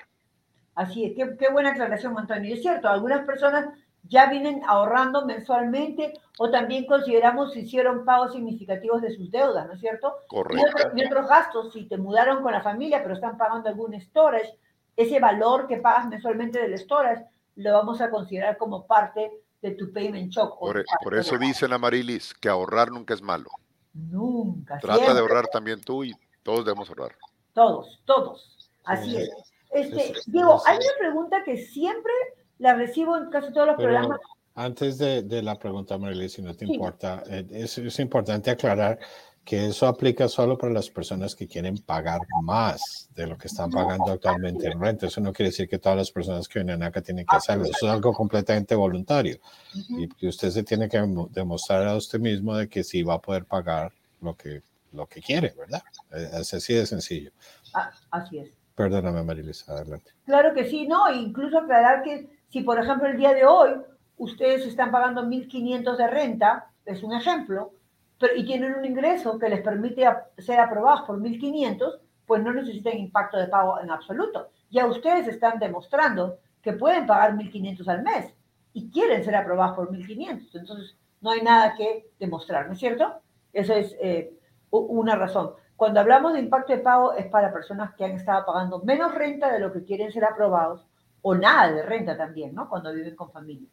Así 0.73 1.05
es, 1.05 1.13
qué, 1.15 1.37
qué 1.37 1.51
buena 1.51 1.69
aclaración, 1.69 2.17
Antonio. 2.17 2.55
Es 2.55 2.63
cierto, 2.63 2.89
algunas 2.89 3.23
personas 3.23 3.67
ya 4.09 4.29
vienen 4.29 4.61
ahorrando 4.67 5.25
mensualmente 5.25 6.13
o 6.37 6.49
también 6.51 6.85
consideramos 6.85 7.53
si 7.53 7.61
hicieron 7.61 8.03
pagos 8.05 8.33
significativos 8.33 9.01
de 9.01 9.15
sus 9.15 9.31
deudas, 9.31 9.65
¿no 9.67 9.73
es 9.73 9.79
cierto? 9.79 10.17
Correcto. 10.27 10.57
Y, 10.65 10.69
otro- 10.69 10.91
y 10.97 11.05
otros 11.05 11.27
gastos, 11.27 11.73
si 11.73 11.85
te 11.87 11.97
mudaron 11.97 12.43
con 12.43 12.51
la 12.51 12.61
familia 12.61 13.01
pero 13.01 13.15
están 13.15 13.37
pagando 13.37 13.69
algún 13.69 13.99
storage, 14.01 14.57
ese 14.95 15.19
valor 15.19 15.67
que 15.67 15.77
pagas 15.77 16.07
mensualmente 16.07 16.59
del 16.59 16.77
storage 16.77 17.25
lo 17.55 17.71
vamos 17.73 18.01
a 18.01 18.09
considerar 18.09 18.57
como 18.57 18.85
parte 18.85 19.31
de 19.61 19.71
tu 19.71 19.91
payment 19.93 20.31
shock. 20.31 20.59
Por, 20.59 20.79
e, 20.79 20.83
por 21.03 21.15
eso 21.15 21.37
dicen, 21.37 21.71
Amarilis, 21.71 22.33
que 22.33 22.49
ahorrar 22.49 22.91
nunca 22.91 23.13
es 23.13 23.21
malo. 23.21 23.49
Nunca. 23.93 24.77
Trata 24.79 24.95
siempre. 24.95 25.13
de 25.13 25.19
ahorrar 25.21 25.47
también 25.47 25.81
tú 25.81 26.03
y 26.03 26.13
todos 26.41 26.65
debemos 26.65 26.89
ahorrar. 26.89 27.15
Todos, 27.53 28.01
todos. 28.05 28.69
Así 28.83 29.11
Sí. 29.11 29.17
es. 29.17 29.29
Este, 29.71 30.11
Es- 30.11 30.25
Diego, 30.31 30.61
hay 30.65 30.75
una 30.77 30.97
pregunta 30.99 31.43
que 31.45 31.57
siempre 31.57 32.11
la 32.59 32.75
recibo 32.75 33.17
en 33.17 33.29
casi 33.29 33.51
todos 33.53 33.67
los 33.67 33.75
Pero 33.77 33.89
programas. 33.89 34.19
antes 34.55 34.97
de, 34.97 35.23
de 35.23 35.41
la 35.41 35.57
pregunta, 35.57 35.97
Marilyn, 35.97 36.29
si 36.29 36.41
no 36.41 36.53
te 36.55 36.65
Sí. 36.65 36.73
importa, 36.73 37.23
eh, 37.27 37.45
es, 37.51 37.77
es 37.77 37.99
importante 37.99 38.51
aclarar 38.51 38.99
que 39.43 39.65
eso 39.65 39.87
aplica 39.87 40.29
solo 40.29 40.57
para 40.57 40.71
las 40.71 40.89
personas 40.89 41.35
que 41.35 41.47
quieren 41.47 41.77
pagar 41.79 42.21
más 42.43 43.09
de 43.13 43.27
lo 43.27 43.37
que 43.37 43.47
están 43.47 43.69
pagando 43.71 44.11
actualmente 44.11 44.67
en 44.67 44.79
renta. 44.79 45.07
Eso 45.07 45.19
no 45.19 45.33
quiere 45.33 45.49
decir 45.49 45.67
que 45.67 45.79
todas 45.79 45.97
las 45.97 46.11
personas 46.11 46.47
que 46.47 46.59
vienen 46.59 46.81
acá 46.81 47.01
tienen 47.01 47.25
que 47.25 47.35
hacerlo. 47.35 47.65
Eso 47.65 47.85
es 47.87 47.91
algo 47.91 48.13
completamente 48.13 48.73
voluntario. 48.73 49.39
Y 49.89 50.07
que 50.07 50.27
usted 50.27 50.49
se 50.49 50.63
tiene 50.63 50.87
que 50.87 50.97
demo- 50.97 51.27
demostrar 51.29 51.85
a 51.87 51.95
usted 51.97 52.19
mismo 52.19 52.55
de 52.55 52.69
que 52.69 52.83
sí 52.85 53.03
va 53.03 53.15
a 53.15 53.21
poder 53.21 53.43
pagar 53.43 53.91
lo 54.21 54.33
que, 54.35 54.61
lo 54.93 55.07
que 55.07 55.21
quiere, 55.21 55.53
¿verdad? 55.57 55.83
Eh, 56.13 56.29
Es 56.39 56.53
así 56.53 56.73
de 56.73 56.85
sencillo. 56.85 57.31
Ah, 57.73 57.91
así 58.11 58.37
es. 58.37 58.49
Perdóname, 58.75 59.23
Marilis, 59.23 59.67
adelante. 59.67 60.11
Claro 60.25 60.53
que 60.53 60.69
sí, 60.69 60.87
¿no? 60.87 61.13
Incluso 61.13 61.57
aclarar 61.59 62.01
que 62.03 62.29
si, 62.53 62.61
por 62.61 62.79
ejemplo, 62.79 63.07
el 63.07 63.17
día 63.17 63.33
de 63.33 63.47
hoy 63.47 63.71
ustedes 64.17 64.67
están 64.67 64.91
pagando 64.91 65.23
1.500 65.23 65.97
de 65.97 66.05
renta, 66.05 66.67
es 66.85 67.01
un 67.01 67.11
ejemplo, 67.11 67.71
pero, 68.19 68.35
y 68.35 68.45
tienen 68.45 68.75
un 68.75 68.85
ingreso 68.85 69.39
que 69.39 69.49
les 69.49 69.61
permite 69.61 70.05
ser 70.37 70.59
aprobados 70.59 71.01
por 71.01 71.19
1.500, 71.19 71.97
pues 72.27 72.43
no 72.43 72.53
necesitan 72.53 72.95
impacto 72.99 73.37
de 73.37 73.47
pago 73.47 73.79
en 73.81 73.89
absoluto. 73.89 74.49
Ya 74.69 74.85
ustedes 74.85 75.27
están 75.27 75.57
demostrando 75.57 76.37
que 76.61 76.73
pueden 76.73 77.07
pagar 77.07 77.33
1.500 77.33 77.87
al 77.87 78.03
mes 78.03 78.31
y 78.73 78.91
quieren 78.91 79.23
ser 79.23 79.35
aprobados 79.35 79.75
por 79.75 79.89
1.500. 79.89 80.49
Entonces, 80.53 80.95
no 81.21 81.31
hay 81.31 81.41
nada 81.41 81.73
que 81.73 82.11
demostrar, 82.19 82.67
¿no 82.67 82.73
es 82.73 82.79
cierto? 82.79 83.15
Eso 83.51 83.73
es 83.73 83.97
eh, 83.99 84.31
una 84.69 85.15
razón. 85.15 85.53
Cuando 85.75 86.01
hablamos 86.01 86.33
de 86.33 86.39
impacto 86.41 86.73
de 86.73 86.79
pago 86.83 87.13
es 87.13 87.25
para 87.25 87.51
personas 87.51 87.95
que 87.95 88.05
han 88.05 88.11
estado 88.11 88.45
pagando 88.45 88.77
menos 88.83 89.11
renta 89.15 89.51
de 89.51 89.57
lo 89.57 89.73
que 89.73 89.83
quieren 89.83 90.11
ser 90.11 90.23
aprobados 90.23 90.85
o 91.23 91.33
nada 91.35 91.71
de 91.71 91.81
renta 91.83 92.15
también, 92.15 92.53
¿no? 92.53 92.69
Cuando 92.69 92.93
viven 92.93 93.15
con 93.15 93.31
familia. 93.31 93.67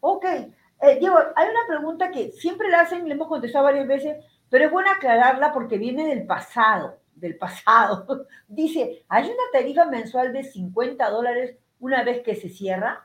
Ok, 0.00 0.24
eh, 0.24 0.98
Diego, 1.00 1.16
hay 1.36 1.48
una 1.48 1.66
pregunta 1.68 2.10
que 2.10 2.32
siempre 2.32 2.68
la 2.68 2.80
hacen, 2.82 3.08
le 3.08 3.14
hemos 3.14 3.28
contestado 3.28 3.64
varias 3.64 3.86
veces, 3.86 4.16
pero 4.48 4.66
es 4.66 4.70
bueno 4.70 4.90
aclararla 4.90 5.52
porque 5.52 5.78
viene 5.78 6.06
del 6.06 6.26
pasado, 6.26 6.98
del 7.14 7.36
pasado. 7.36 8.06
Dice, 8.48 9.04
¿hay 9.08 9.24
una 9.24 9.44
tarifa 9.52 9.86
mensual 9.86 10.32
de 10.32 10.44
50 10.44 11.08
dólares 11.10 11.56
una 11.80 12.04
vez 12.04 12.22
que 12.22 12.34
se 12.36 12.48
cierra? 12.48 13.04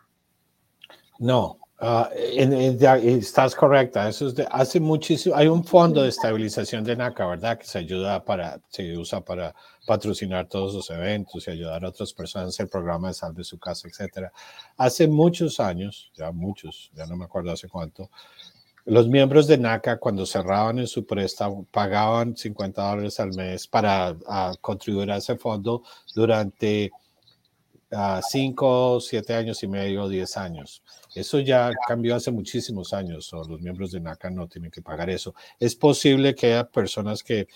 No, 1.20 1.58
ah, 1.80 2.10
en- 2.14 2.54
en- 2.54 2.78
ya, 2.78 2.98
estás 2.98 3.56
correcta. 3.56 4.08
Eso 4.10 4.28
es 4.28 4.36
de, 4.36 4.48
hace 4.52 4.80
muchísimo. 4.80 5.36
Hay 5.36 5.48
un 5.48 5.64
fondo 5.64 6.02
de 6.04 6.10
estabilización 6.10 6.84
de 6.84 6.96
NACA, 6.96 7.26
¿verdad? 7.28 7.58
Que 7.58 7.66
se 7.66 7.80
ayuda 7.80 8.24
para, 8.24 8.60
se 8.70 8.98
usa 8.98 9.22
para 9.22 9.56
patrocinar 9.88 10.48
todos 10.50 10.76
los 10.76 10.90
eventos 10.90 11.48
y 11.48 11.52
ayudar 11.52 11.86
a 11.86 11.90
otras 11.90 12.14
personas, 12.14 12.60
el 12.60 12.68
programa 12.68 13.08
de 13.08 13.14
Salve 13.14 13.44
su 13.46 13.58
casa, 13.58 13.88
etcétera. 13.88 14.32
Hace 14.76 15.08
muchos 15.08 15.62
años, 15.62 16.12
ya 16.14 16.32
muchos, 16.32 16.92
ya 16.94 17.08
no 17.08 17.16
me 17.16 17.26
acuerdo 17.26 17.52
hace 17.52 17.70
cuánto, 17.70 18.12
los 18.86 19.08
miembros 19.08 19.48
de 19.48 19.58
NACA 19.58 19.98
cuando 19.98 20.26
cerraban 20.26 20.80
en 20.80 20.88
su 20.88 21.06
préstamo 21.06 21.66
pagaban 21.72 22.38
50 22.38 22.90
dólares 22.90 23.20
al 23.20 23.34
mes 23.34 23.68
para 23.68 24.16
contribuir 24.62 25.12
a 25.12 25.18
ese 25.18 25.36
fondo 25.38 25.84
durante 26.14 26.92
a 27.92 28.22
5, 28.22 29.00
7 29.00 29.34
años 29.34 29.64
y 29.64 29.68
medio, 29.68 30.10
10 30.10 30.38
años. 30.38 30.84
Eso 31.16 31.40
ya 31.40 31.72
cambió 31.88 32.16
hace 32.16 32.32
muchísimos 32.32 32.94
años, 32.94 33.32
o 33.34 33.44
los 33.46 33.62
miembros 33.62 33.92
de 33.92 34.02
NACA 34.02 34.30
no 34.30 34.48
tienen 34.48 34.72
que 34.72 34.82
pagar 34.82 35.10
eso. 35.10 35.34
Es 35.60 35.76
posible 35.76 36.36
que 36.36 36.48
haya 36.48 36.68
personas 36.68 37.24
que 37.24 37.48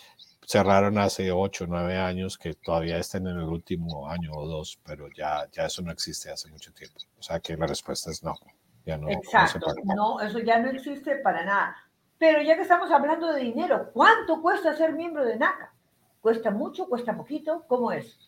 cerraron 0.51 0.97
hace 0.97 1.31
8, 1.31 1.65
9 1.65 1.97
años 1.97 2.37
que 2.37 2.53
todavía 2.53 2.97
estén 2.97 3.25
en 3.25 3.37
el 3.37 3.45
último 3.45 4.09
año 4.09 4.33
o 4.33 4.45
dos, 4.45 4.77
pero 4.85 5.07
ya, 5.15 5.47
ya 5.49 5.67
eso 5.67 5.81
no 5.81 5.91
existe 5.91 6.29
hace 6.29 6.49
mucho 6.49 6.73
tiempo. 6.73 6.99
O 7.17 7.23
sea 7.23 7.39
que 7.39 7.55
la 7.55 7.67
respuesta 7.67 8.11
es 8.11 8.21
no. 8.21 8.35
Ya 8.85 8.97
no, 8.97 9.07
no 9.07 9.13
Exacto, 9.13 9.65
paga. 9.67 9.95
no, 9.95 10.19
eso 10.19 10.39
ya 10.39 10.59
no 10.59 10.69
existe 10.69 11.15
para 11.19 11.45
nada. 11.45 11.77
Pero 12.17 12.41
ya 12.41 12.57
que 12.57 12.63
estamos 12.63 12.91
hablando 12.91 13.31
de 13.31 13.39
dinero, 13.39 13.91
¿cuánto 13.93 14.41
cuesta 14.41 14.75
ser 14.75 14.91
miembro 14.91 15.23
de 15.23 15.37
NACA? 15.37 15.73
¿Cuesta 16.19 16.51
mucho? 16.51 16.85
¿Cuesta 16.87 17.15
poquito? 17.15 17.63
¿Cómo 17.69 17.93
es? 17.93 18.19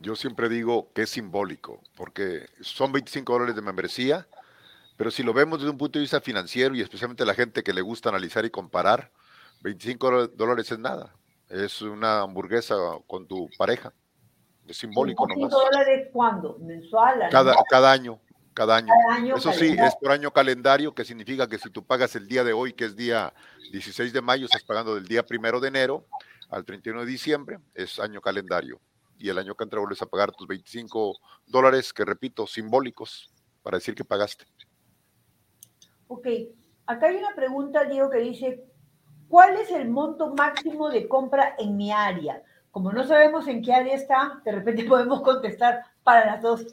Yo 0.00 0.16
siempre 0.16 0.48
digo 0.48 0.92
que 0.92 1.02
es 1.02 1.10
simbólico, 1.10 1.80
porque 1.96 2.46
son 2.62 2.90
25 2.90 3.32
dólares 3.32 3.54
de 3.54 3.62
membresía, 3.62 4.26
pero 4.96 5.12
si 5.12 5.22
lo 5.22 5.32
vemos 5.32 5.60
desde 5.60 5.70
un 5.70 5.78
punto 5.78 6.00
de 6.00 6.02
vista 6.02 6.20
financiero 6.20 6.74
y 6.74 6.80
especialmente 6.80 7.24
la 7.24 7.34
gente 7.34 7.62
que 7.62 7.72
le 7.72 7.80
gusta 7.80 8.08
analizar 8.08 8.44
y 8.44 8.50
comparar, 8.50 9.12
25 9.60 10.10
dola- 10.10 10.26
dólares 10.34 10.72
es 10.72 10.78
nada. 10.80 11.14
Es 11.48 11.82
una 11.82 12.20
hamburguesa 12.20 12.74
con 13.06 13.26
tu 13.26 13.48
pareja. 13.58 13.92
Es 14.66 14.78
simbólico 14.78 15.26
nomás. 15.26 15.50
5 15.50 15.64
dólares 15.64 16.08
cuándo? 16.12 16.58
¿Mensual? 16.60 17.28
Cada, 17.30 17.54
cada 17.68 17.92
año, 17.92 18.18
cada 18.54 18.76
año. 18.76 18.92
Cada 19.06 19.16
año 19.16 19.36
Eso 19.36 19.52
sí, 19.52 19.76
es 19.78 19.94
por 19.96 20.10
año 20.10 20.30
calendario, 20.30 20.94
que 20.94 21.04
significa 21.04 21.48
que 21.48 21.58
si 21.58 21.70
tú 21.70 21.84
pagas 21.84 22.16
el 22.16 22.26
día 22.26 22.44
de 22.44 22.52
hoy, 22.52 22.72
que 22.72 22.86
es 22.86 22.96
día 22.96 23.34
16 23.72 24.12
de 24.12 24.22
mayo, 24.22 24.46
estás 24.46 24.64
pagando 24.64 24.94
del 24.94 25.06
día 25.06 25.24
primero 25.24 25.60
de 25.60 25.68
enero 25.68 26.06
al 26.50 26.64
31 26.64 27.00
de 27.00 27.06
diciembre, 27.06 27.58
es 27.74 27.98
año 27.98 28.20
calendario. 28.20 28.80
Y 29.18 29.28
el 29.28 29.38
año 29.38 29.54
que 29.54 29.64
entra 29.64 29.80
vuelves 29.80 30.02
a 30.02 30.06
pagar 30.06 30.32
tus 30.32 30.46
25 30.46 31.16
dólares, 31.46 31.92
que 31.92 32.04
repito, 32.04 32.46
simbólicos, 32.46 33.32
para 33.62 33.78
decir 33.78 33.94
que 33.94 34.04
pagaste. 34.04 34.44
Ok, 36.08 36.26
acá 36.86 37.06
hay 37.06 37.16
una 37.16 37.34
pregunta, 37.34 37.84
Diego, 37.84 38.10
que 38.10 38.18
dice, 38.18 38.64
¿cuál 39.28 39.56
es 39.56 39.70
el 39.70 39.88
monto 39.88 40.34
máximo 40.34 40.88
de 40.90 41.08
compra 41.08 41.54
en 41.58 41.76
mi 41.76 41.90
área? 41.92 42.42
Como 42.70 42.92
no 42.92 43.06
sabemos 43.06 43.46
en 43.48 43.62
qué 43.62 43.72
área 43.72 43.94
está, 43.94 44.40
de 44.44 44.52
repente 44.52 44.84
podemos 44.88 45.22
contestar 45.22 45.82
para 46.02 46.26
las 46.26 46.42
dos. 46.42 46.66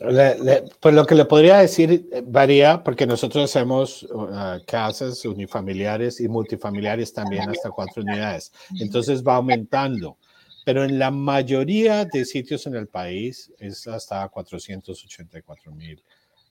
Le- 0.00 0.38
le- 0.40 0.64
pues 0.80 0.92
lo 0.94 1.06
que 1.06 1.14
le 1.14 1.24
podría 1.24 1.58
decir 1.58 2.08
eh, 2.12 2.22
varía 2.26 2.82
porque 2.82 3.06
nosotros 3.06 3.44
hacemos 3.44 4.02
uh, 4.02 4.58
casas 4.66 5.24
unifamiliares 5.24 6.20
y 6.20 6.26
multifamiliares 6.28 7.12
también 7.12 7.48
hasta 7.48 7.70
cuatro 7.70 8.02
unidades. 8.02 8.52
Entonces 8.80 9.22
va 9.22 9.36
aumentando. 9.36 10.18
Pero 10.64 10.82
en 10.82 10.98
la 10.98 11.10
mayoría 11.10 12.06
de 12.06 12.24
sitios 12.24 12.66
en 12.66 12.74
el 12.74 12.88
país 12.88 13.52
es 13.58 13.86
hasta 13.86 14.26
484 14.28 15.72
mil. 15.72 16.02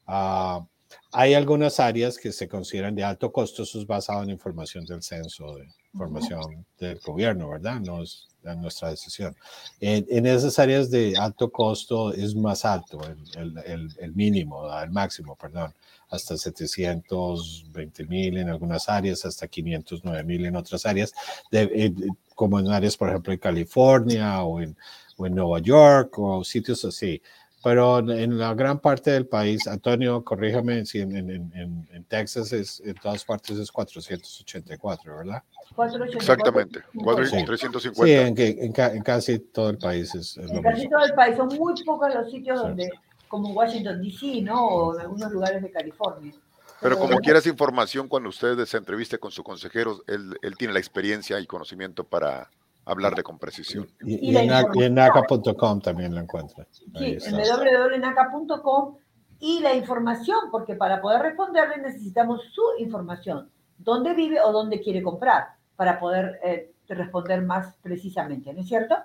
Ah, 0.07 0.63
hay 1.11 1.33
algunas 1.33 1.79
áreas 1.79 2.17
que 2.17 2.31
se 2.31 2.47
consideran 2.47 2.95
de 2.95 3.03
alto 3.03 3.31
costo, 3.31 3.63
eso 3.63 3.79
es 3.79 3.85
basado 3.87 4.23
en 4.23 4.29
información 4.31 4.85
del 4.85 5.01
censo, 5.03 5.55
de 5.55 5.67
información 5.93 6.65
del 6.79 6.99
gobierno, 6.99 7.49
¿verdad? 7.49 7.79
No 7.79 8.01
es 8.03 8.27
nuestra 8.57 8.89
decisión. 8.89 9.35
En, 9.79 10.05
en 10.09 10.25
esas 10.25 10.59
áreas 10.59 10.89
de 10.91 11.15
alto 11.17 11.49
costo 11.51 12.11
es 12.13 12.35
más 12.35 12.65
alto, 12.65 12.99
el, 13.03 13.17
el- 13.41 13.57
el- 13.65 13.95
el 13.99 14.13
mínimo, 14.13 14.67
el 14.81 14.91
máximo, 14.91 15.35
perdón, 15.35 15.73
hasta 16.09 16.35
720 16.37 18.05
mil 18.05 18.37
en 18.37 18.49
algunas 18.49 18.89
áreas, 18.89 19.25
hasta 19.25 19.47
509 19.47 20.23
mil 20.23 20.45
en 20.45 20.55
otras 20.55 20.85
áreas, 20.85 21.13
de- 21.51 21.69
eh, 21.73 21.93
como 22.35 22.59
en 22.59 22.67
áreas, 22.69 22.97
por 22.97 23.09
ejemplo, 23.09 23.31
en 23.33 23.39
California 23.39 24.43
o 24.43 24.59
en, 24.61 24.75
o 25.17 25.25
en 25.27 25.35
Nueva 25.35 25.59
York 25.59 26.17
o 26.19 26.43
sitios 26.43 26.83
así. 26.85 27.21
Pero 27.63 27.99
en, 27.99 28.37
la 28.37 28.53
gran 28.53 28.79
parte 28.79 29.11
del 29.11 29.25
país, 29.25 29.67
Antonio, 29.67 30.21
corríjame 30.23 30.85
si 30.85 30.99
en, 30.99 31.15
en- 31.15 31.29
en- 31.53 31.87
en 31.91 32.03
Texas 32.03 32.51
es, 32.51 32.81
en 32.81 32.93
todas 32.95 33.23
partes 33.23 33.57
es 33.57 33.71
484, 33.71 35.15
¿verdad? 35.17 35.43
484. 35.75 36.17
Exactamente, 36.19 36.81
cuatro- 37.03 37.25
Sí. 37.25 37.43
350. 37.45 38.05
Sí, 38.05 38.11
en, 38.51 38.63
en 38.65 38.71
ca- 38.73 38.93
en 38.93 39.01
casi 39.01 39.39
todo 39.39 39.69
el 39.69 39.77
país 39.77 40.13
es, 40.13 40.37
es 40.37 40.49
lo 40.51 40.57
En 40.57 40.61
casi 40.63 40.81
mismo. 40.81 40.97
todo 40.97 41.05
el 41.05 41.13
país, 41.13 41.37
son 41.37 41.47
muy 41.57 41.73
pocos 41.85 42.13
los 42.13 42.29
sitios 42.29 42.59
donde, 42.61 42.89
como 43.29 43.49
Washington, 43.53 44.01
D.C., 44.01 44.41
¿no? 44.41 44.65
O 44.67 44.95
en 44.95 45.01
algunos 45.01 45.31
lugares 45.31 45.61
de 45.61 45.71
California. 45.71 46.33
Pero 46.81 46.97
como 46.99 47.17
quieras 47.19 47.47
información, 47.47 48.09
cuando 48.09 48.27
usted 48.27 48.65
se 48.65 48.75
entreviste 48.75 49.17
con 49.17 49.31
su 49.31 49.41
consejero, 49.41 50.03
él, 50.07 50.35
él 50.41 50.57
tiene 50.57 50.73
la 50.73 50.79
experiencia 50.79 51.39
y 51.39 51.45
conocimiento 51.47 52.03
para 52.03 52.49
hablarle 52.85 53.23
con 53.23 53.39
precisión. 53.39 53.87
Y, 54.01 54.15
Y 54.15 54.29
y 54.29 54.31
la 54.31 54.41
en, 54.41 54.47
naca.com 54.95 55.81
también 55.81 56.13
lo 56.13 56.21
encuentra. 56.21 56.67
Ahí 56.95 57.19
Sí, 57.19 57.29
en 57.29 57.35
www.naca.com 57.35 58.97
y 59.39 59.59
la 59.59 59.75
información, 59.75 60.49
porque 60.51 60.75
para 60.75 61.01
poder 61.01 61.21
responderle 61.21 61.77
necesitamos 61.77 62.41
su 62.53 62.61
información, 62.79 63.49
dónde 63.77 64.13
vive 64.13 64.41
o 64.41 64.51
dónde 64.51 64.81
quiere 64.81 65.01
comprar, 65.03 65.47
para 65.75 65.99
poder 65.99 66.39
eh, 66.43 66.71
responder 66.87 67.41
más 67.41 67.75
precisamente, 67.81 68.53
¿no 68.53 68.61
es 68.61 68.67
cierto? 68.67 68.95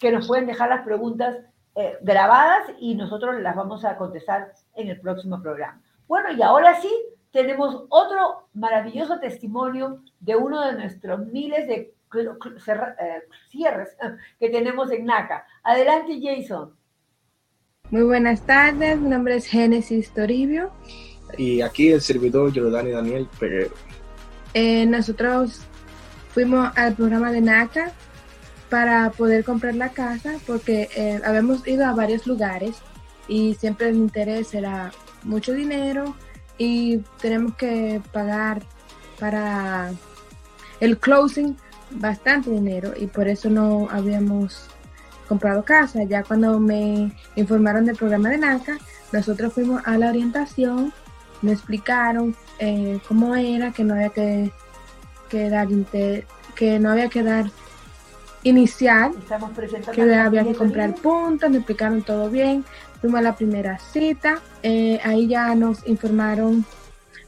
que 0.00 0.12
nos 0.12 0.26
pueden 0.26 0.46
dejar 0.46 0.68
las 0.68 0.84
preguntas 0.84 1.36
eh, 1.74 1.96
grabadas 2.02 2.70
y 2.80 2.94
nosotros 2.94 3.40
las 3.40 3.54
vamos 3.54 3.84
a 3.84 3.96
contestar 3.96 4.52
en 4.74 4.88
el 4.88 5.00
próximo 5.00 5.40
programa. 5.40 5.80
Bueno, 6.08 6.32
y 6.32 6.42
ahora 6.42 6.80
sí, 6.80 6.90
tenemos 7.30 7.84
otro 7.88 8.48
maravilloso 8.54 9.18
testimonio 9.20 10.02
de 10.20 10.36
uno 10.36 10.62
de 10.62 10.72
nuestros 10.72 11.26
miles 11.26 11.68
de 11.68 11.94
cierres 13.50 13.96
que 14.40 14.48
tenemos 14.48 14.90
en 14.90 15.04
NACA. 15.04 15.46
Adelante, 15.62 16.18
Jason. 16.22 16.74
Muy 17.90 18.02
buenas 18.02 18.44
tardes, 18.44 18.98
mi 18.98 19.08
nombre 19.08 19.36
es 19.36 19.46
Génesis 19.46 20.10
Toribio. 20.10 20.72
Y 21.38 21.60
aquí 21.60 21.92
el 21.92 22.00
servidor 22.00 22.52
Jordani 22.54 22.90
Daniel 22.90 23.28
Peguero. 23.38 23.74
Eh, 24.54 24.86
nosotros 24.86 25.60
fuimos 26.30 26.76
al 26.76 26.94
programa 26.94 27.30
de 27.30 27.40
NACA 27.40 27.92
para 28.70 29.10
poder 29.10 29.44
comprar 29.44 29.74
la 29.74 29.90
casa 29.90 30.34
porque 30.46 30.88
eh, 30.96 31.20
habíamos 31.24 31.66
ido 31.66 31.86
a 31.86 31.92
varios 31.92 32.26
lugares 32.26 32.76
y 33.28 33.54
siempre 33.54 33.88
el 33.88 33.96
interés 33.96 34.54
era 34.54 34.92
mucho 35.22 35.52
dinero 35.52 36.16
y 36.58 36.98
tenemos 37.20 37.54
que 37.56 38.00
pagar 38.12 38.62
para 39.18 39.92
el 40.80 40.98
closing 40.98 41.56
bastante 41.90 42.50
dinero 42.50 42.92
y 42.96 43.06
por 43.06 43.28
eso 43.28 43.50
no 43.50 43.88
habíamos 43.90 44.68
comprado 45.28 45.64
casa. 45.64 46.02
Ya 46.04 46.22
cuando 46.22 46.58
me 46.58 47.12
informaron 47.34 47.84
del 47.84 47.96
programa 47.96 48.30
de 48.30 48.38
NACA, 48.38 48.78
nosotros 49.12 49.52
fuimos 49.52 49.82
a 49.84 49.98
la 49.98 50.08
orientación, 50.08 50.92
me 51.42 51.52
explicaron 51.52 52.34
eh, 52.58 53.00
cómo 53.06 53.34
era, 53.36 53.72
que 53.72 53.84
no 53.84 53.94
había 53.94 54.10
que, 54.10 54.52
que 55.28 55.50
dar 55.50 55.68
que 56.54 56.78
no 56.78 56.90
había 56.90 57.08
que 57.08 57.22
dar 57.22 57.46
inicial, 58.42 59.12
que 59.92 60.14
había 60.14 60.44
que 60.44 60.54
comprar 60.54 60.94
puntos, 60.94 61.50
me 61.50 61.56
explicaron 61.56 62.02
todo 62.02 62.30
bien, 62.30 62.64
fuimos 63.00 63.18
a 63.18 63.22
la 63.22 63.34
primera 63.34 63.78
cita, 63.78 64.40
eh, 64.62 65.00
ahí 65.04 65.26
ya 65.26 65.54
nos 65.54 65.86
informaron 65.86 66.64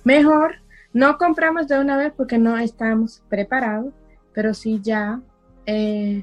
mejor, 0.04 0.56
no 0.92 1.18
compramos 1.18 1.66
de 1.68 1.78
una 1.78 1.96
vez 1.96 2.12
porque 2.16 2.38
no 2.38 2.56
estábamos 2.56 3.22
preparados, 3.28 3.92
pero 4.38 4.54
sí 4.54 4.78
ya 4.80 5.20
eh, 5.66 6.22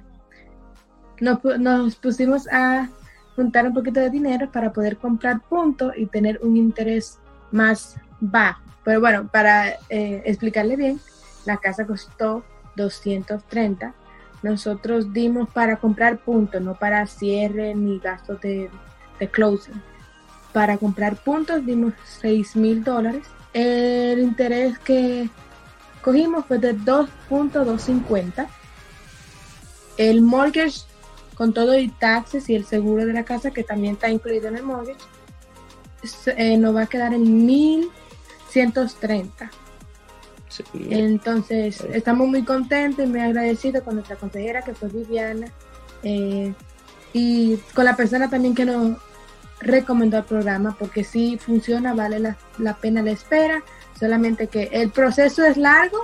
nos, 1.20 1.44
nos 1.60 1.98
pusimos 1.98 2.48
a 2.48 2.88
juntar 3.36 3.68
un 3.68 3.74
poquito 3.74 4.00
de 4.00 4.10
dinero 4.10 4.50
para 4.50 4.72
poder 4.72 4.96
comprar 4.96 5.42
puntos 5.42 5.92
y 5.98 6.06
tener 6.06 6.40
un 6.42 6.56
interés 6.56 7.20
más 7.52 7.98
bajo. 8.22 8.62
Pero 8.86 9.02
bueno, 9.02 9.28
para 9.28 9.72
eh, 9.90 10.24
explicarle 10.24 10.78
bien, 10.78 10.98
la 11.46 11.58
casa 11.58 11.86
costó 11.86 12.46
230 12.78 13.94
nosotros 14.44 15.12
dimos 15.12 15.50
para 15.50 15.76
comprar 15.76 16.20
puntos, 16.20 16.62
no 16.62 16.76
para 16.76 17.06
cierre 17.08 17.76
ni 17.76 18.00
gastos 18.00 18.40
de, 18.40 18.70
closing. 19.34 19.82
Para 20.54 20.78
comprar 20.78 21.18
puntos 21.18 21.66
dimos 21.66 21.94
6 22.22 22.56
mil 22.56 22.82
dólares. 22.82 23.28
El 23.52 24.20
interés 24.20 24.80
que 24.80 25.30
cogimos 26.06 26.46
fue 26.46 26.60
de 26.60 26.78
2.250. 26.78 28.48
El 29.98 30.22
mortgage 30.22 30.82
con 31.34 31.52
todo 31.52 31.78
y 31.78 31.90
taxes 31.90 32.48
y 32.50 32.56
el 32.56 32.64
seguro 32.64 33.08
de 33.08 33.14
la 33.14 33.26
casa 33.26 33.50
que 33.50 33.64
también 33.64 33.96
está 33.96 34.10
incluido 34.10 34.48
en 34.48 34.58
el 34.58 34.64
mortgage 34.64 35.00
eh, 36.38 36.58
nos 36.58 36.76
va 36.76 36.84
a 36.84 36.86
quedar 36.86 37.16
en 37.16 37.46
1130. 37.46 39.50
Entonces, 40.90 41.82
estamos 41.92 42.28
muy 42.28 42.44
contentos 42.44 43.04
y 43.04 43.08
muy 43.08 43.20
agradecidos 43.20 43.84
con 43.84 43.96
nuestra 43.96 44.16
consejera, 44.16 44.62
que 44.62 44.74
fue 44.74 44.90
Viviana, 44.90 45.48
eh, 46.04 46.54
y 47.14 47.58
con 47.74 47.86
la 47.86 47.96
persona 47.96 48.30
también 48.30 48.54
que 48.54 48.66
nos 48.66 48.98
recomendó 49.60 50.18
el 50.18 50.24
programa, 50.24 50.76
porque 50.78 51.04
si 51.04 51.38
funciona, 51.38 51.94
vale 51.94 52.20
la, 52.20 52.74
pena 52.76 53.02
la 53.02 53.12
espera, 53.12 53.64
solamente 54.00 54.48
que 54.48 54.70
el 54.72 54.92
proceso 54.92 55.46
es 55.46 55.58
largo, 55.58 56.00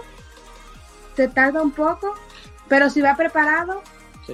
se 1.15 1.27
tarda 1.27 1.61
un 1.61 1.71
poco, 1.71 2.13
pero 2.67 2.89
si 2.89 3.01
va 3.01 3.15
preparado, 3.15 3.81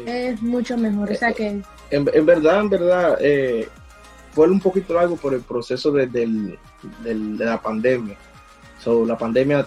es 0.05 0.41
mucho 0.41 0.77
mejor. 0.77 1.11
o 1.11 1.15
sea 1.15 1.29
eh, 1.29 1.33
que... 1.33 1.61
En, 1.89 2.25
verdad, 2.25 2.59
en 2.59 2.69
verdad, 2.69 3.17
eh, 3.19 3.67
fue 4.33 4.49
un 4.49 4.59
poquito 4.59 4.93
largo 4.93 5.15
por 5.15 5.33
el 5.33 5.41
proceso 5.41 5.91
de 5.91 6.57
la 7.03 7.61
pandemia 7.61 8.17
la 9.05 9.17
pandemia 9.17 9.65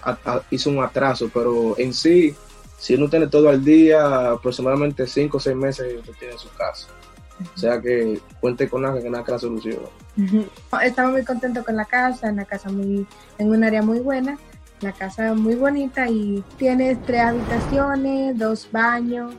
hizo 0.49 0.69
un 0.69 0.83
atraso, 0.83 1.29
pero 1.33 1.77
en 1.77 1.93
sí, 1.93 2.35
si 2.77 2.95
uno 2.95 3.09
tiene 3.09 3.27
todo 3.27 3.49
al 3.49 3.63
día, 3.63 4.31
aproximadamente 4.31 5.05
5 5.05 5.37
o 5.37 5.39
6 5.39 5.55
meses 5.55 5.99
usted 5.99 6.13
tiene 6.19 6.37
su 6.37 6.49
casa. 6.51 6.87
O 7.55 7.57
sea 7.57 7.81
que 7.81 8.19
cuente 8.39 8.69
con 8.69 8.83
nada 8.83 9.01
que 9.01 9.09
nada 9.09 9.23
que 9.23 9.31
la 9.31 9.39
solución. 9.39 9.79
Estamos 10.83 11.11
muy 11.11 11.23
contentos 11.23 11.65
con 11.65 11.75
la 11.75 11.85
casa, 11.85 12.29
en 12.29 12.37
la 12.37 12.45
casa 12.45 12.69
muy, 12.69 13.07
en 13.37 13.49
un 13.49 13.63
área 13.63 13.81
muy 13.81 13.99
buena, 13.99 14.37
la 14.81 14.91
casa 14.91 15.33
muy 15.33 15.55
bonita 15.55 16.07
y 16.09 16.43
tiene 16.57 16.95
tres 16.95 17.21
habitaciones, 17.21 18.37
dos 18.37 18.67
baños, 18.71 19.33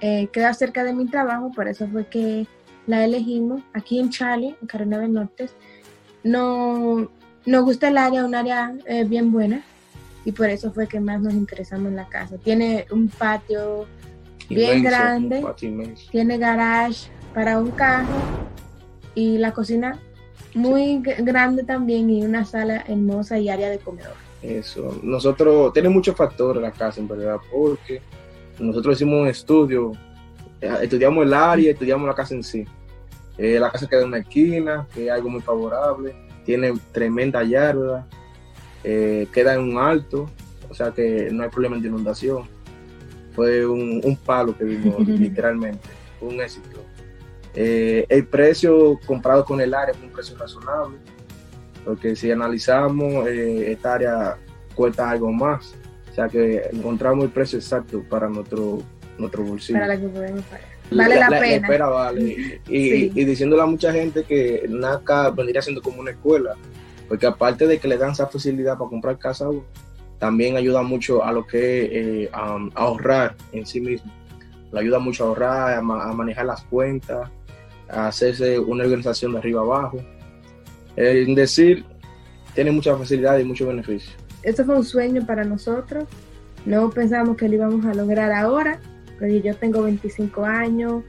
eh, 0.00 0.28
queda 0.32 0.54
cerca 0.54 0.84
de 0.84 0.92
mi 0.92 1.06
trabajo, 1.06 1.50
por 1.52 1.68
eso 1.68 1.86
fue 1.88 2.06
que 2.06 2.46
la 2.86 3.04
elegimos 3.04 3.62
aquí 3.74 3.98
en 3.98 4.10
Chale, 4.10 4.56
en 4.60 4.66
Carolina 4.66 4.98
del 4.98 5.12
Norte. 5.12 5.50
No, 6.24 7.10
nos 7.46 7.64
gusta 7.64 7.88
el 7.88 7.98
área, 7.98 8.24
un 8.24 8.34
área 8.34 8.74
eh, 8.86 9.04
bien 9.04 9.32
buena 9.32 9.62
y 10.24 10.32
por 10.32 10.48
eso 10.48 10.72
fue 10.72 10.86
que 10.86 11.00
más 11.00 11.20
nos 11.20 11.34
interesamos 11.34 11.88
en 11.88 11.96
la 11.96 12.08
casa. 12.08 12.36
Tiene 12.38 12.86
un 12.90 13.08
patio 13.08 13.86
bien 14.48 14.82
grande, 14.82 15.44
tiene 16.10 16.38
garage 16.38 17.10
para 17.34 17.58
un 17.58 17.70
carro 17.70 18.08
y 19.14 19.38
la 19.38 19.52
cocina 19.52 19.98
muy 20.58 21.00
grande 21.00 21.64
también 21.64 22.10
y 22.10 22.24
una 22.24 22.44
sala 22.44 22.84
hermosa 22.86 23.38
y 23.38 23.48
área 23.48 23.70
de 23.70 23.78
comedor. 23.78 24.14
Eso, 24.42 24.98
nosotros, 25.02 25.72
tiene 25.72 25.88
muchos 25.88 26.14
factores 26.14 26.62
la 26.62 26.70
casa 26.70 27.00
en 27.00 27.08
verdad, 27.08 27.38
porque 27.50 28.00
nosotros 28.58 28.96
hicimos 28.96 29.22
un 29.22 29.28
estudio, 29.28 29.92
eh, 30.60 30.74
estudiamos 30.82 31.24
el 31.24 31.34
área, 31.34 31.72
estudiamos 31.72 32.06
la 32.06 32.14
casa 32.14 32.34
en 32.34 32.42
sí. 32.42 32.64
Eh, 33.36 33.58
la 33.58 33.70
casa 33.70 33.88
queda 33.88 34.02
en 34.02 34.08
una 34.08 34.18
esquina, 34.18 34.86
que 34.94 35.06
es 35.06 35.12
algo 35.12 35.30
muy 35.30 35.40
favorable 35.40 36.14
tiene 36.48 36.72
tremenda 36.92 37.44
yarda, 37.44 38.06
eh, 38.82 39.26
queda 39.34 39.52
en 39.52 39.60
un 39.60 39.76
alto, 39.76 40.30
o 40.70 40.72
sea 40.72 40.92
que 40.92 41.28
no 41.30 41.42
hay 41.42 41.50
problema 41.50 41.76
de 41.76 41.88
inundación. 41.88 42.44
Fue 43.32 43.66
un, 43.66 44.18
palo 44.24 44.56
que 44.56 44.64
vimos 44.64 44.98
literalmente, 45.06 45.86
un 46.22 46.40
éxito. 46.40 46.80
Eh, 47.60 48.06
el 48.08 48.24
precio 48.24 49.00
comprado 49.04 49.44
con 49.44 49.60
el 49.60 49.74
área 49.74 49.92
es 49.92 50.00
un 50.00 50.10
precio 50.10 50.38
razonable, 50.38 50.96
porque 51.84 52.14
si 52.14 52.30
analizamos, 52.30 53.26
eh, 53.26 53.72
esta 53.72 53.94
área 53.94 54.38
cuesta 54.76 55.10
algo 55.10 55.32
más, 55.32 55.74
o 56.08 56.14
sea 56.14 56.28
que 56.28 56.68
encontramos 56.72 57.24
el 57.24 57.30
precio 57.32 57.58
exacto 57.58 58.04
para 58.08 58.28
nuestro, 58.28 58.78
nuestro 59.18 59.42
bolsillo. 59.42 59.80
Para 59.80 59.94
la 59.94 60.00
que 60.00 60.06
podemos 60.06 60.44
pagar. 60.44 60.68
Vale 60.92 61.16
la, 61.16 61.28
pena. 61.30 61.46
espera 61.46 61.86
vale. 61.88 62.60
Y, 62.68 63.24
diciéndole 63.24 63.62
a 63.62 63.66
mucha 63.66 63.92
gente 63.92 64.22
que 64.22 64.64
NACA 64.68 65.30
vendría 65.30 65.60
siendo 65.60 65.82
como 65.82 65.98
una 65.98 66.12
escuela, 66.12 66.54
porque 67.08 67.26
aparte 67.26 67.66
de 67.66 67.80
que 67.80 67.88
le 67.88 67.98
dan 67.98 68.12
esa 68.12 68.28
facilidad 68.28 68.78
para 68.78 68.88
comprar 68.88 69.18
casa, 69.18 69.48
también 70.20 70.56
ayuda 70.56 70.82
mucho 70.82 71.24
a 71.24 71.32
lo 71.32 71.44
que 71.44 72.22
eh, 72.22 72.30
a, 72.32 72.56
ahorrar 72.74 73.34
en 73.50 73.66
sí 73.66 73.80
mismo. 73.80 74.12
Le 74.70 74.78
ayuda 74.78 75.00
mucho 75.00 75.24
a 75.24 75.26
ahorrar, 75.26 75.74
a, 75.78 75.82
manejar 75.82 76.46
las 76.46 76.62
cuentas, 76.62 77.28
a 77.88 78.08
hacerse 78.08 78.58
una 78.58 78.84
organización 78.84 79.32
de 79.32 79.38
arriba 79.38 79.62
abajo. 79.62 79.98
en 80.96 81.34
decir, 81.34 81.84
tiene 82.54 82.70
mucha 82.72 82.96
facilidad 82.96 83.38
y 83.38 83.44
muchos 83.44 83.68
beneficios. 83.68 84.14
Esto 84.42 84.64
fue 84.64 84.76
un 84.76 84.84
sueño 84.84 85.24
para 85.26 85.44
nosotros. 85.44 86.04
No 86.66 86.90
pensamos 86.90 87.36
que 87.36 87.48
lo 87.48 87.54
íbamos 87.54 87.86
a 87.86 87.94
lograr 87.94 88.32
ahora, 88.32 88.80
porque 89.18 89.40
yo 89.40 89.54
tengo 89.56 89.82
25 89.82 90.44
años, 90.44 91.04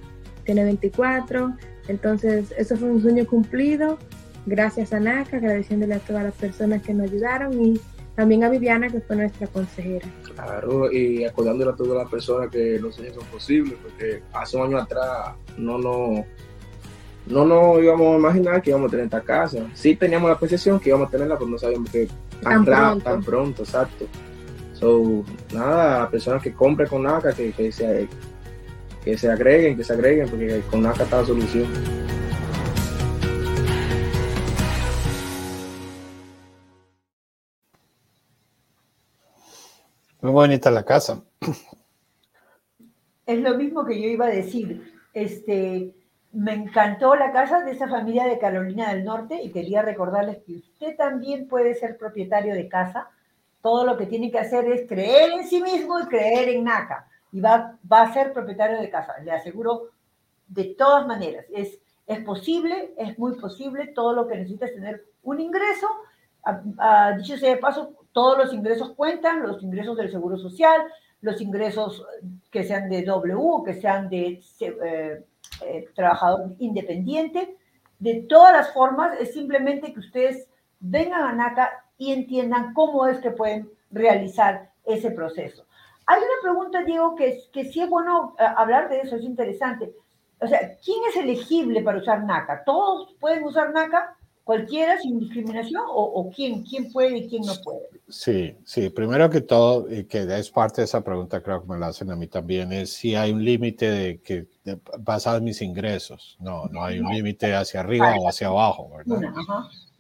tiene 0.45 0.63
24, 0.63 1.55
entonces 1.87 2.53
eso 2.57 2.75
fue 2.77 2.89
un 2.89 3.01
sueño 3.01 3.25
cumplido, 3.25 3.97
gracias 4.45 4.93
a 4.93 4.99
NACA, 4.99 5.37
agradeciéndole 5.37 5.95
a 5.95 5.99
todas 5.99 6.23
las 6.23 6.33
personas 6.33 6.81
que 6.83 6.93
nos 6.93 7.09
ayudaron 7.09 7.59
y 7.61 7.79
también 8.15 8.43
a 8.43 8.49
Viviana, 8.49 8.89
que 8.89 8.99
fue 8.99 9.15
nuestra 9.15 9.47
consejera. 9.47 10.07
Claro, 10.35 10.91
y 10.91 11.23
acordándole 11.23 11.71
a 11.71 11.75
todas 11.75 12.03
las 12.03 12.09
personas 12.09 12.49
que 12.49 12.77
los 12.79 12.95
sueños 12.95 13.15
son 13.15 13.25
posibles, 13.27 13.75
porque 13.81 14.21
hace 14.33 14.57
un 14.57 14.63
año 14.63 14.77
atrás 14.77 15.35
no 15.57 15.77
nos 15.77 16.25
no, 17.29 17.45
no 17.45 17.79
íbamos 17.79 18.15
a 18.15 18.17
imaginar 18.17 18.61
que 18.61 18.71
íbamos 18.71 18.87
a 18.87 18.91
tener 18.91 19.05
esta 19.05 19.21
casa. 19.21 19.69
Sí 19.75 19.95
teníamos 19.95 20.29
la 20.29 20.39
percepción 20.39 20.79
que 20.79 20.89
íbamos 20.89 21.09
a 21.09 21.11
tenerla, 21.11 21.37
pero 21.37 21.49
no 21.49 21.59
sabíamos 21.59 21.89
que 21.91 22.07
tan, 22.41 22.65
pronto. 22.65 23.03
tan 23.03 23.23
pronto, 23.23 23.63
exacto. 23.63 24.07
So, 24.73 25.23
nada, 25.53 25.99
las 25.99 26.09
personas 26.09 26.41
que 26.41 26.53
compren 26.53 26.89
con 26.89 27.03
NACA, 27.03 27.33
que, 27.33 27.51
que, 27.51 27.71
se, 27.71 28.07
que 29.03 29.15
se 29.15 29.31
agreguen, 29.31 29.77
que 29.77 29.83
se 29.83 29.93
agreguen, 29.93 30.27
porque 30.27 30.61
con 30.71 30.81
NACA 30.81 31.03
está 31.03 31.21
la 31.21 31.27
solución. 31.27 31.67
Muy 40.21 40.31
bonita 40.31 40.71
la 40.71 40.83
casa. 40.83 41.23
Es 43.27 43.39
lo 43.39 43.55
mismo 43.55 43.85
que 43.85 44.01
yo 44.01 44.09
iba 44.09 44.25
a 44.25 44.29
decir. 44.29 44.93
Este, 45.13 45.93
me 46.31 46.53
encantó 46.53 47.15
la 47.15 47.31
casa 47.31 47.61
de 47.61 47.71
esa 47.71 47.87
familia 47.87 48.25
de 48.25 48.37
Carolina 48.37 48.93
del 48.93 49.03
Norte 49.03 49.41
y 49.41 49.51
quería 49.51 49.81
recordarles 49.81 50.43
que 50.43 50.57
usted 50.57 50.95
también 50.95 51.47
puede 51.47 51.73
ser 51.73 51.97
propietario 51.97 52.53
de 52.53 52.69
casa. 52.69 53.09
Todo 53.61 53.85
lo 53.85 53.97
que 53.97 54.05
tiene 54.05 54.31
que 54.31 54.39
hacer 54.39 54.65
es 54.71 54.87
creer 54.87 55.31
en 55.31 55.47
sí 55.47 55.61
mismo 55.61 55.99
y 55.99 56.05
creer 56.05 56.49
en 56.49 56.63
NACA. 56.63 57.07
Y 57.31 57.41
va, 57.41 57.77
a 57.89 58.13
ser 58.13 58.31
propietario 58.31 58.79
de 58.79 58.89
casa. 58.89 59.15
Le 59.23 59.31
aseguro 59.31 59.89
de 60.47 60.75
todas 60.75 61.05
maneras. 61.07 61.45
Es, 61.51 61.79
es 62.05 62.19
posible, 62.23 62.93
es 62.97 63.17
muy 63.17 63.35
posible. 63.35 63.87
Todo 63.87 64.13
lo 64.13 64.27
que 64.27 64.35
necesita 64.35 64.65
es 64.65 64.75
tener 64.75 65.05
un 65.23 65.41
ingreso. 65.41 65.87
dicho 67.17 67.37
sea 67.37 67.49
de 67.49 67.57
paso, 67.57 67.93
todos 68.13 68.37
los 68.37 68.53
ingresos 68.53 68.91
cuentan, 68.91 69.41
los 69.41 69.61
ingresos 69.63 69.97
del 69.97 70.11
Seguro 70.11 70.37
Social, 70.37 70.81
los 71.21 71.41
ingresos 71.41 72.05
que 72.49 72.63
sean 72.63 72.89
de 72.89 73.03
W, 73.03 73.63
que 73.65 73.73
sean 73.73 74.09
de 74.09 74.41
eh, 74.61 75.23
eh, 75.61 75.87
trabajador 75.95 76.55
independiente. 76.59 77.57
De 77.99 78.25
todas 78.29 78.53
las 78.53 78.73
formas, 78.73 79.19
es 79.19 79.33
simplemente 79.33 79.93
que 79.93 79.99
ustedes 79.99 80.47
vengan 80.79 81.21
a 81.21 81.33
NACA 81.33 81.85
y 81.97 82.13
entiendan 82.13 82.73
cómo 82.73 83.07
es 83.07 83.19
que 83.19 83.31
pueden 83.31 83.69
realizar 83.91 84.71
ese 84.85 85.11
proceso. 85.11 85.65
Hay 86.05 86.19
una 86.19 86.41
pregunta, 86.41 86.83
Diego, 86.83 87.15
que, 87.15 87.41
que 87.51 87.65
sí 87.65 87.81
es 87.81 87.89
bueno 87.89 88.35
eh, 88.39 88.45
hablar 88.55 88.89
de 88.89 89.01
eso, 89.01 89.15
es 89.15 89.23
interesante. 89.23 89.93
O 90.39 90.47
sea, 90.47 90.59
¿quién 90.83 90.99
es 91.09 91.17
elegible 91.17 91.81
para 91.81 91.99
usar 91.99 92.23
NACA? 92.23 92.63
¿Todos 92.63 93.13
pueden 93.19 93.43
usar 93.43 93.71
NACA? 93.71 94.15
Cualquiera 94.43 94.99
sin 94.99 95.19
discriminación 95.19 95.83
o, 95.87 96.31
quién, 96.35 96.63
quién 96.63 96.91
puede 96.91 97.17
y 97.17 97.27
quién 97.27 97.43
no 97.43 97.53
puede? 97.63 97.81
Sí, 98.07 98.55
sí, 98.65 98.89
primero 98.89 99.29
que 99.29 99.41
todo, 99.41 99.91
y 99.93 100.05
que 100.05 100.23
es 100.37 100.49
parte 100.49 100.81
de 100.81 100.85
esa 100.85 101.03
pregunta, 101.03 101.41
creo 101.41 101.61
que 101.61 101.71
me 101.71 101.77
la 101.77 101.87
hacen 101.87 102.09
a 102.11 102.15
mí 102.15 102.27
también, 102.27 102.71
es 102.71 102.91
si 102.93 103.15
hay 103.15 103.31
un 103.31 103.43
límite 103.43 103.89
de 103.89 104.21
que 104.21 104.47
basado 104.99 105.37
en 105.37 105.43
mis 105.43 105.61
ingresos. 105.61 106.37
No, 106.39 106.65
no 106.65 106.83
hay 106.83 106.99
un 106.99 107.13
límite 107.13 107.53
hacia 107.53 107.81
arriba 107.81 108.15
o 108.19 108.27
hacia 108.27 108.47
abajo, 108.47 108.89
¿verdad? 108.97 109.21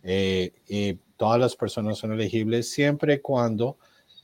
Eh, 0.01 0.53
y 0.67 0.93
todas 1.17 1.39
las 1.39 1.55
personas 1.55 1.97
son 1.97 2.13
elegibles 2.13 2.71
siempre 2.71 3.15
y 3.15 3.19
cuando 3.19 3.77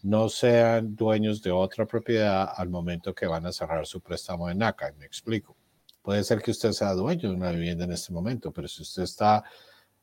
no 0.03 0.29
sean 0.29 0.95
dueños 0.95 1.41
de 1.41 1.51
otra 1.51 1.85
propiedad 1.85 2.49
al 2.55 2.69
momento 2.69 3.13
que 3.13 3.25
van 3.25 3.45
a 3.45 3.51
cerrar 3.51 3.85
su 3.87 4.01
préstamo 4.01 4.49
en 4.49 4.59
NACA. 4.59 4.93
Me 4.97 5.05
explico. 5.05 5.55
Puede 6.01 6.23
ser 6.23 6.41
que 6.41 6.51
usted 6.51 6.71
sea 6.71 6.93
dueño 6.93 7.29
de 7.29 7.35
una 7.35 7.51
vivienda 7.51 7.85
en 7.85 7.91
este 7.91 8.13
momento, 8.13 8.51
pero 8.51 8.67
si 8.67 8.83
usted 8.83 9.01
está 9.01 9.43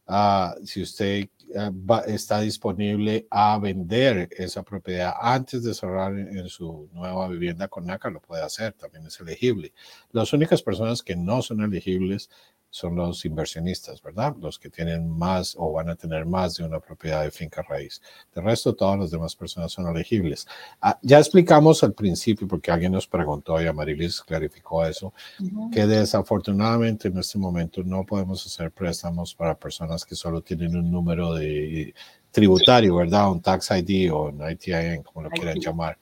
Ah, 0.07 0.55
si 0.65 0.83
usted 0.83 1.29
ah, 1.57 2.03
está 2.07 2.41
disponible 2.41 3.27
a 3.31 3.59
vender 3.59 4.29
esa 4.37 4.63
propiedad 4.63 5.15
antes 5.21 5.63
de 5.63 5.75
cerrar 5.75 6.19
en, 6.19 6.49
su 6.49 6.89
nueva 6.93 7.29
vivienda 7.29 7.69
con 7.69 7.87
NACA, 7.87 8.11
lo 8.11 8.21
puede 8.21 8.43
hacer, 8.43 8.73
también 8.73 9.07
es 9.07 9.21
elegible. 9.21 9.73
Las 10.11 10.33
únicas 10.33 10.63
personas 10.63 11.03
que 11.03 11.17
no 11.17 11.43
son 11.43 11.63
elegibles 11.63 12.31
son 12.73 12.97
los 12.97 13.27
inversionistas, 13.27 14.01
¿verdad? 14.01 14.35
Los 14.41 14.59
que 14.59 14.71
tienen 14.71 15.07
más 15.07 15.55
o 15.59 15.73
van 15.73 15.91
a 15.91 15.95
tener 15.95 16.25
más 16.25 16.55
de 16.55 16.65
una 16.65 16.81
propiedad 16.81 17.23
de 17.23 17.31
finca 17.31 17.61
raíz. 17.61 18.01
De 18.35 18.41
resto, 18.41 18.75
todas 18.75 18.99
las 18.99 19.11
demás 19.11 19.37
personas 19.37 19.71
son 19.71 19.95
elegibles. 19.95 20.47
Ah, 20.81 20.99
ya 21.03 21.19
explicamos 21.19 21.85
al 21.85 21.93
principio, 21.93 22.49
porque 22.49 22.71
alguien 22.71 22.93
nos 22.93 23.07
preguntó 23.07 23.61
y 23.61 23.67
Amarilis 23.67 24.23
clarificó 24.23 24.87
eso, 24.87 25.13
que 25.71 25.87
desafortunadamente 25.87 27.09
en 27.09 27.19
este 27.19 27.39
momento 27.39 27.83
no 27.85 28.07
podemos 28.07 28.47
hacer 28.47 28.71
préstamos 28.71 29.35
para 29.35 29.55
personas 29.55 30.07
que 30.07 30.15
solo 30.15 30.41
tienen 30.41 30.75
un 30.75 30.91
número 30.91 31.35
de 31.35 31.95
tributario, 32.31 32.97
¿verdad? 32.97 33.31
Un 33.31 33.43
tax 33.43 33.71
ID 33.71 34.11
o 34.11 34.31
un 34.31 34.51
ITIN, 34.51 35.03
como 35.03 35.25
lo 35.25 35.31
quieran 35.31 35.61
llamar. 35.61 35.99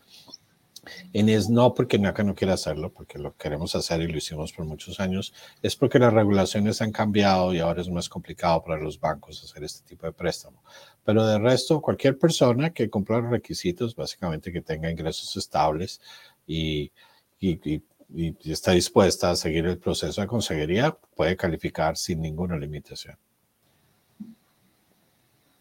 En 1.12 1.28
es 1.28 1.48
no 1.48 1.74
porque 1.74 1.98
NACA 1.98 2.22
no 2.22 2.34
quiera 2.34 2.54
hacerlo, 2.54 2.92
porque 2.92 3.18
lo 3.18 3.36
queremos 3.36 3.74
hacer 3.74 4.00
y 4.00 4.08
lo 4.08 4.18
hicimos 4.18 4.52
por 4.52 4.64
muchos 4.64 5.00
años, 5.00 5.32
es 5.62 5.76
porque 5.76 5.98
las 5.98 6.12
regulaciones 6.12 6.80
han 6.80 6.92
cambiado 6.92 7.52
y 7.54 7.58
ahora 7.58 7.82
es 7.82 7.88
más 7.90 8.08
complicado 8.08 8.62
para 8.62 8.80
los 8.82 8.98
bancos 8.98 9.42
hacer 9.44 9.64
este 9.64 9.86
tipo 9.88 10.06
de 10.06 10.12
préstamo. 10.12 10.62
Pero 11.04 11.26
de 11.26 11.38
resto, 11.38 11.80
cualquier 11.80 12.18
persona 12.18 12.70
que 12.70 12.90
cumpla 12.90 13.20
los 13.20 13.30
requisitos, 13.30 13.94
básicamente 13.94 14.52
que 14.52 14.62
tenga 14.62 14.90
ingresos 14.90 15.36
estables 15.36 16.00
y, 16.46 16.92
y, 17.38 17.82
está 18.44 18.72
dispuesta 18.72 19.30
a 19.30 19.36
seguir 19.36 19.66
el 19.66 19.78
proceso 19.78 20.20
de 20.20 20.26
consejería, 20.26 20.96
puede 21.14 21.36
calificar 21.36 21.96
sin 21.96 22.20
ninguna 22.20 22.56
limitación. 22.56 23.16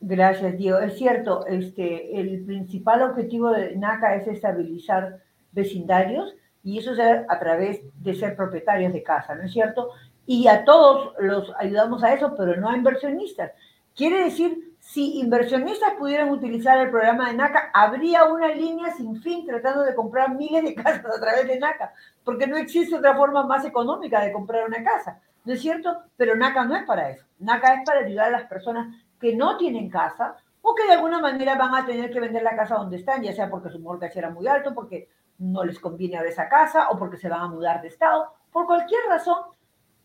Gracias, 0.02 0.58
Diego. 0.58 0.80
Es 0.80 0.98
cierto, 0.98 1.46
este, 1.46 2.20
el 2.20 2.46
principal 2.46 3.02
objetivo 3.02 3.52
de 3.52 3.76
NACA 3.76 4.16
es 4.16 4.28
estabilizar 4.28 5.20
vecindarios 5.52 6.36
y 6.64 6.80
eso 6.80 6.94
es 6.94 7.00
a 7.00 7.40
través 7.40 7.82
de 8.02 8.16
ser 8.16 8.36
propietarios 8.36 8.94
de 8.94 9.04
casa, 9.04 9.36
¿no 9.36 9.44
es 9.44 9.52
cierto? 9.52 9.90
Y 10.26 10.48
a 10.48 10.64
todos 10.64 11.14
los 11.20 11.52
ayudamos 11.58 12.04
a 12.04 12.14
eso, 12.14 12.34
pero 12.38 12.56
no 12.56 12.70
a 12.70 12.78
inversionistas. 12.78 13.52
Quiere 13.96 14.24
decir, 14.24 14.76
si 14.80 15.20
inversionistas 15.20 15.96
pudieran 15.96 16.30
utilizar 16.30 16.80
el 16.80 16.90
programa 16.90 17.30
de 17.30 17.36
NACA, 17.36 17.70
habría 17.74 18.24
una 18.24 18.48
línea 18.48 18.94
sin 18.94 19.22
fin 19.22 19.46
tratando 19.46 19.84
de 19.84 19.96
comprar 19.96 20.34
miles 20.36 20.64
de 20.64 20.76
casas 20.76 21.06
a 21.06 21.20
través 21.20 21.46
de 21.48 21.60
NACA, 21.60 21.94
porque 22.24 22.48
no 22.48 22.56
existe 22.56 22.96
otra 22.96 23.16
forma 23.16 23.46
más 23.46 23.66
económica 23.66 24.22
de 24.24 24.32
comprar 24.32 24.66
una 24.66 24.82
casa, 24.82 25.20
¿no 25.44 25.54
es 25.54 25.62
cierto? 25.62 25.98
Pero 26.16 26.36
NACA 26.36 26.64
no 26.64 26.76
es 26.78 26.86
para 26.86 27.10
eso. 27.10 27.26
NACA 27.40 27.74
es 27.74 27.82
para 27.86 28.06
ayudar 28.06 28.28
a 28.28 28.40
las 28.40 28.48
personas 28.48 28.88
que 29.20 29.36
no 29.36 29.58
tienen 29.58 29.90
casa 29.90 30.38
o 30.62 30.76
que 30.76 30.86
de 30.86 30.94
alguna 30.94 31.20
manera 31.20 31.56
van 31.56 31.76
a 31.76 31.86
tener 31.86 32.12
que 32.12 32.20
vender 32.20 32.44
la 32.44 32.56
casa 32.56 32.76
donde 32.76 32.98
están, 32.98 33.24
ya 33.24 33.34
sea 33.34 33.50
porque 33.50 33.70
su 33.70 33.80
mortgage 33.80 34.20
era 34.20 34.30
muy 34.30 34.48
alto, 34.48 34.74
porque 34.74 35.10
no 35.38 35.64
les 35.64 35.80
conviene 35.80 36.18
ahora 36.18 36.30
esa 36.30 36.50
casa 36.50 36.90
o 36.90 36.98
porque 36.98 37.18
se 37.18 37.30
van 37.30 37.42
a 37.42 37.48
mudar 37.48 37.82
de 37.82 37.88
estado. 37.88 38.34
Por 38.52 38.66
cualquier 38.66 39.02
razón, 39.08 39.38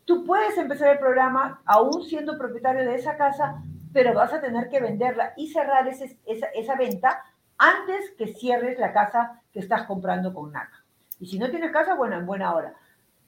tú 0.04 0.24
puedes 0.24 0.56
empezar 0.58 0.88
el 0.90 0.98
programa 0.98 1.60
aún 1.64 2.04
siendo 2.04 2.38
propietario 2.38 2.84
de 2.84 2.94
esa 2.94 3.16
casa, 3.16 3.62
pero 3.92 4.14
vas 4.14 4.32
a 4.32 4.40
tener 4.40 4.68
que 4.68 4.80
venderla 4.80 5.32
y 5.36 5.48
cerrar 5.48 5.86
esa, 5.88 6.06
esa 6.24 6.74
venta 6.76 7.24
antes 7.58 8.10
que 8.16 8.28
cierres 8.28 8.78
la 8.78 8.92
casa 8.92 9.40
que 9.52 9.60
estás 9.60 9.84
comprando 9.84 10.32
con 10.32 10.52
NACA. 10.52 10.84
Y 11.20 11.26
si 11.26 11.38
no 11.38 11.50
tienes 11.50 11.72
casa, 11.72 11.94
bueno, 11.94 12.16
en 12.16 12.26
buena 12.26 12.54
hora. 12.54 12.74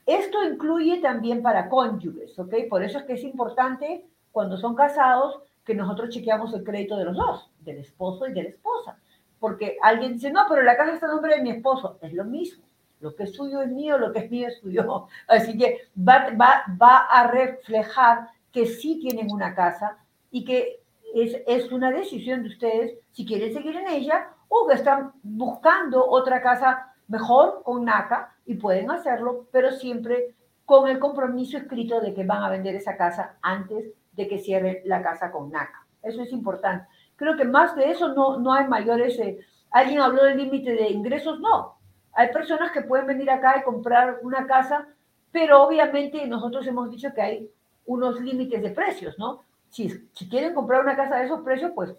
Esto 0.04 0.44
incluye 0.44 0.98
también 0.98 1.42
para 1.42 1.68
cónyuges, 1.68 2.38
¿ok? 2.38 2.54
Por 2.68 2.84
eso 2.84 2.98
es 2.98 3.04
que 3.04 3.14
es 3.14 3.24
importante 3.24 4.06
cuando 4.30 4.56
son 4.56 4.74
casados 4.74 5.40
que 5.66 5.74
nosotros 5.74 6.10
chequeamos 6.10 6.54
el 6.54 6.62
crédito 6.62 6.96
de 6.96 7.04
los 7.04 7.16
dos, 7.16 7.50
del 7.60 7.78
esposo 7.78 8.26
y 8.28 8.32
de 8.32 8.44
la 8.44 8.48
esposa. 8.50 8.96
Porque 9.40 9.76
alguien 9.82 10.14
dice, 10.14 10.30
no, 10.30 10.46
pero 10.48 10.62
la 10.62 10.76
casa 10.76 10.94
está 10.94 11.06
a 11.06 11.10
nombre 11.10 11.36
de 11.36 11.42
mi 11.42 11.50
esposo. 11.50 11.98
Es 12.00 12.12
lo 12.14 12.24
mismo. 12.24 12.64
Lo 13.00 13.14
que 13.14 13.24
es 13.24 13.34
suyo 13.34 13.60
es 13.60 13.70
mío, 13.70 13.98
lo 13.98 14.12
que 14.12 14.20
es 14.20 14.30
mío 14.30 14.48
es 14.48 14.58
suyo. 14.60 15.08
Así 15.28 15.58
que 15.58 15.88
va, 15.98 16.30
va, 16.40 16.64
va 16.80 16.98
a 16.98 17.26
reflejar 17.26 18.28
que 18.52 18.66
sí 18.66 19.00
tienen 19.00 19.30
una 19.30 19.54
casa 19.54 19.98
y 20.30 20.44
que 20.44 20.80
es, 21.14 21.36
es 21.46 21.70
una 21.72 21.90
decisión 21.90 22.42
de 22.42 22.48
ustedes 22.48 22.98
si 23.10 23.26
quieren 23.26 23.52
seguir 23.52 23.76
en 23.76 23.88
ella 23.88 24.28
o 24.48 24.66
que 24.68 24.74
están 24.74 25.12
buscando 25.22 26.08
otra 26.08 26.40
casa 26.40 26.94
mejor 27.08 27.62
con 27.64 27.84
NACA 27.84 28.34
y 28.46 28.54
pueden 28.54 28.90
hacerlo, 28.90 29.46
pero 29.50 29.72
siempre 29.72 30.34
con 30.64 30.88
el 30.88 30.98
compromiso 30.98 31.58
escrito 31.58 32.00
de 32.00 32.14
que 32.14 32.24
van 32.24 32.42
a 32.42 32.50
vender 32.50 32.74
esa 32.74 32.96
casa 32.96 33.36
antes 33.42 33.92
de 34.16 34.26
que 34.26 34.38
cierre 34.38 34.82
la 34.84 35.02
casa 35.02 35.30
con 35.30 35.50
NACA. 35.50 35.86
Eso 36.02 36.22
es 36.22 36.32
importante. 36.32 36.86
Creo 37.16 37.36
que 37.36 37.44
más 37.44 37.76
de 37.76 37.90
eso 37.90 38.14
no, 38.14 38.38
no 38.38 38.52
hay 38.52 38.66
mayores... 38.66 39.18
Eh, 39.18 39.38
alguien 39.70 40.00
habló 40.00 40.24
del 40.24 40.38
límite 40.38 40.72
de 40.72 40.90
ingresos, 40.90 41.40
no. 41.40 41.76
Hay 42.12 42.32
personas 42.32 42.72
que 42.72 42.82
pueden 42.82 43.06
venir 43.06 43.30
acá 43.30 43.56
y 43.58 43.62
comprar 43.62 44.20
una 44.22 44.46
casa, 44.46 44.88
pero 45.30 45.62
obviamente 45.62 46.26
nosotros 46.26 46.66
hemos 46.66 46.90
dicho 46.90 47.12
que 47.14 47.20
hay 47.20 47.50
unos 47.84 48.20
límites 48.20 48.62
de 48.62 48.70
precios, 48.70 49.18
¿no? 49.18 49.42
Si, 49.68 49.88
si 50.12 50.28
quieren 50.28 50.54
comprar 50.54 50.80
una 50.82 50.96
casa 50.96 51.16
de 51.16 51.26
esos 51.26 51.42
precios, 51.42 51.72
pues 51.74 51.94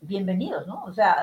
bienvenidos, 0.00 0.66
¿no? 0.66 0.82
O 0.84 0.92
sea, 0.92 1.16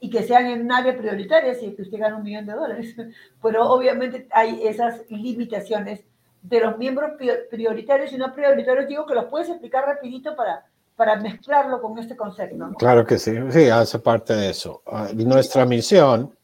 y 0.00 0.10
que 0.10 0.22
sean 0.22 0.46
en 0.46 0.62
un 0.62 0.72
área 0.72 0.96
prioritaria, 0.96 1.54
si 1.54 1.66
es 1.66 1.74
que 1.74 1.82
usted 1.82 1.98
gana 1.98 2.16
un 2.16 2.22
millón 2.22 2.46
de 2.46 2.52
dólares. 2.52 2.94
Pero 3.42 3.70
obviamente 3.70 4.28
hay 4.30 4.66
esas 4.66 5.02
limitaciones 5.10 6.04
de 6.44 6.60
los 6.60 6.76
miembros 6.76 7.12
prioritarios 7.50 8.12
y 8.12 8.18
no 8.18 8.32
prioritarios, 8.34 8.86
digo 8.86 9.06
que 9.06 9.14
los 9.14 9.24
puedes 9.24 9.48
explicar 9.48 9.86
rapidito 9.86 10.36
para, 10.36 10.66
para 10.94 11.16
mezclarlo 11.16 11.80
con 11.80 11.98
este 11.98 12.16
concepto. 12.16 12.70
Claro 12.78 13.06
que 13.06 13.18
sí, 13.18 13.32
sí, 13.50 13.70
hace 13.70 13.98
parte 13.98 14.34
de 14.34 14.50
eso. 14.50 14.82
Ah, 14.86 15.08
nuestra 15.14 15.64
misión 15.64 16.36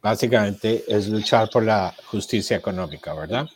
básicamente 0.00 0.84
es 0.88 1.06
luchar 1.08 1.50
por 1.50 1.64
la 1.64 1.94
justicia 2.06 2.56
económica, 2.56 3.12
¿verdad? 3.12 3.46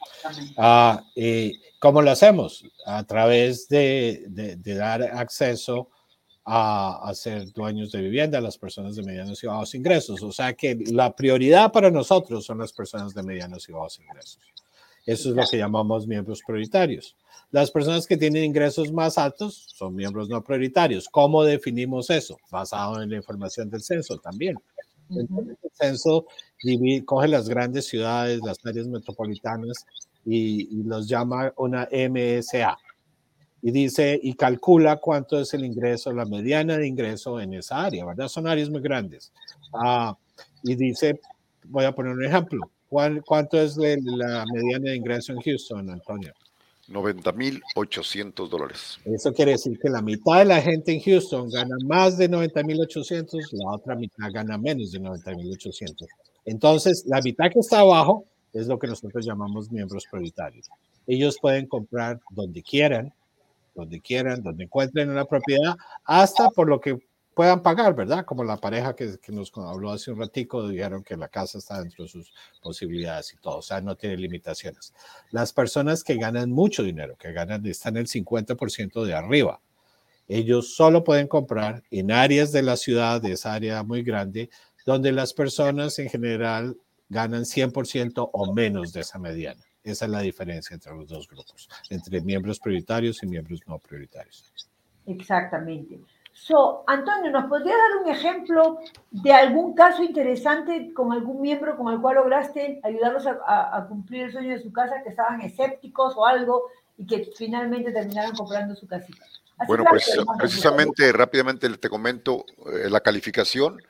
Ah, 0.59 1.03
¿Y 1.15 1.59
cómo 1.79 2.03
lo 2.03 2.11
hacemos? 2.11 2.63
A 2.85 3.03
través 3.05 3.69
de, 3.69 4.27
de, 4.29 4.75
dar 4.75 5.03
acceso 5.03 5.89
a, 6.45 7.09
a, 7.09 7.15
ser 7.15 7.51
dueños 7.55 7.91
de 7.91 8.03
vivienda 8.03 8.37
a 8.37 8.43
las 8.43 8.59
personas 8.59 8.97
de 8.97 9.03
medianos 9.03 9.43
y 9.43 9.47
bajos 9.47 9.75
ingresos. 9.75 10.23
O 10.23 10.31
sea 10.31 10.53
que 10.53 10.77
la 10.93 11.17
prioridad 11.17 11.73
para 11.73 11.91
nosotros 11.91 12.45
son 12.45 12.59
las 12.59 12.75
personas 12.75 13.15
de 13.15 13.23
medianos 13.23 13.67
y 13.67 13.73
bajos 13.73 13.99
ingresos. 13.99 14.39
Eso 15.07 15.31
es 15.31 15.37
lo 15.37 15.45
que 15.49 15.57
llamamos 15.57 16.07
miembros 16.09 16.43
prioritarios. 16.45 17.17
Las 17.53 17.71
personas 17.71 18.09
que 18.09 18.17
tienen 18.17 18.45
ingresos 18.45 18.93
más 18.93 19.19
altos 19.19 19.69
son 19.73 19.95
miembros 19.95 20.29
no 20.29 20.43
prioritarios. 20.43 21.09
¿Cómo 21.09 21.45
definimos 21.45 22.11
eso? 22.11 22.37
Basado 22.51 23.01
en 23.01 23.11
la 23.11 23.17
información 23.17 23.71
del 23.71 23.83
censo 23.83 24.19
también. 24.19 24.57
el 25.11 25.29
censo 25.73 26.27
coge 27.05 27.29
las 27.29 27.49
grandes 27.49 27.87
ciudades, 27.87 28.41
las 28.45 28.59
áreas 28.67 28.89
metropolitanas 28.89 29.87
y, 30.25 30.83
los 30.83 31.09
llama 31.09 31.53
una 31.57 31.89
MSA. 31.93 32.77
Y 33.63 33.71
dice 33.71 34.19
y 34.21 34.35
calcula 34.35 34.97
cuánto 34.97 35.41
es 35.41 35.55
el 35.55 35.65
ingreso, 35.65 36.13
la 36.13 36.25
mediana 36.25 36.77
de 36.77 36.89
ingreso 36.89 37.41
en 37.41 37.55
esa 37.55 37.85
área, 37.85 38.05
¿verdad? 38.05 38.27
Son 38.27 38.49
áreas 38.49 38.71
muy 38.71 38.81
grandes. 38.81 39.33
Ah, 39.73 40.17
y 40.65 40.75
dice, 40.75 41.21
voy 41.65 41.85
a 41.85 41.93
poner 41.93 42.13
un 42.13 42.25
ejemplo. 42.25 42.71
¿Cuánto 42.89 43.61
es 43.61 43.77
la 43.77 44.45
mediana 44.53 44.91
de 44.91 44.97
ingreso 44.97 45.33
en 45.33 45.41
Houston, 45.41 45.91
Antonio? 45.91 46.33
90.800 46.89 48.49
dólares. 48.49 48.99
Eso 49.05 49.33
quiere 49.33 49.53
decir 49.53 49.77
que 49.79 49.89
la 49.89 50.01
mitad 50.01 50.39
de 50.39 50.45
la 50.45 50.63
gente 50.63 50.93
en 50.93 51.01
Houston 51.01 51.51
gana 51.51 51.77
más 51.85 52.17
de 52.17 52.31
90.800, 52.31 53.53
la 53.53 53.73
otra 53.73 53.97
mitad 53.97 54.31
gana 54.33 54.57
menos 54.57 54.93
de 54.93 55.01
90.800. 55.01 56.07
Entonces, 56.45 57.05
la 57.07 57.21
mitad 57.23 57.51
que 57.51 57.59
está 57.59 57.81
abajo 57.81 58.25
es 58.53 58.69
lo 58.69 58.79
que 58.79 58.87
nosotros 58.87 59.27
llamamos 59.27 59.71
miembros 59.71 60.07
prioritarios. 60.09 60.69
Ellos 61.09 61.39
pueden 61.41 61.67
comprar 61.67 62.21
donde 62.31 62.63
quieran, 62.63 63.13
donde 63.75 64.01
quieran, 64.01 64.43
donde 64.43 64.65
encuentren 64.65 65.11
una 65.11 65.25
propiedad, 65.25 65.75
hasta 66.05 66.51
por 66.51 66.69
lo 66.69 66.81
que 66.81 66.99
puedan 67.37 67.63
pagar, 67.63 67.95
¿verdad? 67.95 68.25
Como 68.25 68.45
la 68.45 68.57
pareja 68.57 68.97
que, 68.97 69.19
nos 69.29 69.53
habló 69.55 69.91
hace 69.91 70.11
un 70.11 70.19
ratico, 70.19 70.67
dijeron 70.67 71.05
que 71.05 71.19
la 71.19 71.29
casa 71.29 71.59
está 71.59 71.83
dentro 71.83 72.05
de 72.05 72.09
sus 72.09 72.33
posibilidades 72.63 73.35
y 73.35 73.37
todo, 73.37 73.59
o 73.59 73.63
sea, 73.63 73.83
no 73.83 73.95
tiene 73.95 74.17
limitaciones. 74.17 74.95
Las 75.33 75.53
personas 75.53 76.03
que 76.03 76.15
ganan 76.15 76.51
mucho 76.51 76.83
dinero, 76.83 77.15
que 77.19 77.33
ganan, 77.33 77.67
están 77.67 77.99
el 77.99 78.07
50% 78.07 79.05
de 79.05 79.13
arriba, 79.13 79.61
ellos 80.27 80.75
solo 80.75 81.05
pueden 81.05 81.29
comprar 81.29 81.83
en 81.91 82.11
áreas 82.11 82.53
de 82.53 82.63
la 82.63 82.79
ciudad, 82.79 83.21
de 83.21 83.33
esa 83.33 83.53
área 83.53 83.83
muy 83.83 84.03
grande, 84.03 84.49
donde 84.87 85.13
las 85.13 85.35
personas 85.35 85.99
en 85.99 86.09
general 86.09 86.79
ganan 87.11 87.45
100% 87.45 88.31
o 88.33 88.55
menos 88.55 88.95
de 88.95 89.03
esa 89.03 89.19
mediana. 89.19 89.63
Esa 89.85 90.07
es 90.07 90.11
la 90.11 90.21
diferencia 90.21 90.73
entre 90.73 90.95
los 90.95 91.07
dos 91.07 91.29
grupos, 91.29 91.69
entre 91.91 92.23
miembros 92.23 92.59
prioritarios 92.59 93.23
y 93.23 93.27
miembros 93.27 93.61
no 93.67 93.79
prioritarios. 93.79 94.55
Exactamente. 95.05 96.01
So, 96.39 96.85
Antonio, 96.87 97.31
¿nos 97.31 97.47
podría 97.47 97.73
dar 97.73 98.05
un 98.05 98.11
ejemplo 98.11 98.79
de 99.11 99.33
algún 99.33 99.75
caso 99.75 100.03
interesante 100.03 100.93
con 100.93 101.11
algún 101.11 101.41
miembro 101.41 101.79
con 101.79 101.93
el 101.93 101.99
cual 101.99 102.17
lograste 102.17 102.79
ayudarlos 102.85 103.27
a, 103.27 103.87
cumplir 103.89 104.25
el 104.25 104.33
sueño 104.33 104.53
de 104.53 104.63
su 104.63 104.71
casa, 104.71 105.03
que 105.03 105.09
estaban 105.09 105.41
escépticos 105.41 106.15
o 106.15 106.27
algo 106.27 106.65
y 106.99 107.07
que 107.07 107.31
finalmente 107.35 107.91
terminaron 107.91 108.37
comprando 108.37 108.77
su 108.77 108.87
casita? 108.87 109.25
bueno, 109.67 109.85
pues 109.89 110.15
precisamente 110.39 111.11
rápidamente 111.11 111.71
te 111.71 111.89
comento 111.89 112.45
eh, 112.67 112.91
la 112.91 113.01
calificación 113.01 113.81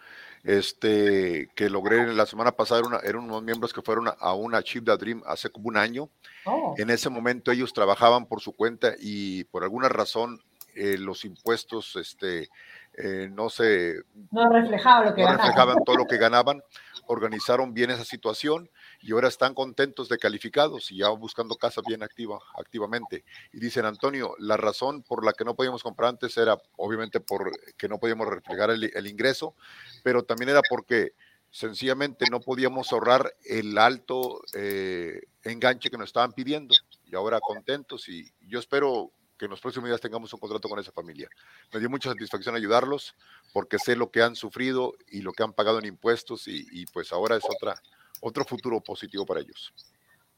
este, 0.44 1.50
que 1.56 1.68
logré 1.68 2.14
la 2.14 2.26
semana 2.26 2.52
pasada, 2.52 2.80
era 2.88 3.00
eran 3.00 3.24
unos 3.24 3.42
miembros 3.42 3.72
que 3.72 3.82
fueron 3.82 4.08
a, 4.08 4.34
una 4.34 4.62
Chip 4.62 4.84
the 4.84 4.96
Dream 4.96 5.20
hace 5.26 5.50
como 5.50 5.66
un 5.66 5.76
año. 5.76 6.08
Oh. 6.44 6.76
En 6.78 6.90
ese 6.90 7.10
momento 7.10 7.50
ellos 7.50 7.72
trabajaban 7.72 8.26
por 8.26 8.40
su 8.40 8.52
cuenta 8.52 8.94
y 9.00 9.42
por 9.44 9.64
alguna 9.64 9.88
razón 9.88 10.40
eh, 10.76 10.98
los 10.98 11.24
impuestos 11.24 11.96
este, 11.96 12.50
eh, 12.98 13.30
no 13.32 13.48
se... 13.48 14.02
No 14.30 14.50
reflejaban 14.50 15.06
lo 15.06 15.14
que 15.14 15.22
no 15.22 15.32
reflejaban 15.32 15.76
todo 15.84 15.96
lo 15.96 16.04
que 16.06 16.16
ganaban, 16.18 16.62
organizaron 17.06 17.72
bien 17.72 17.90
esa 17.90 18.04
situación 18.04 18.70
y 19.00 19.12
ahora 19.12 19.28
están 19.28 19.54
contentos 19.54 20.10
de 20.10 20.18
calificados 20.18 20.90
y 20.92 20.98
ya 20.98 21.08
buscando 21.08 21.54
casas 21.54 21.84
bien 21.86 22.02
activa, 22.02 22.38
activamente. 22.58 23.24
Y 23.54 23.58
dicen, 23.58 23.86
Antonio, 23.86 24.34
la 24.38 24.58
razón 24.58 25.02
por 25.02 25.24
la 25.24 25.32
que 25.32 25.44
no 25.44 25.54
podíamos 25.54 25.82
comprar 25.82 26.10
antes 26.10 26.36
era 26.36 26.58
obviamente 26.76 27.20
porque 27.20 27.88
no 27.88 27.98
podíamos 27.98 28.28
reflejar 28.28 28.70
el, 28.70 29.06
ingreso, 29.06 29.54
pero 30.02 30.24
también 30.24 30.50
era 30.50 30.60
porque 30.68 31.12
sencillamente 31.50 32.26
no 32.30 32.40
podíamos 32.40 32.92
ahorrar 32.92 33.34
el 33.44 33.78
alto 33.78 34.42
eh, 34.52 35.22
enganche 35.42 35.88
que 35.88 35.96
nos 35.96 36.10
estaban 36.10 36.32
pidiendo. 36.32 36.74
Y 37.06 37.14
ahora 37.14 37.40
contentos 37.40 38.10
y 38.10 38.30
yo 38.46 38.58
espero 38.58 39.12
que 39.36 39.46
en 39.46 39.50
los 39.50 39.60
próximos 39.60 39.88
días 39.88 40.00
tengamos 40.00 40.32
un 40.32 40.40
contrato 40.40 40.68
con 40.68 40.78
esa 40.78 40.92
familia. 40.92 41.28
Me 41.72 41.80
dio 41.80 41.90
mucha 41.90 42.10
satisfacción 42.10 42.54
ayudarlos 42.54 43.14
porque 43.52 43.78
sé 43.78 43.96
lo 43.96 44.10
que 44.10 44.22
han 44.22 44.36
sufrido 44.36 44.94
y 45.08 45.22
lo 45.22 45.32
que 45.32 45.42
han 45.42 45.52
pagado 45.52 45.78
en 45.78 45.86
impuestos 45.86 46.46
y, 46.46 46.86
pues 46.92 47.12
ahora 47.12 47.36
es 47.36 47.44
otra, 47.48 47.74
otro 48.20 48.44
futuro 48.44 48.80
positivo 48.80 49.26
para 49.26 49.40
ellos. 49.40 49.72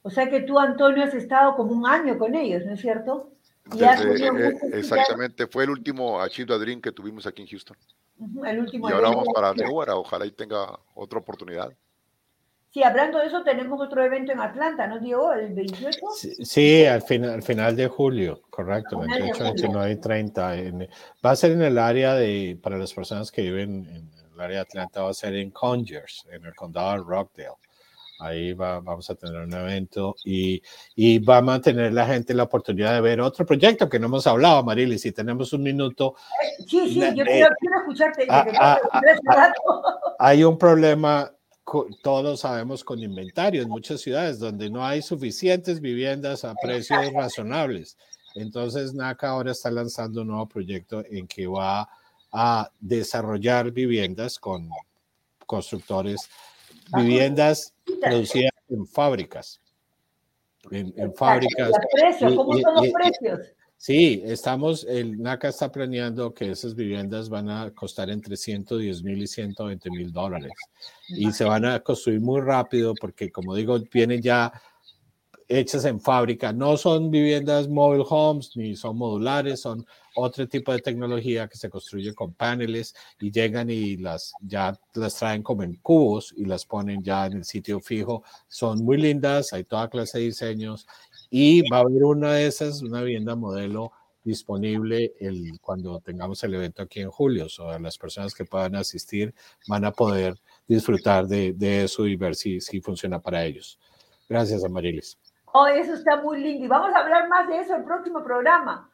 O 0.03 0.11
sea 0.11 0.28
que 0.30 0.40
tú, 0.40 0.59
Antonio, 0.59 1.05
has 1.05 1.14
estado 1.14 1.57
como 1.57 1.72
un 1.72 1.86
año 1.86 2.18
con 2.18 2.34
ellos, 2.34 2.64
¿no 2.64 2.74
es 2.74 2.80
cierto? 2.80 3.32
Eh, 3.76 4.55
exactamente, 4.72 5.46
fue 5.46 5.64
el 5.64 5.70
último 5.70 6.20
Achieved 6.20 6.59
Dream 6.59 6.80
que 6.80 6.92
tuvimos 6.92 7.26
aquí 7.26 7.42
en 7.42 7.49
Houston. 7.49 7.76
el 8.46 8.59
último 8.61 8.88
y 8.88 8.92
ahora 8.92 9.11
vamos 9.11 9.28
para 9.34 9.53
Newark, 9.53 9.92
ojalá 9.94 10.24
y 10.24 10.30
tenga 10.30 10.78
otra 10.94 11.18
oportunidad. 11.18 11.70
Sí, 12.78 12.84
hablando 12.84 13.18
de 13.18 13.26
eso, 13.26 13.42
tenemos 13.42 13.80
otro 13.80 14.04
evento 14.04 14.30
en 14.30 14.38
Atlanta, 14.38 14.86
¿no, 14.86 15.00
Diego? 15.00 15.32
¿El 15.32 15.52
28? 15.52 15.98
Sí, 16.14 16.84
al, 16.84 17.02
final, 17.02 17.30
al 17.30 17.42
final 17.42 17.74
de 17.74 17.88
julio, 17.88 18.40
correcto, 18.50 19.00
28, 19.00 19.42
29 19.42 19.90
y 19.90 19.96
30. 19.96 20.56
va 21.26 21.30
a 21.32 21.34
ser 21.34 21.50
en 21.50 21.62
el 21.62 21.76
área 21.76 22.14
de, 22.14 22.56
para 22.62 22.78
las 22.78 22.94
personas 22.94 23.32
que 23.32 23.42
viven 23.42 23.84
en 23.86 24.12
el 24.32 24.40
área 24.40 24.58
de 24.58 24.62
Atlanta, 24.62 25.02
va 25.02 25.10
a 25.10 25.14
ser 25.14 25.34
en 25.34 25.50
Conyers, 25.50 26.24
en 26.30 26.44
el 26.46 26.54
condado 26.54 26.92
de 26.92 26.98
Rockdale. 26.98 27.56
Ahí 28.20 28.52
va, 28.52 28.78
vamos 28.78 29.10
a 29.10 29.16
tener 29.16 29.42
un 29.42 29.52
evento 29.52 30.14
y, 30.24 30.62
y, 30.94 31.18
va 31.18 31.38
a 31.38 31.42
mantener 31.42 31.92
la 31.92 32.06
gente 32.06 32.32
la 32.32 32.44
oportunidad 32.44 32.94
de 32.94 33.00
ver 33.00 33.20
otro 33.20 33.44
proyecto 33.44 33.88
que 33.88 33.98
no 33.98 34.06
hemos 34.06 34.26
hablado, 34.28 34.62
Marily. 34.62 35.00
Si 35.00 35.10
tenemos 35.10 35.52
un 35.52 35.64
minuto. 35.64 36.14
Sí, 36.64 36.94
sí, 36.94 37.00
yo 37.00 37.24
quiero, 37.24 37.54
escucharte. 37.80 38.26
Ah, 38.28 38.46
ah, 38.60 38.80
ah, 39.30 39.52
hay 40.20 40.44
un 40.44 40.58
problema 40.58 41.32
todos 42.02 42.40
sabemos 42.40 42.84
con 42.84 42.98
inventario 42.98 43.62
en 43.62 43.68
muchas 43.68 44.00
ciudades 44.00 44.38
donde 44.38 44.70
no 44.70 44.84
hay 44.84 45.02
suficientes 45.02 45.80
viviendas 45.80 46.44
a 46.44 46.54
precios 46.54 47.12
razonables. 47.12 47.96
Entonces 48.34 48.94
NACA 48.94 49.30
ahora 49.30 49.52
está 49.52 49.70
lanzando 49.70 50.22
un 50.22 50.28
nuevo 50.28 50.46
proyecto 50.46 51.04
en 51.10 51.26
que 51.26 51.46
va 51.46 51.88
a 52.32 52.70
desarrollar 52.80 53.70
viviendas 53.70 54.38
con 54.38 54.68
constructores, 55.46 56.28
viviendas 56.94 57.74
producidas 58.00 58.52
en 58.68 58.86
fábricas. 58.86 59.60
En, 60.70 61.14
fábricas. 61.14 61.72
¿Cómo 62.20 62.58
son 62.58 62.74
los 62.74 62.88
precios? 62.88 63.57
Sí, 63.80 64.22
estamos, 64.24 64.84
el 64.88 65.22
NACA 65.22 65.48
está 65.50 65.70
planeando 65.70 66.34
que 66.34 66.50
esas 66.50 66.74
viviendas 66.74 67.28
van 67.28 67.48
a 67.48 67.70
costar 67.70 68.10
entre 68.10 68.36
110 68.36 69.04
mil 69.04 69.22
y 69.22 69.28
120 69.28 69.90
mil 69.90 70.12
dólares 70.12 70.50
y 71.06 71.30
se 71.30 71.44
van 71.44 71.64
a 71.64 71.78
construir 71.78 72.20
muy 72.20 72.40
rápido 72.40 72.92
porque, 73.00 73.30
como 73.30 73.54
digo, 73.54 73.78
vienen 73.92 74.20
ya 74.20 74.52
hechas 75.48 75.84
en 75.84 76.00
fábrica. 76.00 76.52
No 76.52 76.76
son 76.76 77.10
viviendas 77.10 77.68
mobile 77.68 78.04
homes 78.08 78.50
ni 78.56 78.76
son 78.76 78.98
modulares, 78.98 79.60
son 79.60 79.86
otro 80.14 80.46
tipo 80.48 80.72
de 80.72 80.80
tecnología 80.80 81.48
que 81.48 81.56
se 81.56 81.70
construye 81.70 82.14
con 82.14 82.34
paneles 82.34 82.94
y 83.20 83.30
llegan 83.30 83.70
y 83.70 83.96
las 83.96 84.32
ya 84.40 84.78
las 84.94 85.14
traen 85.14 85.42
como 85.42 85.62
en 85.62 85.76
cubos 85.76 86.34
y 86.36 86.44
las 86.44 86.66
ponen 86.66 87.02
ya 87.02 87.26
en 87.26 87.38
el 87.38 87.44
sitio 87.44 87.80
fijo. 87.80 88.22
Son 88.48 88.84
muy 88.84 88.98
lindas, 88.98 89.52
hay 89.52 89.64
toda 89.64 89.88
clase 89.88 90.18
de 90.18 90.24
diseños 90.24 90.86
y 91.30 91.68
va 91.70 91.78
a 91.78 91.80
haber 91.80 92.04
una 92.04 92.32
de 92.32 92.46
esas, 92.46 92.82
una 92.82 93.02
vivienda 93.02 93.34
modelo 93.34 93.92
disponible 94.24 95.14
el, 95.20 95.58
cuando 95.60 96.00
tengamos 96.00 96.42
el 96.44 96.54
evento 96.54 96.82
aquí 96.82 97.00
en 97.00 97.10
julio. 97.10 97.46
O 97.58 97.78
las 97.78 97.98
personas 97.98 98.34
que 98.34 98.44
puedan 98.44 98.76
asistir 98.76 99.34
van 99.68 99.84
a 99.84 99.92
poder 99.92 100.34
disfrutar 100.66 101.26
de, 101.26 101.52
de 101.54 101.84
eso 101.84 102.06
y 102.06 102.16
ver 102.16 102.34
si, 102.34 102.60
si 102.60 102.80
funciona 102.80 103.20
para 103.20 103.44
ellos. 103.44 103.78
Gracias, 104.28 104.64
Amarilis. 104.64 105.18
Oh, 105.52 105.66
eso 105.66 105.94
está 105.94 106.20
muy 106.20 106.42
lindo. 106.42 106.64
Y 106.64 106.68
vamos 106.68 106.94
a 106.94 106.98
hablar 106.98 107.28
más 107.28 107.48
de 107.48 107.58
eso 107.58 107.74
el 107.74 107.84
próximo 107.84 108.22
programa. 108.22 108.90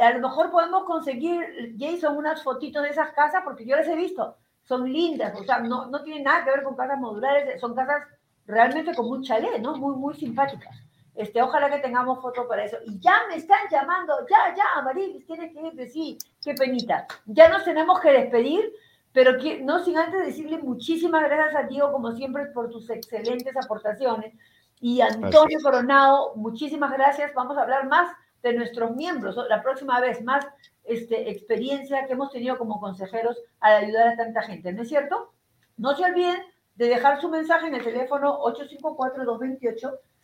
A 0.00 0.12
lo 0.12 0.28
mejor 0.28 0.50
podemos 0.50 0.84
conseguir, 0.84 1.76
Jason, 1.78 2.16
unas 2.16 2.42
fotitos 2.42 2.82
de 2.82 2.88
esas 2.88 3.12
casas, 3.12 3.42
porque 3.44 3.64
yo 3.64 3.76
las 3.76 3.86
he 3.86 3.94
visto. 3.94 4.36
Son 4.64 4.90
lindas, 4.90 5.38
o 5.38 5.44
sea, 5.44 5.60
no, 5.60 5.86
no 5.86 6.02
tienen 6.02 6.24
nada 6.24 6.44
que 6.44 6.50
ver 6.50 6.62
con 6.62 6.76
casas 6.76 6.98
modulares, 6.98 7.58
son 7.60 7.74
casas 7.74 8.02
realmente 8.46 8.94
con 8.94 9.08
un 9.08 9.22
chalet, 9.22 9.60
¿no? 9.60 9.76
Muy, 9.76 9.96
muy 9.96 10.14
simpáticas. 10.14 10.76
Este, 11.18 11.42
ojalá 11.42 11.68
que 11.68 11.80
tengamos 11.80 12.22
foto 12.22 12.46
para 12.46 12.64
eso. 12.64 12.76
Y 12.86 13.00
ya 13.00 13.22
me 13.28 13.34
están 13.34 13.58
llamando, 13.68 14.14
ya, 14.30 14.54
ya, 14.54 14.80
Marilis, 14.82 15.26
tienes 15.26 15.52
que 15.52 15.66
irte, 15.66 15.88
sí, 15.88 16.16
qué 16.40 16.54
penita. 16.54 17.08
Ya 17.26 17.48
nos 17.48 17.64
tenemos 17.64 17.98
que 17.98 18.12
despedir, 18.12 18.72
pero 19.12 19.36
que, 19.36 19.60
no 19.60 19.84
sin 19.84 19.98
antes 19.98 20.24
decirle 20.24 20.58
muchísimas 20.58 21.24
gracias 21.24 21.56
a 21.56 21.66
Diego, 21.66 21.90
como 21.90 22.12
siempre, 22.12 22.46
por 22.46 22.70
tus 22.70 22.88
excelentes 22.88 23.52
aportaciones. 23.56 24.32
Y 24.80 25.00
Antonio. 25.00 25.58
Coronado, 25.60 26.36
muchísimas 26.36 26.92
gracias. 26.92 27.34
Vamos 27.34 27.58
a 27.58 27.62
hablar 27.62 27.88
más 27.88 28.14
de 28.44 28.52
nuestros 28.52 28.94
miembros, 28.94 29.36
la 29.48 29.60
próxima 29.60 29.98
vez, 29.98 30.22
más 30.22 30.46
este, 30.84 31.30
experiencia 31.32 32.06
que 32.06 32.12
hemos 32.12 32.30
tenido 32.30 32.56
como 32.56 32.78
consejeros 32.78 33.36
al 33.58 33.86
ayudar 33.86 34.06
a 34.06 34.16
tanta 34.16 34.42
gente, 34.42 34.72
¿no 34.72 34.82
es 34.82 34.88
cierto? 34.88 35.32
No 35.76 35.96
se 35.96 36.04
olviden 36.04 36.40
de 36.76 36.86
dejar 36.86 37.20
su 37.20 37.28
mensaje 37.28 37.66
en 37.66 37.74
el 37.74 37.82
teléfono 37.82 38.38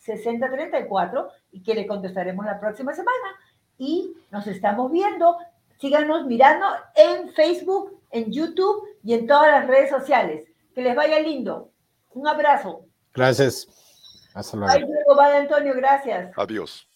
854-228-6034 0.07 1.30
y 1.52 1.62
que 1.62 1.74
le 1.74 1.86
contestaremos 1.86 2.44
la 2.44 2.61
próxima 2.61 2.92
semana. 2.92 3.38
Y 3.78 4.14
nos 4.30 4.46
estamos 4.46 4.90
viendo. 4.90 5.36
Síganos 5.78 6.26
mirando 6.26 6.66
en 6.94 7.30
Facebook, 7.30 8.00
en 8.11 8.32
YouTube 8.32 8.88
y 9.02 9.14
en 9.14 9.26
todas 9.26 9.48
las 9.48 9.66
redes 9.66 9.90
sociales. 9.90 10.46
Que 10.74 10.82
les 10.82 10.94
vaya 10.94 11.20
lindo. 11.20 11.70
Un 12.12 12.28
abrazo. 12.28 12.86
Gracias. 13.12 13.68
Hasta 14.34 14.57
luego. 14.57 14.72
Bye, 14.72 14.86
Diego. 14.86 15.16
Bye, 15.16 15.36
Antonio. 15.36 15.74
Gracias. 15.74 16.32
Adiós. 16.36 16.88